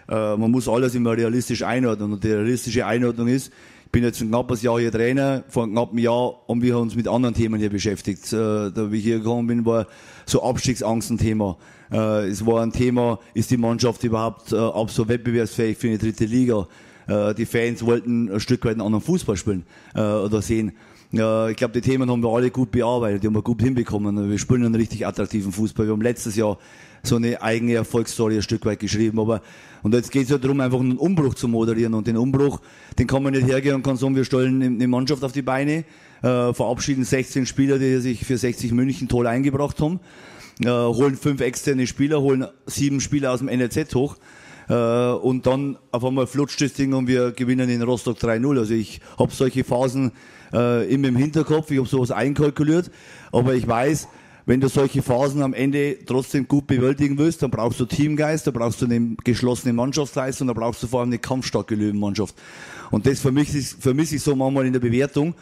äh, 0.07 0.37
man 0.37 0.51
muss 0.51 0.67
alles 0.67 0.93
immer 0.93 1.17
realistisch 1.17 1.63
einordnen. 1.63 2.13
Und 2.13 2.23
die 2.23 2.31
realistische 2.31 2.85
Einordnung 2.85 3.27
ist, 3.27 3.51
bin 3.93 4.03
jetzt 4.03 4.19
ein 4.21 4.29
knappes 4.29 4.63
Jahr 4.63 4.79
hier 4.79 4.91
Trainer, 4.91 5.43
vor 5.47 5.63
einem 5.63 5.73
knappen 5.73 5.99
Jahr 5.99 6.41
haben 6.49 6.61
wir 6.63 6.79
uns 6.79 6.95
mit 6.95 7.07
anderen 7.07 7.35
Themen 7.35 7.59
hier 7.59 7.69
beschäftigt. 7.69 8.33
Äh, 8.33 8.71
da 8.71 8.91
wie 8.91 8.97
ich 8.97 9.03
hier 9.03 9.19
gekommen 9.19 9.47
bin, 9.47 9.65
war 9.67 9.85
so 10.25 10.43
Abstiegsangst 10.43 11.11
ein 11.11 11.19
Thema. 11.19 11.57
Äh, 11.91 12.27
es 12.27 12.43
war 12.43 12.63
ein 12.63 12.71
Thema, 12.71 13.19
ist 13.35 13.51
die 13.51 13.57
Mannschaft 13.57 14.03
überhaupt 14.03 14.51
äh, 14.51 14.57
ab 14.57 14.89
so 14.89 15.07
wettbewerbsfähig 15.07 15.77
für 15.77 15.89
eine 15.89 15.99
dritte 15.99 16.25
Liga? 16.25 16.67
Äh, 17.07 17.35
die 17.35 17.45
Fans 17.45 17.85
wollten 17.85 18.33
ein 18.33 18.39
Stück 18.39 18.65
weit 18.65 18.73
einen 18.73 18.81
anderen 18.81 19.03
Fußball 19.03 19.37
spielen 19.37 19.63
äh, 19.93 20.01
oder 20.01 20.41
sehen. 20.41 20.73
Ja, 21.11 21.49
ich 21.49 21.55
glaube, 21.55 21.79
die 21.79 21.81
Themen 21.81 22.09
haben 22.09 22.23
wir 22.23 22.33
alle 22.33 22.49
gut 22.49 22.71
bearbeitet, 22.71 23.21
die 23.21 23.27
haben 23.27 23.35
wir 23.35 23.43
gut 23.43 23.61
hinbekommen. 23.61 24.27
Wir 24.27 24.39
spielen 24.39 24.65
einen 24.65 24.73
richtig 24.73 25.05
attraktiven 25.05 25.51
Fußball. 25.51 25.85
Wir 25.85 25.93
haben 25.93 26.01
letztes 26.01 26.35
Jahr 26.35 26.57
so 27.03 27.17
eine 27.17 27.41
eigene 27.41 27.73
Erfolgsstory 27.73 28.37
ein 28.37 28.41
Stück 28.41 28.65
weit 28.65 28.79
geschrieben. 28.79 29.19
Aber 29.19 29.41
und 29.81 29.93
jetzt 29.93 30.11
geht 30.11 30.23
es 30.23 30.29
ja 30.29 30.37
darum, 30.37 30.61
einfach 30.61 30.79
einen 30.79 30.97
Umbruch 30.97 31.33
zu 31.33 31.47
moderieren. 31.47 31.93
Und 31.93 32.07
den 32.07 32.17
Umbruch, 32.17 32.61
den 32.97 33.07
kann 33.07 33.21
man 33.21 33.33
nicht 33.33 33.45
hergehen 33.45 33.75
und 33.75 33.83
kann 33.83 33.97
sagen, 33.97 34.15
wir 34.15 34.23
stellen 34.23 34.61
eine 34.61 34.87
Mannschaft 34.87 35.23
auf 35.23 35.33
die 35.33 35.41
Beine, 35.41 35.83
äh, 36.21 36.53
verabschieden 36.53 37.03
16 37.03 37.45
Spieler, 37.45 37.77
die 37.77 37.99
sich 37.99 38.25
für 38.25 38.37
60 38.37 38.71
München 38.71 39.09
toll 39.09 39.27
eingebracht 39.27 39.81
haben 39.81 39.99
äh, 40.61 40.69
holen 40.69 41.15
fünf 41.15 41.41
externe 41.41 41.87
Spieler, 41.87 42.21
holen 42.21 42.47
sieben 42.65 43.01
Spieler 43.01 43.31
aus 43.31 43.39
dem 43.39 43.47
NLZ 43.47 43.95
hoch. 43.95 44.17
Äh, 44.69 44.73
und 44.73 45.45
dann 45.45 45.77
auf 45.91 46.05
einmal 46.05 46.27
flutscht 46.27 46.61
das 46.61 46.73
Ding 46.73 46.93
und 46.93 47.07
wir 47.07 47.31
gewinnen 47.31 47.69
in 47.69 47.81
Rostock 47.81 48.17
3-0. 48.17 48.59
Also 48.59 48.73
ich 48.73 49.01
habe 49.17 49.31
solche 49.33 49.63
Phasen 49.63 50.11
äh, 50.53 50.91
immer 50.93 51.07
im 51.07 51.15
Hinterkopf, 51.15 51.71
ich 51.71 51.79
habe 51.79 51.87
sowas 51.87 52.11
einkalkuliert, 52.11 52.91
aber 53.31 53.55
ich 53.55 53.67
weiß, 53.67 54.07
wenn 54.45 54.59
du 54.59 54.67
solche 54.67 55.01
Phasen 55.01 55.41
am 55.41 55.53
Ende 55.53 55.97
trotzdem 56.05 56.47
gut 56.47 56.67
bewältigen 56.67 57.17
willst, 57.17 57.41
dann 57.41 57.51
brauchst 57.51 57.79
du 57.79 57.85
Teamgeist, 57.85 58.45
da 58.45 58.51
brauchst 58.51 58.81
du 58.81 58.85
eine 58.85 59.15
geschlossene 59.23 59.73
Mannschaftsleistung, 59.73 60.47
da 60.47 60.53
brauchst 60.53 60.83
du 60.83 60.87
vor 60.87 60.99
allem 60.99 61.09
eine 61.09 61.19
kampfstarke 61.19 61.75
Löwenmannschaft. 61.75 62.35
Und 62.91 63.05
das 63.05 63.19
vermisse 63.19 63.57
ich, 63.57 63.67
vermisse 63.67 64.15
ich 64.17 64.21
so 64.21 64.35
manchmal 64.35 64.65
in 64.65 64.73
der 64.73 64.79
Bewertung, 64.79 65.33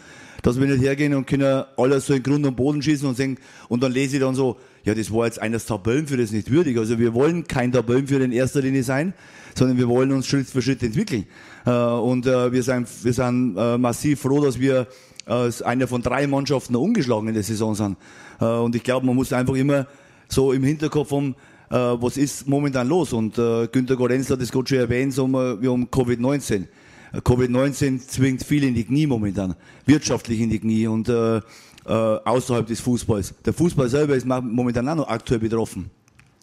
dass 0.44 0.60
wir 0.60 0.68
nicht 0.68 0.82
hergehen 0.82 1.14
und 1.14 1.28
können 1.28 1.64
alles 1.78 2.06
so 2.06 2.14
in 2.14 2.24
Grund 2.24 2.46
und 2.46 2.56
Boden 2.56 2.82
schießen 2.82 3.08
und 3.08 3.18
sagen, 3.18 3.38
und 3.70 3.84
dann 3.84 3.92
lese 3.92 4.18
ich 4.18 4.22
dann 4.22 4.36
so, 4.36 4.58
ja, 4.84 4.96
das 4.96 5.12
war 5.12 5.26
jetzt 5.26 5.42
eines 5.42 5.66
Tabellenführers 5.66 6.32
nicht 6.32 6.50
würdig. 6.50 6.78
Also 6.78 6.98
wir 6.98 7.14
wollen 7.14 7.48
kein 7.48 7.72
Tabellenführer 7.72 8.24
in 8.24 8.32
erster 8.32 8.62
Linie 8.62 8.84
sein, 8.84 9.14
sondern 9.56 9.78
wir 9.78 9.88
wollen 9.88 10.12
uns 10.12 10.28
Schritt 10.28 10.48
für 10.48 10.62
Schritt 10.62 10.82
entwickeln. 10.82 11.26
Äh, 11.66 11.72
und 11.72 12.26
äh, 12.26 12.52
wir 12.52 12.64
sind, 12.64 12.88
wir 13.04 13.14
sind 13.14 13.56
äh, 13.58 13.78
massiv 13.78 14.22
froh, 14.22 14.44
dass 14.44 14.60
wir 14.60 14.88
als 15.32 15.62
einer 15.62 15.88
von 15.88 16.02
drei 16.02 16.28
Mannschaften 16.28 16.76
ungeschlagen 16.76 17.28
in 17.28 17.34
der 17.34 17.44
Saison 17.44 17.76
sind. 17.76 17.98
Und 18.40 18.76
ich 18.76 18.84
glaube, 18.84 19.06
man 19.06 19.16
muss 19.16 19.32
einfach 19.34 19.56
immer 19.56 19.88
so 20.28 20.52
im 20.52 20.64
Hinterkopf 20.64 21.12
haben, 21.12 21.36
was 21.70 22.18
ist 22.18 22.48
momentan 22.48 22.88
los? 22.88 23.14
Und 23.14 23.36
Günter 23.36 23.96
Gorenz 23.96 24.30
hat 24.30 24.42
das 24.42 24.52
gerade 24.52 24.68
schon 24.68 24.78
erwähnt, 24.80 25.14
so, 25.14 25.28
wir 25.28 25.72
haben 25.72 25.88
Covid-19. 25.88 26.66
Covid-19 27.14 28.08
zwingt 28.08 28.44
viel 28.44 28.64
in 28.64 28.74
die 28.74 28.84
Knie 28.84 29.08
momentan, 29.08 29.56
wirtschaftlich 29.86 30.40
in 30.42 30.50
die 30.50 30.60
Knie. 30.60 30.88
Und 30.88 31.10
äh, 31.10 31.42
äh, 31.86 31.92
außerhalb 31.92 32.68
des 32.68 32.80
Fußballs. 32.82 33.34
Der 33.44 33.54
Fußball 33.54 33.90
selber 33.90 34.16
ist 34.16 34.26
momentan 34.26 34.88
auch 34.90 34.96
noch 34.96 35.08
aktuell 35.08 35.40
betroffen. 35.40 35.90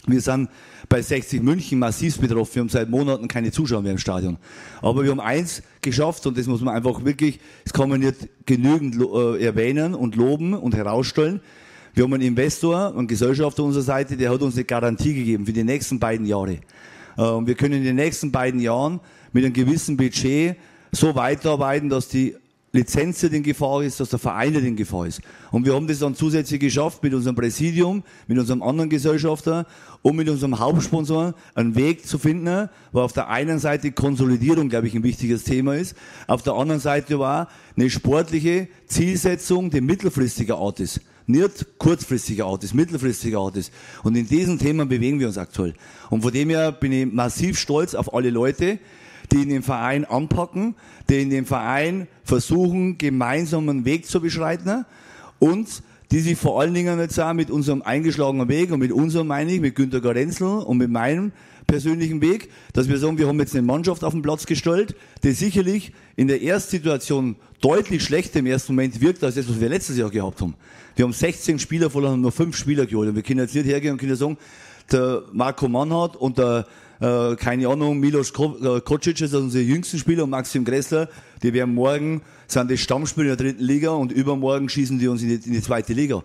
Wir 0.08 0.20
sind 0.20 0.48
bei 0.88 1.02
60 1.02 1.42
München 1.42 1.78
massiv 1.78 2.18
betroffen. 2.18 2.54
Wir 2.54 2.60
haben 2.60 2.68
seit 2.68 2.88
Monaten 2.88 3.28
keine 3.28 3.52
Zuschauer 3.52 3.82
mehr 3.82 3.92
im 3.92 3.98
Stadion. 3.98 4.38
Aber 4.80 5.04
wir 5.04 5.10
haben 5.10 5.20
eins 5.20 5.62
geschafft 5.82 6.26
und 6.26 6.38
das 6.38 6.46
muss 6.46 6.60
man 6.60 6.74
einfach 6.74 7.04
wirklich, 7.04 7.40
das 7.64 7.72
kann 7.72 7.88
man 7.88 8.00
nicht 8.00 8.28
genügend 8.46 8.96
äh, 9.00 9.44
erwähnen 9.44 9.94
und 9.94 10.16
loben 10.16 10.54
und 10.54 10.74
herausstellen. 10.74 11.40
Wir 11.94 12.04
haben 12.04 12.14
einen 12.14 12.22
Investor, 12.22 12.96
einen 12.96 13.06
Gesellschafter 13.06 13.64
unserer 13.64 13.82
Seite, 13.82 14.16
der 14.16 14.30
hat 14.30 14.40
uns 14.42 14.54
eine 14.54 14.64
Garantie 14.64 15.14
gegeben 15.14 15.46
für 15.46 15.52
die 15.52 15.64
nächsten 15.64 15.98
beiden 15.98 16.26
Jahre. 16.26 16.58
Äh, 17.16 17.22
und 17.22 17.46
wir 17.46 17.54
können 17.54 17.74
in 17.74 17.84
den 17.84 17.96
nächsten 17.96 18.32
beiden 18.32 18.60
Jahren 18.60 19.00
mit 19.32 19.44
einem 19.44 19.52
gewissen 19.52 19.96
Budget 19.96 20.56
so 20.92 21.14
weiterarbeiten, 21.14 21.88
dass 21.88 22.08
die 22.08 22.36
Lizenz 22.78 23.22
in 23.24 23.42
Gefahr 23.42 23.82
ist, 23.82 23.98
dass 23.98 24.10
der 24.10 24.18
Verein 24.18 24.54
in 24.54 24.76
Gefahr 24.76 25.06
ist. 25.06 25.20
Und 25.50 25.66
wir 25.66 25.74
haben 25.74 25.88
das 25.88 25.98
dann 25.98 26.14
zusätzlich 26.14 26.60
geschafft 26.60 27.02
mit 27.02 27.12
unserem 27.12 27.34
Präsidium, 27.34 28.04
mit 28.28 28.38
unserem 28.38 28.62
anderen 28.62 28.88
Gesellschafter 28.88 29.66
und 30.02 30.16
mit 30.16 30.28
unserem 30.28 30.58
Hauptsponsor 30.58 31.34
einen 31.54 31.74
Weg 31.74 32.06
zu 32.06 32.18
finden, 32.18 32.68
wo 32.92 33.00
auf 33.00 33.12
der 33.12 33.28
einen 33.28 33.58
Seite 33.58 33.90
Konsolidierung, 33.90 34.68
glaube 34.68 34.86
ich, 34.86 34.94
ein 34.94 35.02
wichtiges 35.02 35.44
Thema 35.44 35.74
ist, 35.74 35.96
auf 36.28 36.42
der 36.42 36.54
anderen 36.54 36.80
Seite 36.80 37.18
war 37.18 37.48
eine 37.76 37.90
sportliche 37.90 38.68
Zielsetzung, 38.86 39.70
die 39.70 39.80
mittelfristiger 39.80 40.58
Art 40.58 40.78
ist. 40.78 41.00
Nicht 41.26 41.78
kurzfristiger 41.78 42.46
Art 42.46 42.64
ist, 42.64 42.74
mittelfristiger 42.74 43.38
Art 43.40 43.56
ist. 43.56 43.70
Und 44.02 44.16
in 44.16 44.26
diesen 44.26 44.58
Themen 44.58 44.88
bewegen 44.88 45.20
wir 45.20 45.26
uns 45.26 45.36
aktuell. 45.36 45.74
Und 46.08 46.22
von 46.22 46.32
dem 46.32 46.48
her 46.48 46.72
bin 46.72 46.90
ich 46.90 47.12
massiv 47.12 47.58
stolz 47.58 47.94
auf 47.94 48.14
alle 48.14 48.30
Leute, 48.30 48.78
die 49.32 49.42
in 49.42 49.48
dem 49.48 49.62
Verein 49.62 50.04
anpacken, 50.04 50.74
die 51.08 51.22
in 51.22 51.30
dem 51.30 51.46
Verein 51.46 52.08
versuchen, 52.24 52.98
gemeinsam 52.98 53.68
einen 53.68 53.84
Weg 53.84 54.06
zu 54.06 54.20
beschreiten 54.20 54.84
und 55.38 55.82
die 56.10 56.20
sich 56.20 56.38
vor 56.38 56.60
allen 56.60 56.72
Dingen 56.72 56.98
jetzt 56.98 57.20
auch 57.20 57.34
mit 57.34 57.50
unserem 57.50 57.82
eingeschlagenen 57.82 58.48
Weg 58.48 58.72
und 58.72 58.78
mit 58.78 58.92
unserem 58.92 59.26
meine 59.26 59.52
ich, 59.52 59.60
mit 59.60 59.74
Günter 59.74 60.00
Garenzel 60.00 60.46
und 60.46 60.78
mit 60.78 60.90
meinem 60.90 61.32
persönlichen 61.66 62.22
Weg, 62.22 62.48
dass 62.72 62.88
wir 62.88 62.96
sagen, 62.96 63.18
wir 63.18 63.28
haben 63.28 63.38
jetzt 63.40 63.54
eine 63.54 63.66
Mannschaft 63.66 64.02
auf 64.02 64.14
den 64.14 64.22
Platz 64.22 64.46
gestellt, 64.46 64.96
die 65.22 65.32
sicherlich 65.32 65.92
in 66.16 66.26
der 66.26 66.40
Erstsituation 66.40 67.36
deutlich 67.60 68.02
schlechter 68.02 68.38
im 68.38 68.46
ersten 68.46 68.72
Moment 68.72 69.00
wirkt, 69.02 69.22
als 69.22 69.34
das, 69.34 69.48
was 69.48 69.60
wir 69.60 69.68
letztes 69.68 69.98
Jahr 69.98 70.10
gehabt 70.10 70.40
haben. 70.40 70.54
Wir 70.96 71.04
haben 71.04 71.12
16 71.12 71.58
Spieler 71.58 71.90
verloren 71.90 72.14
und 72.14 72.22
nur 72.22 72.32
5 72.32 72.56
Spieler 72.56 72.86
geholt. 72.86 73.10
Und 73.10 73.16
wir 73.16 73.22
können 73.22 73.40
jetzt 73.40 73.54
nicht 73.54 73.66
hergehen 73.66 73.92
und 73.92 73.98
können 73.98 74.16
sagen, 74.16 74.38
der 74.90 75.24
Marco 75.32 75.68
Mannhardt 75.68 76.16
und 76.16 76.38
der 76.38 76.66
äh, 77.00 77.36
keine 77.36 77.68
Ahnung, 77.68 78.00
Milos 78.00 78.30
äh, 78.30 78.80
Kocic 78.80 79.20
ist 79.20 79.34
unser 79.34 79.60
jüngsten 79.60 79.98
Spieler 79.98 80.24
und 80.24 80.30
Maxim 80.30 80.64
Gressler, 80.64 81.08
die 81.42 81.52
werden 81.52 81.74
morgen, 81.74 82.22
sind 82.48 82.70
die 82.70 82.78
Stammspieler 82.78 83.32
in 83.32 83.36
der 83.36 83.46
dritten 83.46 83.62
Liga 83.62 83.90
und 83.90 84.10
übermorgen 84.10 84.68
schießen 84.68 84.98
die 84.98 85.08
uns 85.08 85.22
in 85.22 85.28
die, 85.28 85.46
in 85.46 85.52
die 85.52 85.62
zweite 85.62 85.92
Liga. 85.92 86.22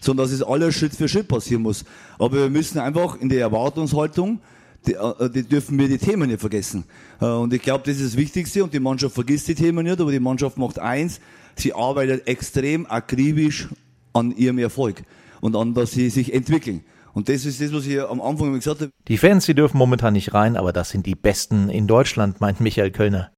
Sondern 0.00 0.24
dass 0.24 0.32
es 0.32 0.42
alles 0.42 0.74
Schritt 0.74 0.94
für 0.94 1.08
Schritt 1.08 1.28
passieren 1.28 1.62
muss. 1.62 1.84
Aber 2.18 2.36
wir 2.36 2.50
müssen 2.50 2.78
einfach 2.78 3.20
in 3.20 3.28
der 3.28 3.40
Erwartungshaltung, 3.40 4.40
die, 4.86 4.94
äh, 4.94 5.30
die 5.30 5.42
dürfen 5.42 5.78
wir 5.78 5.88
die 5.88 5.98
Themen 5.98 6.28
nicht 6.28 6.40
vergessen. 6.40 6.84
Äh, 7.20 7.26
und 7.26 7.52
ich 7.52 7.62
glaube, 7.62 7.84
das 7.84 7.98
ist 7.98 8.12
das 8.12 8.16
Wichtigste 8.16 8.64
und 8.64 8.72
die 8.72 8.80
Mannschaft 8.80 9.14
vergisst 9.14 9.48
die 9.48 9.54
Themen 9.54 9.84
nicht, 9.84 10.00
aber 10.00 10.10
die 10.10 10.20
Mannschaft 10.20 10.56
macht 10.56 10.78
eins, 10.78 11.20
sie 11.56 11.74
arbeitet 11.74 12.26
extrem 12.26 12.86
akribisch 12.86 13.68
an 14.12 14.34
ihrem 14.36 14.58
Erfolg 14.58 15.02
und 15.40 15.56
an, 15.56 15.74
dass 15.74 15.92
sie 15.92 16.08
sich 16.08 16.32
entwickeln. 16.32 16.82
Und 17.14 17.28
das 17.28 17.46
ist 17.46 17.60
das, 17.60 17.72
was 17.72 17.86
ich 17.86 18.00
am 18.00 18.20
Anfang 18.20 18.52
gesagt 18.52 18.80
habe. 18.80 18.90
Die 19.08 19.18
Fans, 19.18 19.46
die 19.46 19.54
dürfen 19.54 19.78
momentan 19.78 20.12
nicht 20.12 20.34
rein, 20.34 20.56
aber 20.56 20.72
das 20.72 20.90
sind 20.90 21.06
die 21.06 21.14
Besten 21.14 21.70
in 21.70 21.86
Deutschland, 21.86 22.40
meint 22.40 22.60
Michael 22.60 22.90
Kölner. 22.90 23.32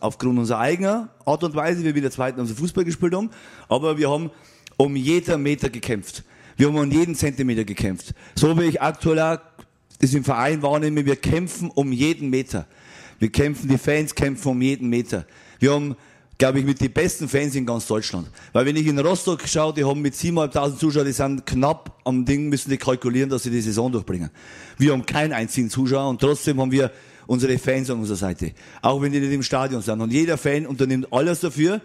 Aufgrund 0.00 0.38
unserer 0.38 0.60
eigenen 0.60 1.08
Art 1.24 1.42
und 1.42 1.54
Weise, 1.56 1.80
wie 1.80 1.86
wir 1.86 1.94
wieder 1.96 2.10
zweiten 2.12 2.38
unser 2.38 2.54
Fußball 2.54 2.84
gespielt 2.84 3.14
haben. 3.14 3.30
Aber 3.68 3.98
wir 3.98 4.08
haben 4.08 4.30
um 4.76 4.94
jeden 4.94 5.42
Meter 5.42 5.68
gekämpft. 5.68 6.22
Wir 6.56 6.68
haben 6.68 6.78
um 6.78 6.90
jeden 6.90 7.16
Zentimeter 7.16 7.64
gekämpft. 7.64 8.14
So 8.36 8.56
wie 8.58 8.64
ich 8.64 8.80
aktuell 8.80 9.18
auch 9.20 9.38
das 9.98 10.14
im 10.14 10.22
Verein 10.22 10.62
wahrnehme, 10.62 11.04
wir 11.04 11.16
kämpfen 11.16 11.70
um 11.74 11.90
jeden 11.92 12.30
Meter. 12.30 12.66
Wir 13.18 13.32
kämpfen, 13.32 13.68
die 13.68 13.78
Fans 13.78 14.14
kämpfen 14.14 14.48
um 14.48 14.62
jeden 14.62 14.88
Meter. 14.88 15.26
Wir 15.58 15.72
haben 15.72 15.96
glaube 16.38 16.60
ich, 16.60 16.64
mit 16.64 16.80
den 16.80 16.92
besten 16.92 17.28
Fans 17.28 17.56
in 17.56 17.66
ganz 17.66 17.86
Deutschland. 17.88 18.28
Weil 18.52 18.64
wenn 18.64 18.76
ich 18.76 18.86
in 18.86 18.98
Rostock 19.00 19.42
schaue, 19.46 19.74
die 19.74 19.84
haben 19.84 20.00
mit 20.00 20.14
7.500 20.14 20.78
Zuschauern, 20.78 21.06
die 21.06 21.12
sind 21.12 21.44
knapp 21.44 22.00
am 22.04 22.24
Ding, 22.24 22.48
müssen 22.48 22.70
die 22.70 22.78
kalkulieren, 22.78 23.28
dass 23.28 23.42
sie 23.42 23.50
die 23.50 23.60
Saison 23.60 23.90
durchbringen. 23.90 24.30
Wir 24.78 24.92
haben 24.92 25.04
keinen 25.04 25.32
einzigen 25.32 25.68
Zuschauer 25.68 26.08
und 26.08 26.20
trotzdem 26.20 26.60
haben 26.60 26.70
wir 26.70 26.92
unsere 27.26 27.58
Fans 27.58 27.90
an 27.90 27.98
unserer 27.98 28.16
Seite. 28.16 28.52
Auch 28.80 29.02
wenn 29.02 29.10
die 29.10 29.18
nicht 29.18 29.32
im 29.32 29.42
Stadion 29.42 29.82
sind. 29.82 30.00
Und 30.00 30.12
jeder 30.12 30.38
Fan 30.38 30.64
unternimmt 30.64 31.12
alles 31.12 31.40
dafür, 31.40 31.80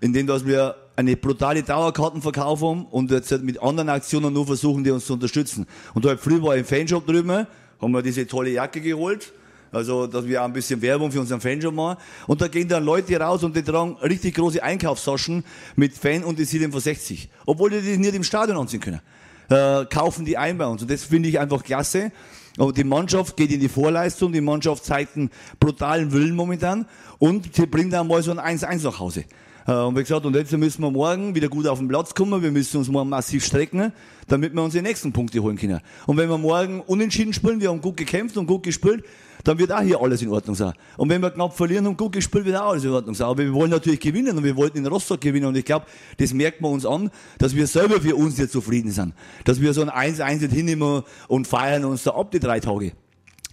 indem 0.00 0.26
dass 0.26 0.46
wir 0.46 0.76
eine 0.96 1.16
brutale 1.16 1.62
Dauerkartenverkauf 1.62 2.62
haben 2.62 2.86
und 2.86 3.10
jetzt 3.10 3.30
mit 3.42 3.62
anderen 3.62 3.90
Aktionen 3.90 4.32
nur 4.32 4.46
versuchen, 4.46 4.82
die 4.82 4.90
uns 4.90 5.04
zu 5.04 5.12
unterstützen. 5.12 5.66
Und 5.92 6.06
heute 6.06 6.18
früh 6.18 6.40
war 6.42 6.54
ich 6.56 6.60
im 6.60 6.66
Fanshop 6.66 7.06
drüben, 7.06 7.46
haben 7.80 7.92
wir 7.92 8.02
diese 8.02 8.26
tolle 8.26 8.50
Jacke 8.50 8.80
geholt 8.80 9.32
also, 9.72 10.06
dass 10.06 10.26
wir 10.26 10.40
auch 10.40 10.46
ein 10.46 10.52
bisschen 10.52 10.82
Werbung 10.82 11.12
für 11.12 11.20
unseren 11.20 11.40
Fanshop 11.40 11.74
machen. 11.74 11.98
Und 12.26 12.40
da 12.40 12.48
gehen 12.48 12.68
dann 12.68 12.84
Leute 12.84 13.18
raus 13.18 13.44
und 13.44 13.54
die 13.54 13.62
tragen 13.62 13.96
richtig 14.02 14.34
große 14.34 14.62
Einkaufstaschen 14.62 15.44
mit 15.76 15.96
Fan 15.96 16.24
und 16.24 16.38
die 16.38 16.44
sind 16.44 16.72
von 16.72 16.80
60. 16.80 17.28
Obwohl 17.46 17.70
die 17.70 17.80
die 17.80 17.96
nicht 17.96 18.14
im 18.14 18.24
Stadion 18.24 18.58
anziehen 18.58 18.80
können. 18.80 19.00
Äh, 19.48 19.84
kaufen 19.86 20.24
die 20.24 20.36
ein 20.36 20.58
bei 20.58 20.66
uns. 20.66 20.82
Und 20.82 20.90
das 20.90 21.04
finde 21.04 21.28
ich 21.28 21.38
einfach 21.38 21.62
klasse. 21.62 22.12
Aber 22.58 22.72
die 22.72 22.84
Mannschaft 22.84 23.36
geht 23.36 23.52
in 23.52 23.60
die 23.60 23.68
Vorleistung, 23.68 24.32
die 24.32 24.40
Mannschaft 24.40 24.84
zeigt 24.84 25.16
einen 25.16 25.30
brutalen 25.60 26.12
Willen 26.12 26.34
momentan 26.34 26.86
und 27.18 27.54
sie 27.54 27.66
bringt 27.66 27.92
dann 27.92 28.08
mal 28.08 28.22
so 28.22 28.32
ein 28.32 28.58
1-1 28.58 28.84
nach 28.84 28.98
Hause. 28.98 29.24
Äh, 29.66 29.72
und 29.72 29.96
wie 29.96 30.00
gesagt, 30.00 30.26
und 30.26 30.34
jetzt 30.34 30.52
müssen 30.52 30.82
wir 30.82 30.90
morgen 30.90 31.34
wieder 31.34 31.48
gut 31.48 31.66
auf 31.66 31.78
den 31.78 31.88
Platz 31.88 32.14
kommen. 32.14 32.42
Wir 32.42 32.50
müssen 32.50 32.78
uns 32.78 32.88
morgen 32.88 33.08
massiv 33.08 33.44
strecken, 33.44 33.92
damit 34.26 34.52
wir 34.52 34.62
unsere 34.62 34.82
nächsten 34.82 35.12
Punkte 35.12 35.40
holen 35.40 35.56
können. 35.56 35.80
Und 36.06 36.16
wenn 36.16 36.28
wir 36.28 36.38
morgen 36.38 36.80
unentschieden 36.80 37.32
spielen, 37.32 37.60
wir 37.60 37.70
haben 37.70 37.80
gut 37.80 37.96
gekämpft 37.96 38.36
und 38.36 38.46
gut 38.46 38.64
gespielt, 38.64 39.04
dann 39.44 39.58
wird 39.58 39.72
auch 39.72 39.80
hier 39.80 40.00
alles 40.00 40.22
in 40.22 40.28
Ordnung 40.28 40.54
sein. 40.54 40.72
Und 40.96 41.08
wenn 41.08 41.20
wir 41.22 41.30
knapp 41.30 41.56
verlieren 41.56 41.86
und 41.86 41.96
gut 41.96 42.12
gespielt, 42.12 42.44
wird 42.44 42.56
auch 42.56 42.70
alles 42.70 42.84
in 42.84 42.90
Ordnung 42.90 43.14
sein. 43.14 43.26
Aber 43.26 43.42
wir 43.42 43.52
wollen 43.52 43.70
natürlich 43.70 44.00
gewinnen 44.00 44.36
und 44.36 44.44
wir 44.44 44.56
wollten 44.56 44.78
in 44.78 44.86
Rostock 44.86 45.20
gewinnen. 45.20 45.46
Und 45.46 45.56
ich 45.56 45.64
glaube, 45.64 45.86
das 46.18 46.32
merkt 46.32 46.60
man 46.60 46.72
uns 46.72 46.84
an, 46.84 47.10
dass 47.38 47.54
wir 47.54 47.66
selber 47.66 48.00
für 48.00 48.16
uns 48.16 48.38
jetzt 48.38 48.52
zufrieden 48.52 48.90
sind. 48.90 49.14
Dass 49.44 49.60
wir 49.60 49.72
so 49.72 49.82
ein 49.82 50.14
1-1 50.14 50.40
nicht 50.40 50.52
hinnehmen 50.52 51.02
und 51.28 51.46
feiern 51.46 51.84
uns 51.84 52.02
da 52.04 52.12
ab 52.12 52.30
die 52.30 52.40
drei 52.40 52.60
Tage. 52.60 52.92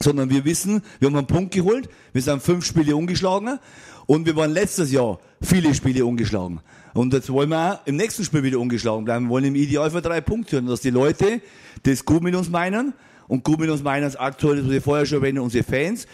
Sondern 0.02 0.30
wir 0.30 0.46
wissen, 0.46 0.84
wir 1.00 1.08
haben 1.08 1.16
einen 1.16 1.28
Punkt 1.28 1.54
geholt, 1.54 1.90
wir 2.14 2.22
sind 2.22 2.42
fünf 2.44 2.66
Spiele 2.66 2.96
ungeschlagen 2.96 3.58
und 4.06 4.26
wir 4.26 4.36
waren 4.36 4.52
letztes 4.52 4.92
Jahr 4.92 5.20
viele 5.42 5.74
Spiele 5.74 6.06
ungeschlagen. 6.06 6.60
Und 6.94 7.14
jetzt 7.14 7.30
wollen 7.30 7.50
wir 7.50 7.74
auch 7.74 7.88
im 7.88 7.96
nächsten 7.96 8.24
Spiel 8.24 8.44
wieder 8.44 8.60
ungeschlagen 8.60 9.06
bleiben. 9.06 9.26
Wir 9.26 9.30
wollen 9.30 9.46
im 9.46 9.56
Idealfall 9.56 10.02
drei 10.02 10.22
Punkte 10.22 10.58
hören, 10.58 10.68
dass 10.68 10.82
die 10.82 10.90
Leute 10.90 11.42
das 11.84 12.06
gut 12.06 12.24
mit 12.24 12.36
uns 12.36 12.50
meinen 12.50 12.94
und 13.28 13.48
uns 13.48 13.84
meinen 13.84 14.16
aktuell, 14.16 14.62
das 14.62 14.70
wir 14.70 14.82
vorher 14.82 15.06
schon 15.06 15.20
erwähnt, 15.20 15.40
unsere 15.40 15.64
Fans. 15.64 16.08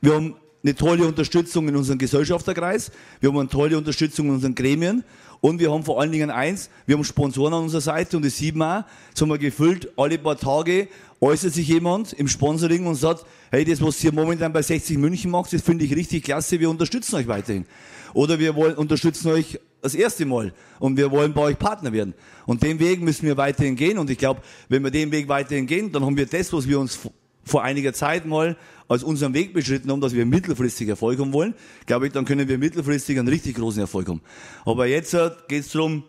Wir 0.00 0.14
haben 0.14 0.34
eine 0.62 0.74
tolle 0.74 1.06
Unterstützung 1.06 1.68
in 1.68 1.76
unserem 1.76 1.98
Gesellschafterkreis. 1.98 2.90
Wir 3.20 3.30
haben 3.30 3.38
eine 3.38 3.48
tolle 3.48 3.78
Unterstützung 3.78 4.26
in 4.26 4.34
unseren 4.34 4.54
Gremien. 4.54 5.04
Und 5.40 5.60
wir 5.60 5.70
haben 5.70 5.84
vor 5.84 6.00
allen 6.00 6.12
Dingen 6.12 6.30
eins, 6.30 6.70
wir 6.86 6.96
haben 6.96 7.04
Sponsoren 7.04 7.52
an 7.52 7.64
unserer 7.64 7.82
Seite 7.82 8.16
und 8.16 8.24
das 8.24 8.36
sieht 8.36 8.56
man 8.56 8.82
auch, 8.82 8.88
jetzt 9.10 9.20
haben 9.20 9.28
wir 9.28 9.38
gefüllt, 9.38 9.92
alle 9.96 10.18
paar 10.18 10.38
Tage 10.38 10.88
äußert 11.20 11.52
sich 11.52 11.68
jemand 11.68 12.14
im 12.14 12.26
Sponsoring 12.26 12.86
und 12.86 12.94
sagt, 12.94 13.24
hey, 13.50 13.64
das, 13.64 13.82
was 13.82 14.02
ihr 14.02 14.12
momentan 14.12 14.52
bei 14.52 14.62
60 14.62 14.96
München 14.98 15.30
macht, 15.30 15.52
das 15.52 15.62
finde 15.62 15.84
ich 15.84 15.94
richtig 15.94 16.24
klasse, 16.24 16.58
wir 16.58 16.70
unterstützen 16.70 17.16
euch 17.16 17.28
weiterhin. 17.28 17.66
Oder 18.14 18.38
wir 18.38 18.54
wollen, 18.54 18.76
unterstützen 18.76 19.28
euch 19.28 19.60
das 19.86 19.94
erste 19.94 20.26
Mal 20.26 20.52
und 20.78 20.96
wir 20.96 21.10
wollen 21.10 21.32
bei 21.32 21.42
euch 21.42 21.58
Partner 21.58 21.92
werden. 21.92 22.14
Und 22.46 22.62
den 22.62 22.78
Weg 22.78 23.00
müssen 23.00 23.26
wir 23.26 23.36
weiterhin 23.36 23.76
gehen 23.76 23.98
und 23.98 24.10
ich 24.10 24.18
glaube, 24.18 24.42
wenn 24.68 24.82
wir 24.82 24.90
den 24.90 25.10
Weg 25.12 25.28
weiterhin 25.28 25.66
gehen, 25.66 25.92
dann 25.92 26.04
haben 26.04 26.16
wir 26.16 26.26
das, 26.26 26.52
was 26.52 26.68
wir 26.68 26.78
uns 26.78 26.98
vor 27.44 27.62
einiger 27.62 27.92
Zeit 27.92 28.26
mal 28.26 28.56
als 28.88 29.02
unseren 29.02 29.34
Weg 29.34 29.52
beschritten 29.52 29.90
haben, 29.90 30.00
dass 30.00 30.14
wir 30.14 30.26
mittelfristig 30.26 30.88
Erfolg 30.88 31.18
haben 31.18 31.32
wollen, 31.32 31.54
glaube 31.86 32.06
ich, 32.06 32.12
dann 32.12 32.24
können 32.24 32.48
wir 32.48 32.58
mittelfristig 32.58 33.18
einen 33.18 33.28
richtig 33.28 33.56
großen 33.56 33.80
Erfolg 33.80 34.08
haben. 34.08 34.20
Aber 34.64 34.86
jetzt 34.86 35.14
äh, 35.14 35.30
geht 35.48 35.64
es 35.64 35.72
darum, 35.72 36.04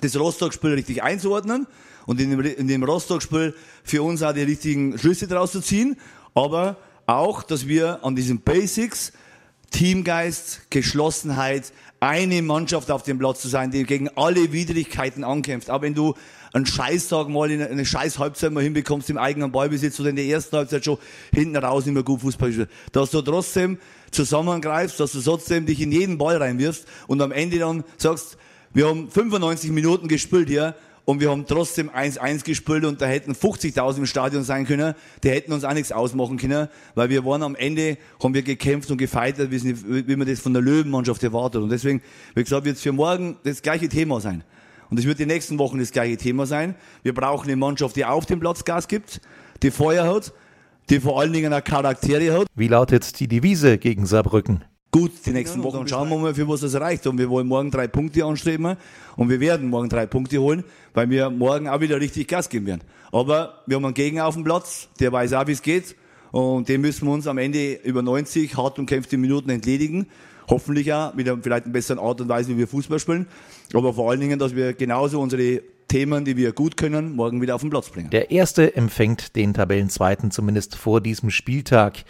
das 0.00 0.18
Rostock-Spiel 0.18 0.72
richtig 0.72 1.02
einzuordnen 1.02 1.66
und 2.06 2.20
in 2.20 2.30
dem, 2.30 2.40
in 2.40 2.68
dem 2.68 2.82
Rostock-Spiel 2.82 3.54
für 3.84 4.02
uns 4.02 4.22
auch 4.22 4.32
die 4.32 4.42
richtigen 4.42 4.98
Schlüsse 4.98 5.26
daraus 5.26 5.52
zu 5.52 5.60
ziehen, 5.60 5.96
aber 6.34 6.78
auch, 7.06 7.42
dass 7.42 7.68
wir 7.68 8.04
an 8.04 8.16
diesen 8.16 8.40
Basics 8.40 9.12
Teamgeist, 9.72 10.70
Geschlossenheit, 10.70 11.72
eine 11.98 12.42
Mannschaft 12.42 12.90
auf 12.90 13.02
dem 13.02 13.18
Platz 13.18 13.42
zu 13.42 13.48
sein, 13.48 13.70
die 13.70 13.84
gegen 13.84 14.08
alle 14.16 14.52
Widrigkeiten 14.52 15.24
ankämpft. 15.24 15.70
Aber 15.70 15.82
wenn 15.84 15.94
du 15.94 16.14
einen 16.52 16.66
Scheißtag 16.66 17.28
mal 17.28 17.50
in 17.50 17.62
eine 17.62 17.86
scheiß 17.86 18.18
Halbzeit 18.18 18.52
mal 18.52 18.62
hinbekommst 18.62 19.08
im 19.10 19.18
eigenen 19.18 19.52
Ballbesitz 19.52 19.98
oder 20.00 20.10
in 20.10 20.16
der 20.16 20.26
ersten 20.26 20.56
Halbzeit 20.56 20.84
schon 20.84 20.98
hinten 21.32 21.56
raus 21.56 21.86
nicht 21.86 21.94
mehr 21.94 22.02
gut 22.02 22.20
Fußball 22.20 22.52
spielst, 22.52 22.70
dass 22.92 23.10
du 23.10 23.22
trotzdem 23.22 23.78
zusammengreifst, 24.10 25.00
dass 25.00 25.12
du 25.12 25.20
trotzdem 25.20 25.64
dich 25.64 25.80
in 25.80 25.92
jeden 25.92 26.18
Ball 26.18 26.36
reinwirfst 26.36 26.86
und 27.06 27.22
am 27.22 27.32
Ende 27.32 27.58
dann 27.58 27.84
sagst, 27.96 28.36
wir 28.74 28.88
haben 28.88 29.10
95 29.10 29.70
Minuten 29.70 30.08
gespielt 30.08 30.48
hier 30.48 30.74
und 31.04 31.20
wir 31.20 31.30
haben 31.30 31.46
trotzdem 31.46 31.90
1-1 31.90 32.44
gespielt 32.44 32.84
und 32.84 33.00
da 33.00 33.06
hätten 33.06 33.32
50.000 33.32 33.98
im 33.98 34.06
Stadion 34.06 34.44
sein 34.44 34.66
können, 34.66 34.94
die 35.24 35.30
hätten 35.30 35.52
uns 35.52 35.64
auch 35.64 35.74
nichts 35.74 35.90
ausmachen 35.90 36.38
können, 36.38 36.68
weil 36.94 37.08
wir 37.08 37.24
waren 37.24 37.42
am 37.42 37.56
Ende, 37.56 37.98
haben 38.22 38.34
wir 38.34 38.42
gekämpft 38.42 38.90
und 38.90 38.98
gefeitet, 38.98 39.50
wie, 39.50 40.16
man 40.16 40.26
das 40.26 40.40
von 40.40 40.52
der 40.52 40.62
Löwenmannschaft 40.62 41.22
erwartet. 41.22 41.62
Und 41.62 41.70
deswegen, 41.70 42.02
wie 42.34 42.42
gesagt, 42.44 42.64
wird 42.64 42.76
es 42.76 42.82
für 42.82 42.92
morgen 42.92 43.36
das 43.42 43.62
gleiche 43.62 43.88
Thema 43.88 44.20
sein. 44.20 44.44
Und 44.90 44.98
es 44.98 45.06
wird 45.06 45.18
die 45.18 45.26
nächsten 45.26 45.58
Wochen 45.58 45.78
das 45.78 45.90
gleiche 45.90 46.16
Thema 46.18 46.46
sein. 46.46 46.74
Wir 47.02 47.14
brauchen 47.14 47.44
eine 47.48 47.56
Mannschaft, 47.56 47.96
die 47.96 48.04
auf 48.04 48.26
dem 48.26 48.40
Platz 48.40 48.64
Gas 48.64 48.88
gibt, 48.88 49.20
die 49.62 49.70
Feuer 49.70 50.06
hat, 50.06 50.32
die 50.90 51.00
vor 51.00 51.18
allen 51.18 51.32
Dingen 51.32 51.52
auch 51.52 51.64
Charaktere 51.64 52.38
hat. 52.38 52.46
Wie 52.54 52.68
lautet 52.68 53.18
die 53.18 53.26
Devise 53.26 53.78
gegen 53.78 54.06
Saarbrücken? 54.06 54.64
Gut 54.92 55.10
die 55.26 55.30
nächsten 55.30 55.60
ja, 55.60 55.64
Wochen. 55.64 55.88
Schauen 55.88 56.08
wir 56.10 56.18
mal, 56.18 56.34
für 56.34 56.46
was 56.48 56.60
das 56.60 56.74
reicht. 56.74 57.06
Und 57.08 57.18
wir 57.18 57.28
wollen 57.28 57.48
morgen 57.48 57.70
drei 57.70 57.88
Punkte 57.88 58.24
anstreben 58.24 58.76
und 59.16 59.28
wir 59.28 59.40
werden 59.40 59.68
morgen 59.68 59.88
drei 59.88 60.06
Punkte 60.06 60.38
holen, 60.38 60.62
weil 60.94 61.10
wir 61.10 61.30
morgen 61.30 61.66
auch 61.68 61.80
wieder 61.80 61.98
richtig 61.98 62.28
Gas 62.28 62.48
geben 62.48 62.66
werden. 62.66 62.82
Aber 63.10 63.62
wir 63.66 63.76
haben 63.76 63.84
einen 63.84 63.94
Gegner 63.94 64.26
auf 64.26 64.34
dem 64.34 64.44
Platz, 64.44 64.88
der 65.00 65.10
weiß 65.10 65.32
auch, 65.32 65.46
wie 65.48 65.52
es 65.52 65.62
geht. 65.62 65.96
Und 66.30 66.68
den 66.68 66.80
müssen 66.80 67.06
wir 67.06 67.12
uns 67.12 67.26
am 67.26 67.38
Ende 67.38 67.74
über 67.84 68.02
90 68.02 68.56
hart 68.56 68.78
umkämpfte 68.78 69.16
Minuten 69.16 69.50
entledigen. 69.50 70.06
Hoffentlich 70.48 70.92
auch 70.92 71.14
mit 71.14 71.28
einer 71.28 71.42
vielleicht 71.42 71.64
einer 71.64 71.72
besseren 71.72 71.98
Art 71.98 72.20
und 72.20 72.28
Weise, 72.28 72.50
wie 72.50 72.58
wir 72.58 72.68
Fußball 72.68 72.98
spielen. 72.98 73.26
Aber 73.74 73.94
vor 73.94 74.10
allen 74.10 74.20
Dingen, 74.20 74.38
dass 74.38 74.54
wir 74.54 74.72
genauso 74.72 75.20
unsere 75.20 75.62
Themen, 75.88 76.24
die 76.24 76.36
wir 76.36 76.52
gut 76.52 76.76
können, 76.76 77.16
morgen 77.16 77.42
wieder 77.42 77.54
auf 77.54 77.60
den 77.60 77.70
Platz 77.70 77.90
bringen. 77.90 78.10
Der 78.10 78.30
erste 78.30 78.74
empfängt 78.76 79.36
den 79.36 79.54
Tabellenzweiten 79.54 80.30
zumindest 80.30 80.74
vor 80.74 81.00
diesem 81.00 81.30
Spieltag. 81.30 82.04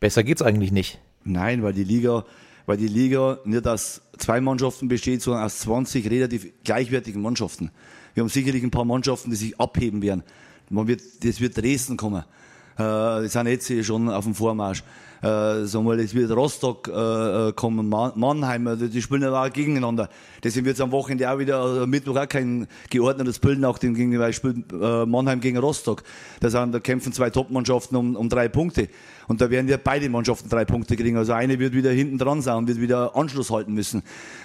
Besser 0.00 0.24
geht's 0.24 0.42
eigentlich 0.42 0.72
nicht. 0.72 1.00
Nein, 1.24 1.62
weil 1.62 1.72
die 1.72 1.84
Liga, 1.84 2.24
weil 2.66 2.76
die 2.76 2.88
Liga 2.88 3.38
nicht 3.44 3.66
aus 3.66 4.02
zwei 4.18 4.40
Mannschaften 4.40 4.88
besteht, 4.88 5.22
sondern 5.22 5.44
aus 5.44 5.58
20 5.60 6.10
relativ 6.10 6.52
gleichwertigen 6.64 7.22
Mannschaften. 7.22 7.70
Wir 8.14 8.22
haben 8.22 8.28
sicherlich 8.28 8.62
ein 8.62 8.70
paar 8.70 8.84
Mannschaften, 8.84 9.30
die 9.30 9.36
sich 9.36 9.60
abheben 9.60 10.02
werden. 10.02 10.22
Man 10.68 10.86
wird, 10.86 11.02
das 11.24 11.40
wird 11.40 11.56
Dresden 11.56 11.96
kommen. 11.96 12.24
Äh, 12.78 13.22
die 13.22 13.28
sind 13.28 13.46
jetzt 13.46 13.84
schon 13.84 14.08
auf 14.08 14.24
dem 14.24 14.34
Vormarsch. 14.34 14.82
Äh, 15.22 15.66
sagen 15.66 15.84
wir, 15.84 15.98
es 15.98 16.14
wird 16.14 16.30
Rostock 16.30 16.88
äh, 16.88 17.52
kommen, 17.52 17.90
Mannheim, 17.90 18.66
also 18.66 18.86
die 18.86 19.02
spielen 19.02 19.20
ja 19.20 19.30
auch 19.32 19.52
gegeneinander. 19.52 20.08
Deswegen 20.42 20.64
wird 20.64 20.76
es 20.76 20.80
am 20.80 20.92
Wochenende 20.92 21.30
auch 21.30 21.38
wieder, 21.38 21.60
also 21.60 21.86
Mittwoch 21.86 22.16
auch 22.16 22.28
kein 22.28 22.66
geordnetes 22.88 23.38
Bild 23.38 23.60
nach 23.60 23.78
dem 23.78 23.92
gegen 23.92 24.16
Beispiel 24.16 24.64
äh, 24.72 25.04
Mannheim 25.04 25.42
gegen 25.42 25.58
Rostock. 25.58 26.04
Da, 26.40 26.48
sind, 26.48 26.72
da 26.72 26.80
kämpfen 26.80 27.12
zwei 27.12 27.28
Top-Mannschaften 27.28 27.96
um, 27.96 28.16
um 28.16 28.30
drei 28.30 28.48
Punkte. 28.48 28.88
Und 29.28 29.42
da 29.42 29.50
werden 29.50 29.68
ja 29.68 29.76
beide 29.76 30.08
Mannschaften 30.08 30.48
drei 30.48 30.64
Punkte 30.64 30.96
kriegen. 30.96 31.18
Also 31.18 31.34
eine 31.34 31.58
wird 31.58 31.74
wieder 31.74 31.90
hinten 31.90 32.16
dran 32.16 32.40
sein 32.40 32.56
und 32.56 32.68
wird 32.68 32.80
wieder 32.80 33.14
Anschluss 33.14 33.50
halten 33.50 33.74
müssen. 33.74 34.02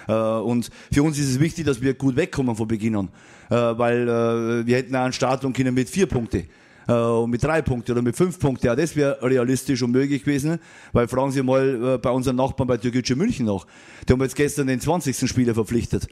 Äh, 0.08 0.12
und 0.12 0.68
für 0.92 1.02
uns 1.02 1.18
ist 1.18 1.30
es 1.30 1.40
wichtig, 1.40 1.64
dass 1.64 1.80
wir 1.80 1.94
gut 1.94 2.16
wegkommen 2.16 2.54
von 2.54 2.68
Beginn 2.68 2.96
an. 2.96 3.08
Äh, 3.48 3.54
weil 3.54 4.06
äh, 4.06 4.66
wir 4.66 4.76
hätten 4.76 4.94
auch 4.94 5.04
einen 5.04 5.14
Start 5.14 5.42
und 5.46 5.56
können 5.56 5.72
mit 5.72 5.88
vier 5.88 6.06
Punkte 6.06 6.44
äh, 6.88 7.26
mit 7.26 7.42
drei 7.42 7.62
Punkten 7.62 7.92
oder 7.92 8.02
mit 8.02 8.16
fünf 8.16 8.38
Punkten. 8.38 8.66
Ja, 8.66 8.76
das 8.76 8.94
wäre 8.94 9.18
realistisch 9.22 9.82
und 9.82 9.90
möglich 9.90 10.22
gewesen, 10.22 10.58
weil 10.92 11.08
fragen 11.08 11.32
Sie 11.32 11.42
mal 11.42 11.94
äh, 11.94 11.98
bei 11.98 12.10
unseren 12.10 12.36
Nachbarn 12.36 12.68
bei 12.68 12.76
Türkische 12.76 13.16
München 13.16 13.46
nach. 13.46 13.66
Die 14.08 14.12
haben 14.12 14.22
jetzt 14.22 14.36
gestern 14.36 14.68
den 14.68 14.80
20. 14.80 15.28
Spieler 15.28 15.54
verpflichtet. 15.54 16.06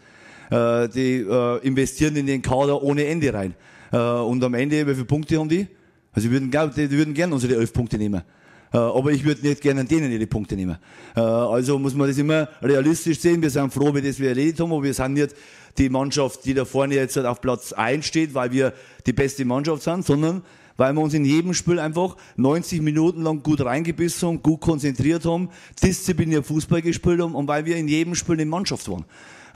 Äh, 0.51 0.89
die 0.89 1.27
investieren 1.62 2.16
in 2.16 2.27
den 2.27 2.43
Kader 2.43 2.83
ohne 2.83 3.05
Ende 3.07 3.33
rein. 3.33 3.55
Und 3.91 4.43
am 4.43 4.55
Ende, 4.55 4.85
wie 4.89 4.93
viele 4.93 5.05
Punkte 5.05 5.39
haben 5.39 5.49
die? 5.49 5.68
Also, 6.12 6.29
die 6.29 6.33
würden, 6.33 6.51
die 6.51 6.91
würden 6.91 7.14
gerne 7.14 7.33
unsere 7.33 7.55
elf 7.55 7.72
Punkte 7.72 7.97
nehmen. 7.97 8.22
Aber 8.72 9.12
ich 9.12 9.25
würde 9.25 9.47
nicht 9.47 9.61
gerne 9.61 9.85
denen 9.85 10.11
ihre 10.11 10.27
Punkte 10.27 10.57
nehmen. 10.57 10.77
Also 11.14 11.79
muss 11.79 11.95
man 11.95 12.09
das 12.09 12.18
immer 12.18 12.49
realistisch 12.61 13.20
sehen. 13.20 13.41
Wir 13.41 13.51
sind 13.51 13.72
froh, 13.72 13.95
wie 13.95 14.03
das 14.03 14.18
wir 14.18 14.31
erledigt 14.31 14.59
haben, 14.59 14.72
aber 14.72 14.83
wir 14.83 14.95
sind 14.95 15.12
nicht 15.12 15.37
die 15.79 15.89
Mannschaft, 15.89 16.45
die 16.45 16.55
da 16.55 16.64
vorne 16.64 16.95
jetzt 16.95 17.18
auf 17.18 17.41
Platz 17.41 17.72
1 17.72 18.05
steht, 18.05 18.35
weil 18.35 18.53
wir 18.53 18.72
die 19.07 19.12
beste 19.12 19.45
Mannschaft 19.45 19.83
sind, 19.83 20.05
sondern 20.05 20.43
weil 20.77 20.93
wir 20.93 21.01
uns 21.01 21.14
in 21.14 21.25
jedem 21.25 21.55
Spiel 21.55 21.79
einfach 21.79 22.16
90 22.37 22.83
Minuten 22.83 23.22
lang 23.22 23.43
gut 23.43 23.61
reingebissen 23.61 24.29
haben, 24.29 24.43
gut 24.43 24.61
konzentriert 24.61 25.25
haben, 25.25 25.51
diszipliniert 25.83 26.47
Fußball 26.47 26.83
gespielt 26.83 27.20
haben 27.20 27.35
und 27.35 27.49
weil 27.49 27.64
wir 27.64 27.77
in 27.77 27.89
jedem 27.89 28.14
Spiel 28.14 28.35
eine 28.35 28.47
Mannschaft 28.47 28.89
waren. 28.89 29.05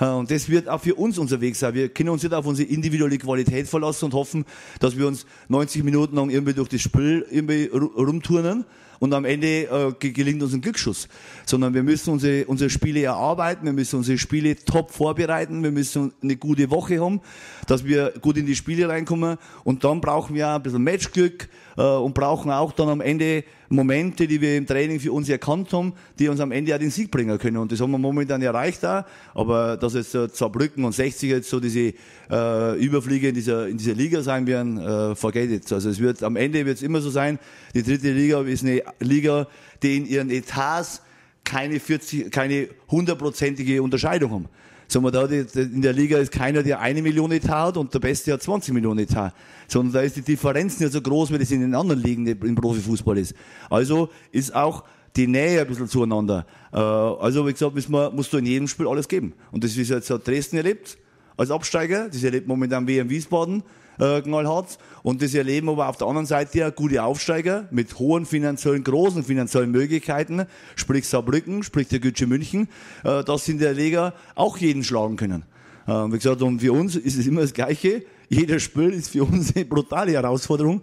Äh, 0.00 0.06
und 0.06 0.30
das 0.30 0.48
wird 0.48 0.68
auch 0.68 0.80
für 0.80 0.94
uns 0.94 1.18
unterwegs 1.18 1.60
sein. 1.60 1.74
Wir 1.74 1.88
können 1.88 2.10
uns 2.10 2.22
nicht 2.22 2.34
auf 2.34 2.46
unsere 2.46 2.68
individuelle 2.68 3.18
Qualität 3.18 3.68
verlassen 3.68 4.06
und 4.06 4.14
hoffen, 4.14 4.44
dass 4.80 4.96
wir 4.96 5.06
uns 5.06 5.26
90 5.48 5.84
Minuten 5.84 6.16
lang 6.16 6.30
irgendwie 6.30 6.54
durch 6.54 6.68
das 6.68 6.80
Spiel 6.80 7.26
irgendwie 7.30 7.66
rumturnen 7.66 8.64
und 8.98 9.12
am 9.14 9.24
Ende 9.24 9.64
äh, 9.64 9.92
gelingt 9.98 10.42
uns 10.42 10.54
ein 10.54 10.60
Glücksschuss. 10.60 11.08
Sondern 11.46 11.74
wir 11.74 11.82
müssen 11.82 12.12
unsere, 12.12 12.46
unsere 12.46 12.70
Spiele 12.70 13.02
erarbeiten, 13.02 13.64
wir 13.64 13.72
müssen 13.72 13.96
unsere 13.96 14.18
Spiele 14.18 14.56
top 14.56 14.90
vorbereiten, 14.90 15.62
wir 15.62 15.70
müssen 15.70 16.12
eine 16.22 16.36
gute 16.36 16.70
Woche 16.70 17.00
haben, 17.00 17.20
dass 17.66 17.84
wir 17.84 18.12
gut 18.20 18.36
in 18.36 18.46
die 18.46 18.56
Spiele 18.56 18.88
reinkommen 18.88 19.38
und 19.64 19.84
dann 19.84 20.00
brauchen 20.00 20.34
wir 20.34 20.48
ein 20.48 20.62
bisschen 20.62 20.82
Matchglück 20.82 21.48
äh, 21.76 21.82
und 21.82 22.14
brauchen 22.14 22.50
auch 22.50 22.72
dann 22.72 22.88
am 22.88 23.00
Ende 23.00 23.44
Momente, 23.70 24.26
die 24.26 24.40
wir 24.40 24.56
im 24.56 24.66
Training 24.66 24.98
für 24.98 25.12
uns 25.12 25.28
erkannt 25.28 25.72
haben, 25.72 25.92
die 26.18 26.28
uns 26.28 26.40
am 26.40 26.52
Ende 26.52 26.74
auch 26.74 26.78
den 26.78 26.90
Sieg 26.90 27.10
bringen 27.10 27.38
können. 27.38 27.58
Und 27.58 27.70
das 27.70 27.80
haben 27.80 27.90
wir 27.90 27.98
momentan 27.98 28.40
erreicht 28.40 28.82
da. 28.82 29.06
Aber 29.34 29.76
dass 29.76 29.94
jetzt 29.94 30.14
äh, 30.14 30.28
und 30.76 30.94
60 30.94 31.30
jetzt 31.30 31.50
so 31.50 31.60
diese 31.60 31.92
äh, 32.30 32.78
Überfliege 32.78 33.28
in 33.28 33.34
dieser, 33.34 33.68
in 33.68 33.76
dieser 33.76 33.94
Liga 33.94 34.22
sein 34.22 34.46
werden, 34.46 34.78
äh, 34.78 35.14
forget 35.14 35.50
it. 35.50 35.72
Also 35.72 35.90
es 35.90 35.98
wird, 35.98 36.22
am 36.22 36.36
Ende 36.36 36.64
wird 36.64 36.78
es 36.78 36.82
immer 36.82 37.00
so 37.00 37.10
sein, 37.10 37.38
die 37.74 37.82
dritte 37.82 38.12
Liga 38.12 38.40
ist 38.42 38.64
eine 38.64 38.82
Liga, 39.00 39.46
die 39.82 39.96
in 39.98 40.06
ihren 40.06 40.30
Etats 40.30 41.02
keine 41.44 41.80
40, 41.80 42.30
keine 42.30 42.68
hundertprozentige 42.90 43.82
Unterscheidung 43.82 44.30
haben. 44.30 44.48
Sagen 44.88 45.04
wir 45.04 45.10
da, 45.10 45.26
in 45.26 45.82
der 45.82 45.92
Liga 45.92 46.16
ist 46.16 46.32
keiner, 46.32 46.62
der 46.62 46.80
eine 46.80 47.02
Million 47.02 47.30
Etat 47.30 47.66
hat 47.66 47.76
und 47.76 47.92
der 47.92 47.98
Beste 47.98 48.32
hat 48.32 48.42
20 48.42 48.72
Millionen 48.72 49.00
Etat. 49.00 49.34
Sondern 49.66 49.92
da 49.92 50.00
ist 50.00 50.16
die 50.16 50.22
Differenz 50.22 50.80
nicht 50.80 50.92
so 50.92 51.02
groß, 51.02 51.30
wie 51.30 51.38
das 51.38 51.50
in 51.50 51.60
den 51.60 51.74
anderen 51.74 52.02
Ligen 52.02 52.26
im 52.26 52.54
Profifußball 52.54 53.18
ist. 53.18 53.34
Also 53.68 54.08
ist 54.32 54.54
auch 54.54 54.84
die 55.14 55.26
Nähe 55.26 55.60
ein 55.60 55.66
bisschen 55.66 55.88
zueinander. 55.88 56.46
Äh, 56.72 56.78
also, 56.78 57.46
wie 57.46 57.52
gesagt, 57.52 57.74
muss 57.74 57.88
man, 57.88 58.16
musst 58.16 58.32
du 58.32 58.38
in 58.38 58.46
jedem 58.46 58.66
Spiel 58.66 58.88
alles 58.88 59.08
geben. 59.08 59.34
Und 59.52 59.62
das 59.62 59.76
ist 59.76 59.90
jetzt 59.90 60.08
Dresden 60.08 60.56
erlebt, 60.56 60.96
als 61.36 61.50
Absteiger. 61.50 62.08
Das 62.08 62.22
erlebt 62.22 62.48
momentan 62.48 62.88
WM 62.88 63.10
Wiesbaden 63.10 63.62
äh, 63.98 64.20
knallhart. 64.20 64.78
Und 65.02 65.22
das 65.22 65.34
erleben 65.34 65.68
aber 65.68 65.88
auf 65.88 65.96
der 65.96 66.06
anderen 66.06 66.26
Seite 66.26 66.58
ja 66.58 66.70
gute 66.70 67.02
Aufsteiger 67.02 67.68
mit 67.70 67.98
hohen 67.98 68.26
finanziellen, 68.26 68.84
großen 68.84 69.24
finanziellen 69.24 69.70
Möglichkeiten, 69.70 70.46
sprich 70.76 71.06
Saarbrücken, 71.06 71.62
sprich 71.62 71.88
der 71.88 72.00
Gütsche 72.00 72.26
München, 72.26 72.68
äh, 73.04 73.24
dass 73.24 73.44
sie 73.44 73.52
in 73.52 73.58
der 73.58 73.74
Liga 73.74 74.14
auch 74.34 74.58
jeden 74.58 74.84
schlagen 74.84 75.16
können. 75.16 75.44
Äh, 75.86 75.92
wie 75.92 76.18
gesagt, 76.18 76.42
und 76.42 76.60
für 76.60 76.72
uns 76.72 76.96
ist 76.96 77.18
es 77.18 77.26
immer 77.26 77.40
das 77.40 77.54
Gleiche. 77.54 78.04
Jeder 78.28 78.60
Spiel 78.60 78.90
ist 78.90 79.10
für 79.10 79.24
uns 79.24 79.56
eine 79.56 79.64
brutale 79.64 80.12
Herausforderung, 80.12 80.82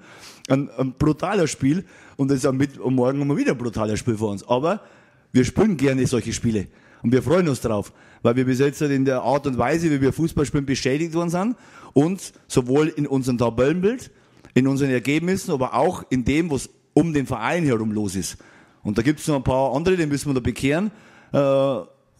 ein, 0.49 0.69
ein 0.77 0.93
brutaler 0.93 1.47
Spiel. 1.47 1.85
Und 2.17 2.31
das 2.31 2.39
ist 2.39 2.45
am 2.45 2.57
mit 2.57 2.79
und 2.79 2.95
morgen 2.95 3.25
wir 3.27 3.37
wieder 3.37 3.51
ein 3.51 3.57
brutaler 3.57 3.97
Spiel 3.97 4.17
vor 4.17 4.31
uns. 4.31 4.47
Aber 4.47 4.81
wir 5.31 5.45
spielen 5.45 5.77
gerne 5.77 6.07
solche 6.07 6.33
Spiele. 6.33 6.67
Und 7.03 7.11
wir 7.11 7.21
freuen 7.21 7.47
uns 7.47 7.61
drauf, 7.61 7.93
weil 8.23 8.35
wir 8.35 8.45
bis 8.45 8.57
jetzt 8.57 8.81
in 8.81 9.05
der 9.05 9.21
Art 9.21 9.45
und 9.45 9.59
Weise, 9.59 9.91
wie 9.91 10.01
wir 10.01 10.11
Fußball 10.11 10.45
spielen, 10.45 10.65
bestätigt 10.65 11.13
worden 11.13 11.29
sind 11.29 11.55
und 11.95 12.33
sowohl 12.47 12.89
in 12.89 13.07
unserem 13.07 13.37
Tabellenbild, 13.37 14.11
in 14.53 14.67
unseren 14.67 14.91
Ergebnissen, 14.91 15.51
aber 15.51 15.73
auch 15.73 16.03
in 16.09 16.25
dem, 16.25 16.51
was 16.51 16.69
um 16.93 17.13
den 17.13 17.25
Verein 17.25 17.63
herum 17.65 17.91
los 17.91 18.15
ist. 18.15 18.37
Und 18.83 18.97
da 18.97 19.01
gibt 19.01 19.21
es 19.21 19.27
noch 19.27 19.37
ein 19.37 19.43
paar 19.43 19.73
andere, 19.73 19.95
die 19.95 20.05
müssen 20.05 20.29
wir 20.29 20.33
da 20.35 20.41
bekehren. 20.41 20.91
Äh, 21.31 21.37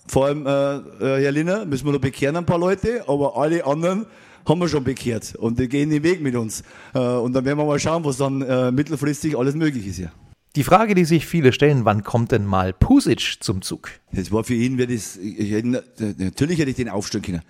vor 0.08 0.26
allem, 0.26 0.48
äh, 0.48 0.76
äh, 0.76 1.24
Herr 1.24 1.32
Linner, 1.32 1.66
müssen 1.66 1.86
wir 1.86 1.92
noch 1.92 2.00
bekehren 2.00 2.38
ein 2.38 2.46
paar 2.46 2.58
Leute, 2.58 3.04
aber 3.08 3.38
alle 3.38 3.66
anderen 3.66 4.06
haben 4.48 4.60
wir 4.60 4.70
schon 4.70 4.84
bekehrt 4.84 5.36
und 5.36 5.60
die 5.60 5.68
gehen 5.68 5.90
den 5.90 6.04
Weg 6.04 6.22
mit 6.22 6.36
uns. 6.36 6.64
Äh, 6.94 7.00
und 7.00 7.34
dann 7.34 7.44
werden 7.44 7.58
wir 7.58 7.66
mal 7.66 7.80
schauen, 7.80 8.06
was 8.06 8.18
dann 8.18 8.42
äh, 8.42 8.72
mittelfristig 8.72 9.38
alles 9.38 9.56
möglich 9.56 9.88
ist 9.88 9.98
hier. 9.98 10.12
Die 10.56 10.64
Frage, 10.64 10.96
die 10.96 11.04
sich 11.04 11.26
viele 11.26 11.52
stellen, 11.52 11.84
wann 11.84 12.04
kommt 12.04 12.32
denn 12.32 12.46
mal 12.46 12.72
Pusic 12.72 13.38
zum 13.42 13.62
Zug? 13.62 13.90
Das 14.14 14.32
war 14.32 14.46
für 14.46 14.54
ihn, 14.54 14.78
wäre 14.78 14.94
das, 14.94 15.18
ich 15.18 15.52
natürlich 15.64 16.60
hätte 16.60 16.70
ich 16.70 16.78
den 16.78 16.88
aufstellen 16.88 17.26
können. 17.26 17.42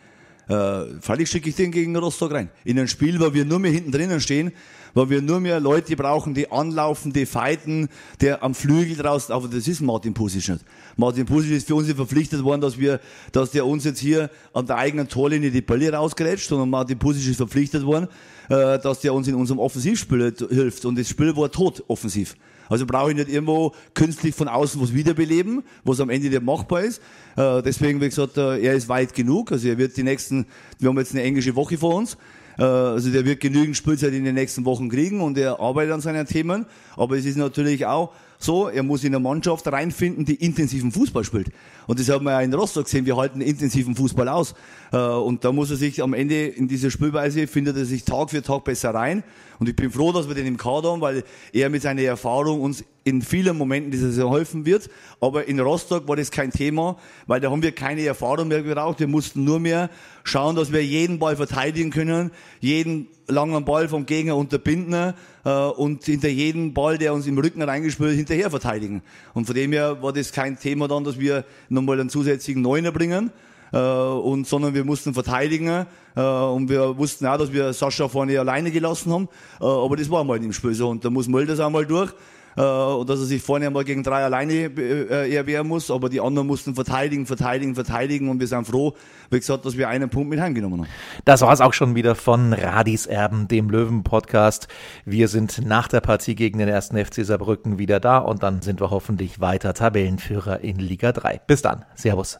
Äh, 0.47 0.99
freilich 1.01 1.29
schicke 1.29 1.49
ich 1.49 1.55
den 1.55 1.71
gegen 1.71 1.95
Rostock 1.95 2.31
rein. 2.31 2.49
In 2.63 2.79
ein 2.79 2.87
Spiel, 2.87 3.19
wo 3.19 3.33
wir 3.33 3.45
nur 3.45 3.59
mehr 3.59 3.71
hinten 3.71 3.91
drinnen 3.91 4.21
stehen, 4.21 4.51
wo 4.93 5.09
wir 5.09 5.21
nur 5.21 5.39
mehr 5.39 5.59
Leute 5.59 5.95
brauchen, 5.95 6.33
die 6.33 6.51
anlaufen, 6.51 7.11
die 7.11 7.25
fighten, 7.25 7.89
der 8.21 8.43
am 8.43 8.53
Flügel 8.55 8.95
draußen, 8.95 9.33
aber 9.33 9.47
das 9.47 9.67
ist 9.67 9.81
Martin 9.81 10.13
Pusic 10.13 10.47
nicht. 10.47 10.63
Martin 10.95 11.25
Pusic 11.25 11.51
ist 11.51 11.67
für 11.67 11.75
uns 11.75 11.91
verpflichtet 11.91 12.43
worden, 12.43 12.61
dass 12.61 12.77
wir, 12.77 12.99
dass 13.31 13.51
der 13.51 13.65
uns 13.65 13.83
jetzt 13.83 13.99
hier 13.99 14.29
an 14.53 14.65
der 14.65 14.77
eigenen 14.77 15.07
Torlinie 15.07 15.51
die 15.51 15.61
Bälle 15.61 15.91
rausgrätscht, 15.91 16.47
sondern 16.47 16.69
Martin 16.69 16.97
Pusic 16.97 17.27
ist 17.27 17.37
verpflichtet 17.37 17.83
worden, 17.83 18.07
äh, 18.49 18.79
dass 18.79 19.01
der 19.01 19.13
uns 19.13 19.27
in 19.27 19.35
unserem 19.35 19.59
Offensivspiel 19.59 20.33
hilft. 20.49 20.85
Und 20.85 20.97
das 20.97 21.09
Spiel 21.09 21.35
war 21.35 21.51
tot 21.51 21.83
offensiv. 21.87 22.35
Also 22.69 22.85
brauche 22.85 23.11
ich 23.11 23.17
nicht 23.17 23.29
irgendwo 23.29 23.73
künstlich 23.93 24.35
von 24.35 24.47
außen 24.47 24.81
was 24.81 24.93
wiederbeleben, 24.93 25.63
was 25.83 25.99
am 25.99 26.09
Ende 26.09 26.29
nicht 26.29 26.41
machbar 26.41 26.81
ist. 26.81 27.01
Äh, 27.35 27.61
deswegen, 27.61 28.01
wie 28.01 28.09
gesagt, 28.09 28.37
äh, 28.37 28.59
er 28.59 28.73
ist 28.73 28.89
weit 28.89 29.13
genug. 29.13 29.51
Also 29.51 29.67
er 29.67 29.77
wird 29.77 29.95
die 29.97 30.03
nächsten, 30.03 30.45
wir 30.79 30.89
haben 30.89 30.97
jetzt 30.97 31.13
eine 31.13 31.23
englische 31.23 31.55
Woche 31.55 31.77
vor 31.77 31.95
uns. 31.95 32.17
Äh, 32.57 32.63
also 32.63 33.11
der 33.11 33.25
wird 33.25 33.39
genügend 33.39 33.77
Spielzeit 33.77 34.13
in 34.13 34.23
den 34.23 34.35
nächsten 34.35 34.65
Wochen 34.65 34.89
kriegen 34.89 35.21
und 35.21 35.37
er 35.37 35.59
arbeitet 35.59 35.93
an 35.93 36.01
seinen 36.01 36.25
Themen. 36.25 36.65
Aber 36.95 37.17
es 37.17 37.25
ist 37.25 37.37
natürlich 37.37 37.85
auch 37.85 38.13
so, 38.37 38.67
er 38.67 38.83
muss 38.83 39.03
in 39.03 39.15
eine 39.15 39.23
Mannschaft 39.23 39.67
reinfinden, 39.67 40.25
die 40.25 40.35
intensiven 40.35 40.91
Fußball 40.91 41.23
spielt. 41.23 41.47
Und 41.87 41.99
das 41.99 42.09
haben 42.09 42.25
wir 42.25 42.31
ja 42.31 42.41
in 42.41 42.53
Rostock 42.53 42.85
gesehen, 42.85 43.05
wir 43.05 43.15
halten 43.15 43.41
intensiven 43.41 43.95
Fußball 43.95 44.27
aus. 44.27 44.53
Äh, 44.91 44.97
und 44.97 45.43
da 45.45 45.51
muss 45.51 45.71
er 45.71 45.77
sich 45.77 46.01
am 46.01 46.13
Ende 46.13 46.47
in 46.47 46.67
dieser 46.67 46.91
Spielweise, 46.91 47.47
findet 47.47 47.77
er 47.77 47.85
sich 47.85 48.03
Tag 48.03 48.31
für 48.31 48.41
Tag 48.41 48.63
besser 48.63 48.93
rein. 48.93 49.23
Und 49.59 49.69
ich 49.69 49.75
bin 49.75 49.89
froh, 49.91 50.11
dass 50.11 50.27
wir 50.27 50.35
den 50.35 50.47
im 50.47 50.57
Kader 50.57 50.91
haben, 50.91 51.01
weil 51.01 51.23
er 51.53 51.69
mit 51.69 51.81
seiner 51.81 52.01
Erfahrung 52.01 52.61
uns 52.61 52.83
in 53.03 53.21
vielen 53.21 53.57
Momenten 53.57 53.91
dieser 53.91 54.07
Saison 54.07 54.33
helfen 54.33 54.65
wird. 54.65 54.89
Aber 55.21 55.47
in 55.47 55.59
Rostock 55.59 56.07
war 56.07 56.15
das 56.15 56.31
kein 56.31 56.51
Thema, 56.51 56.97
weil 57.27 57.39
da 57.39 57.51
haben 57.51 57.61
wir 57.61 57.71
keine 57.71 58.03
Erfahrung 58.03 58.47
mehr 58.47 58.63
gebraucht. 58.63 58.99
Wir 58.99 59.07
mussten 59.07 59.43
nur 59.43 59.59
mehr 59.59 59.89
schauen, 60.23 60.55
dass 60.55 60.73
wir 60.73 60.83
jeden 60.83 61.19
Ball 61.19 61.35
verteidigen 61.35 61.91
können, 61.91 62.31
jeden 62.59 63.07
langen 63.27 63.65
Ball 63.65 63.87
vom 63.87 64.05
Gegner 64.05 64.35
unterbinden 64.35 65.13
äh, 65.43 65.49
und 65.49 66.03
hinter 66.03 66.29
jedem 66.29 66.73
Ball, 66.73 66.97
der 66.97 67.13
uns 67.13 67.27
im 67.27 67.37
Rücken 67.37 67.61
reingespielt 67.61 68.15
hinterher 68.15 68.49
verteidigen. 68.49 69.01
Und 69.33 69.45
von 69.45 69.55
dem 69.55 69.71
her 69.71 70.01
war 70.01 70.13
das 70.13 70.31
kein 70.31 70.59
Thema 70.59 70.87
dann, 70.87 71.03
dass 71.03 71.19
wir 71.19 71.45
nochmal 71.69 71.99
einen 71.99 72.09
zusätzlichen 72.09 72.61
Neuner 72.61 72.91
bringen, 72.91 73.31
äh, 73.71 73.77
und, 73.77 74.47
sondern 74.47 74.73
wir 74.73 74.85
mussten 74.85 75.13
verteidigen 75.13 75.85
äh, 76.15 76.21
und 76.21 76.69
wir 76.69 76.97
wussten 76.97 77.25
auch, 77.25 77.37
dass 77.37 77.51
wir 77.51 77.73
Sascha 77.73 78.07
vorne 78.07 78.39
alleine 78.39 78.71
gelassen 78.71 79.11
haben, 79.11 79.29
äh, 79.59 79.65
aber 79.65 79.97
das 79.97 80.09
war 80.09 80.23
mal 80.23 80.41
im 80.41 80.53
Spiel 80.53 80.73
so 80.73 80.89
und 80.89 81.03
da 81.03 81.09
muss 81.09 81.27
Mölders 81.27 81.59
auch 81.59 81.69
mal 81.69 81.85
durch. 81.85 82.13
Äh, 82.55 82.61
und 82.61 83.09
dass 83.09 83.19
er 83.19 83.25
sich 83.25 83.41
vorne 83.41 83.67
einmal 83.67 83.83
gegen 83.83 84.03
drei 84.03 84.23
alleine 84.23 84.53
äh, 84.53 85.33
erwehren 85.33 85.67
muss, 85.67 85.91
aber 85.91 86.09
die 86.09 86.21
anderen 86.21 86.47
mussten 86.47 86.75
verteidigen, 86.75 87.25
verteidigen, 87.25 87.75
verteidigen 87.75 88.29
und 88.29 88.39
wir 88.39 88.47
sind 88.47 88.67
froh, 88.67 88.93
wie 89.29 89.39
gesagt, 89.39 89.65
dass 89.65 89.77
wir 89.77 89.89
einen 89.89 90.09
Punkt 90.09 90.29
mit 90.29 90.39
heimgenommen 90.39 90.81
haben. 90.81 90.89
Das 91.25 91.41
war 91.41 91.53
es 91.53 91.61
auch 91.61 91.73
schon 91.73 91.95
wieder 91.95 92.15
von 92.15 92.53
Radis 92.53 93.05
Erben, 93.05 93.47
dem 93.47 93.69
Löwen-Podcast. 93.69 94.67
Wir 95.05 95.27
sind 95.27 95.65
nach 95.65 95.87
der 95.87 96.01
Partie 96.01 96.35
gegen 96.35 96.59
den 96.59 96.67
ersten 96.67 96.97
FC 96.97 97.25
Saarbrücken 97.25 97.77
wieder 97.77 97.99
da 97.99 98.19
und 98.19 98.43
dann 98.43 98.61
sind 98.61 98.79
wir 98.79 98.89
hoffentlich 98.89 99.41
weiter 99.41 99.73
Tabellenführer 99.73 100.61
in 100.61 100.77
Liga 100.77 101.11
3. 101.11 101.41
Bis 101.47 101.61
dann. 101.61 101.85
Servus. 101.95 102.39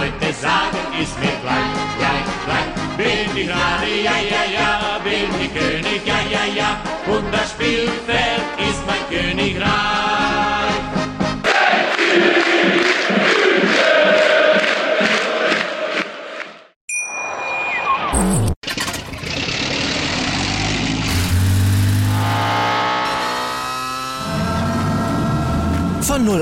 Leute 0.00 0.32
sagen, 0.32 0.78
ist 0.98 1.18
mir 1.20 1.36
gleich, 1.42 1.76
gleich, 1.98 2.28
gleich. 2.46 2.96
Bin 2.96 3.36
ich 3.36 3.50
Radi, 3.50 4.02
ja, 4.02 4.16
ja, 4.32 4.44
ja, 4.56 4.98
bin 5.04 5.28
ich 5.42 5.52
König, 5.52 6.06
ja, 6.06 6.20
ja, 6.30 6.44
ja, 6.54 6.80
und 7.06 7.30
das 7.30 7.50
Spielfeld 7.50 8.42
ist 8.58 8.80
mein 8.86 9.04
Königreich. 9.10 10.19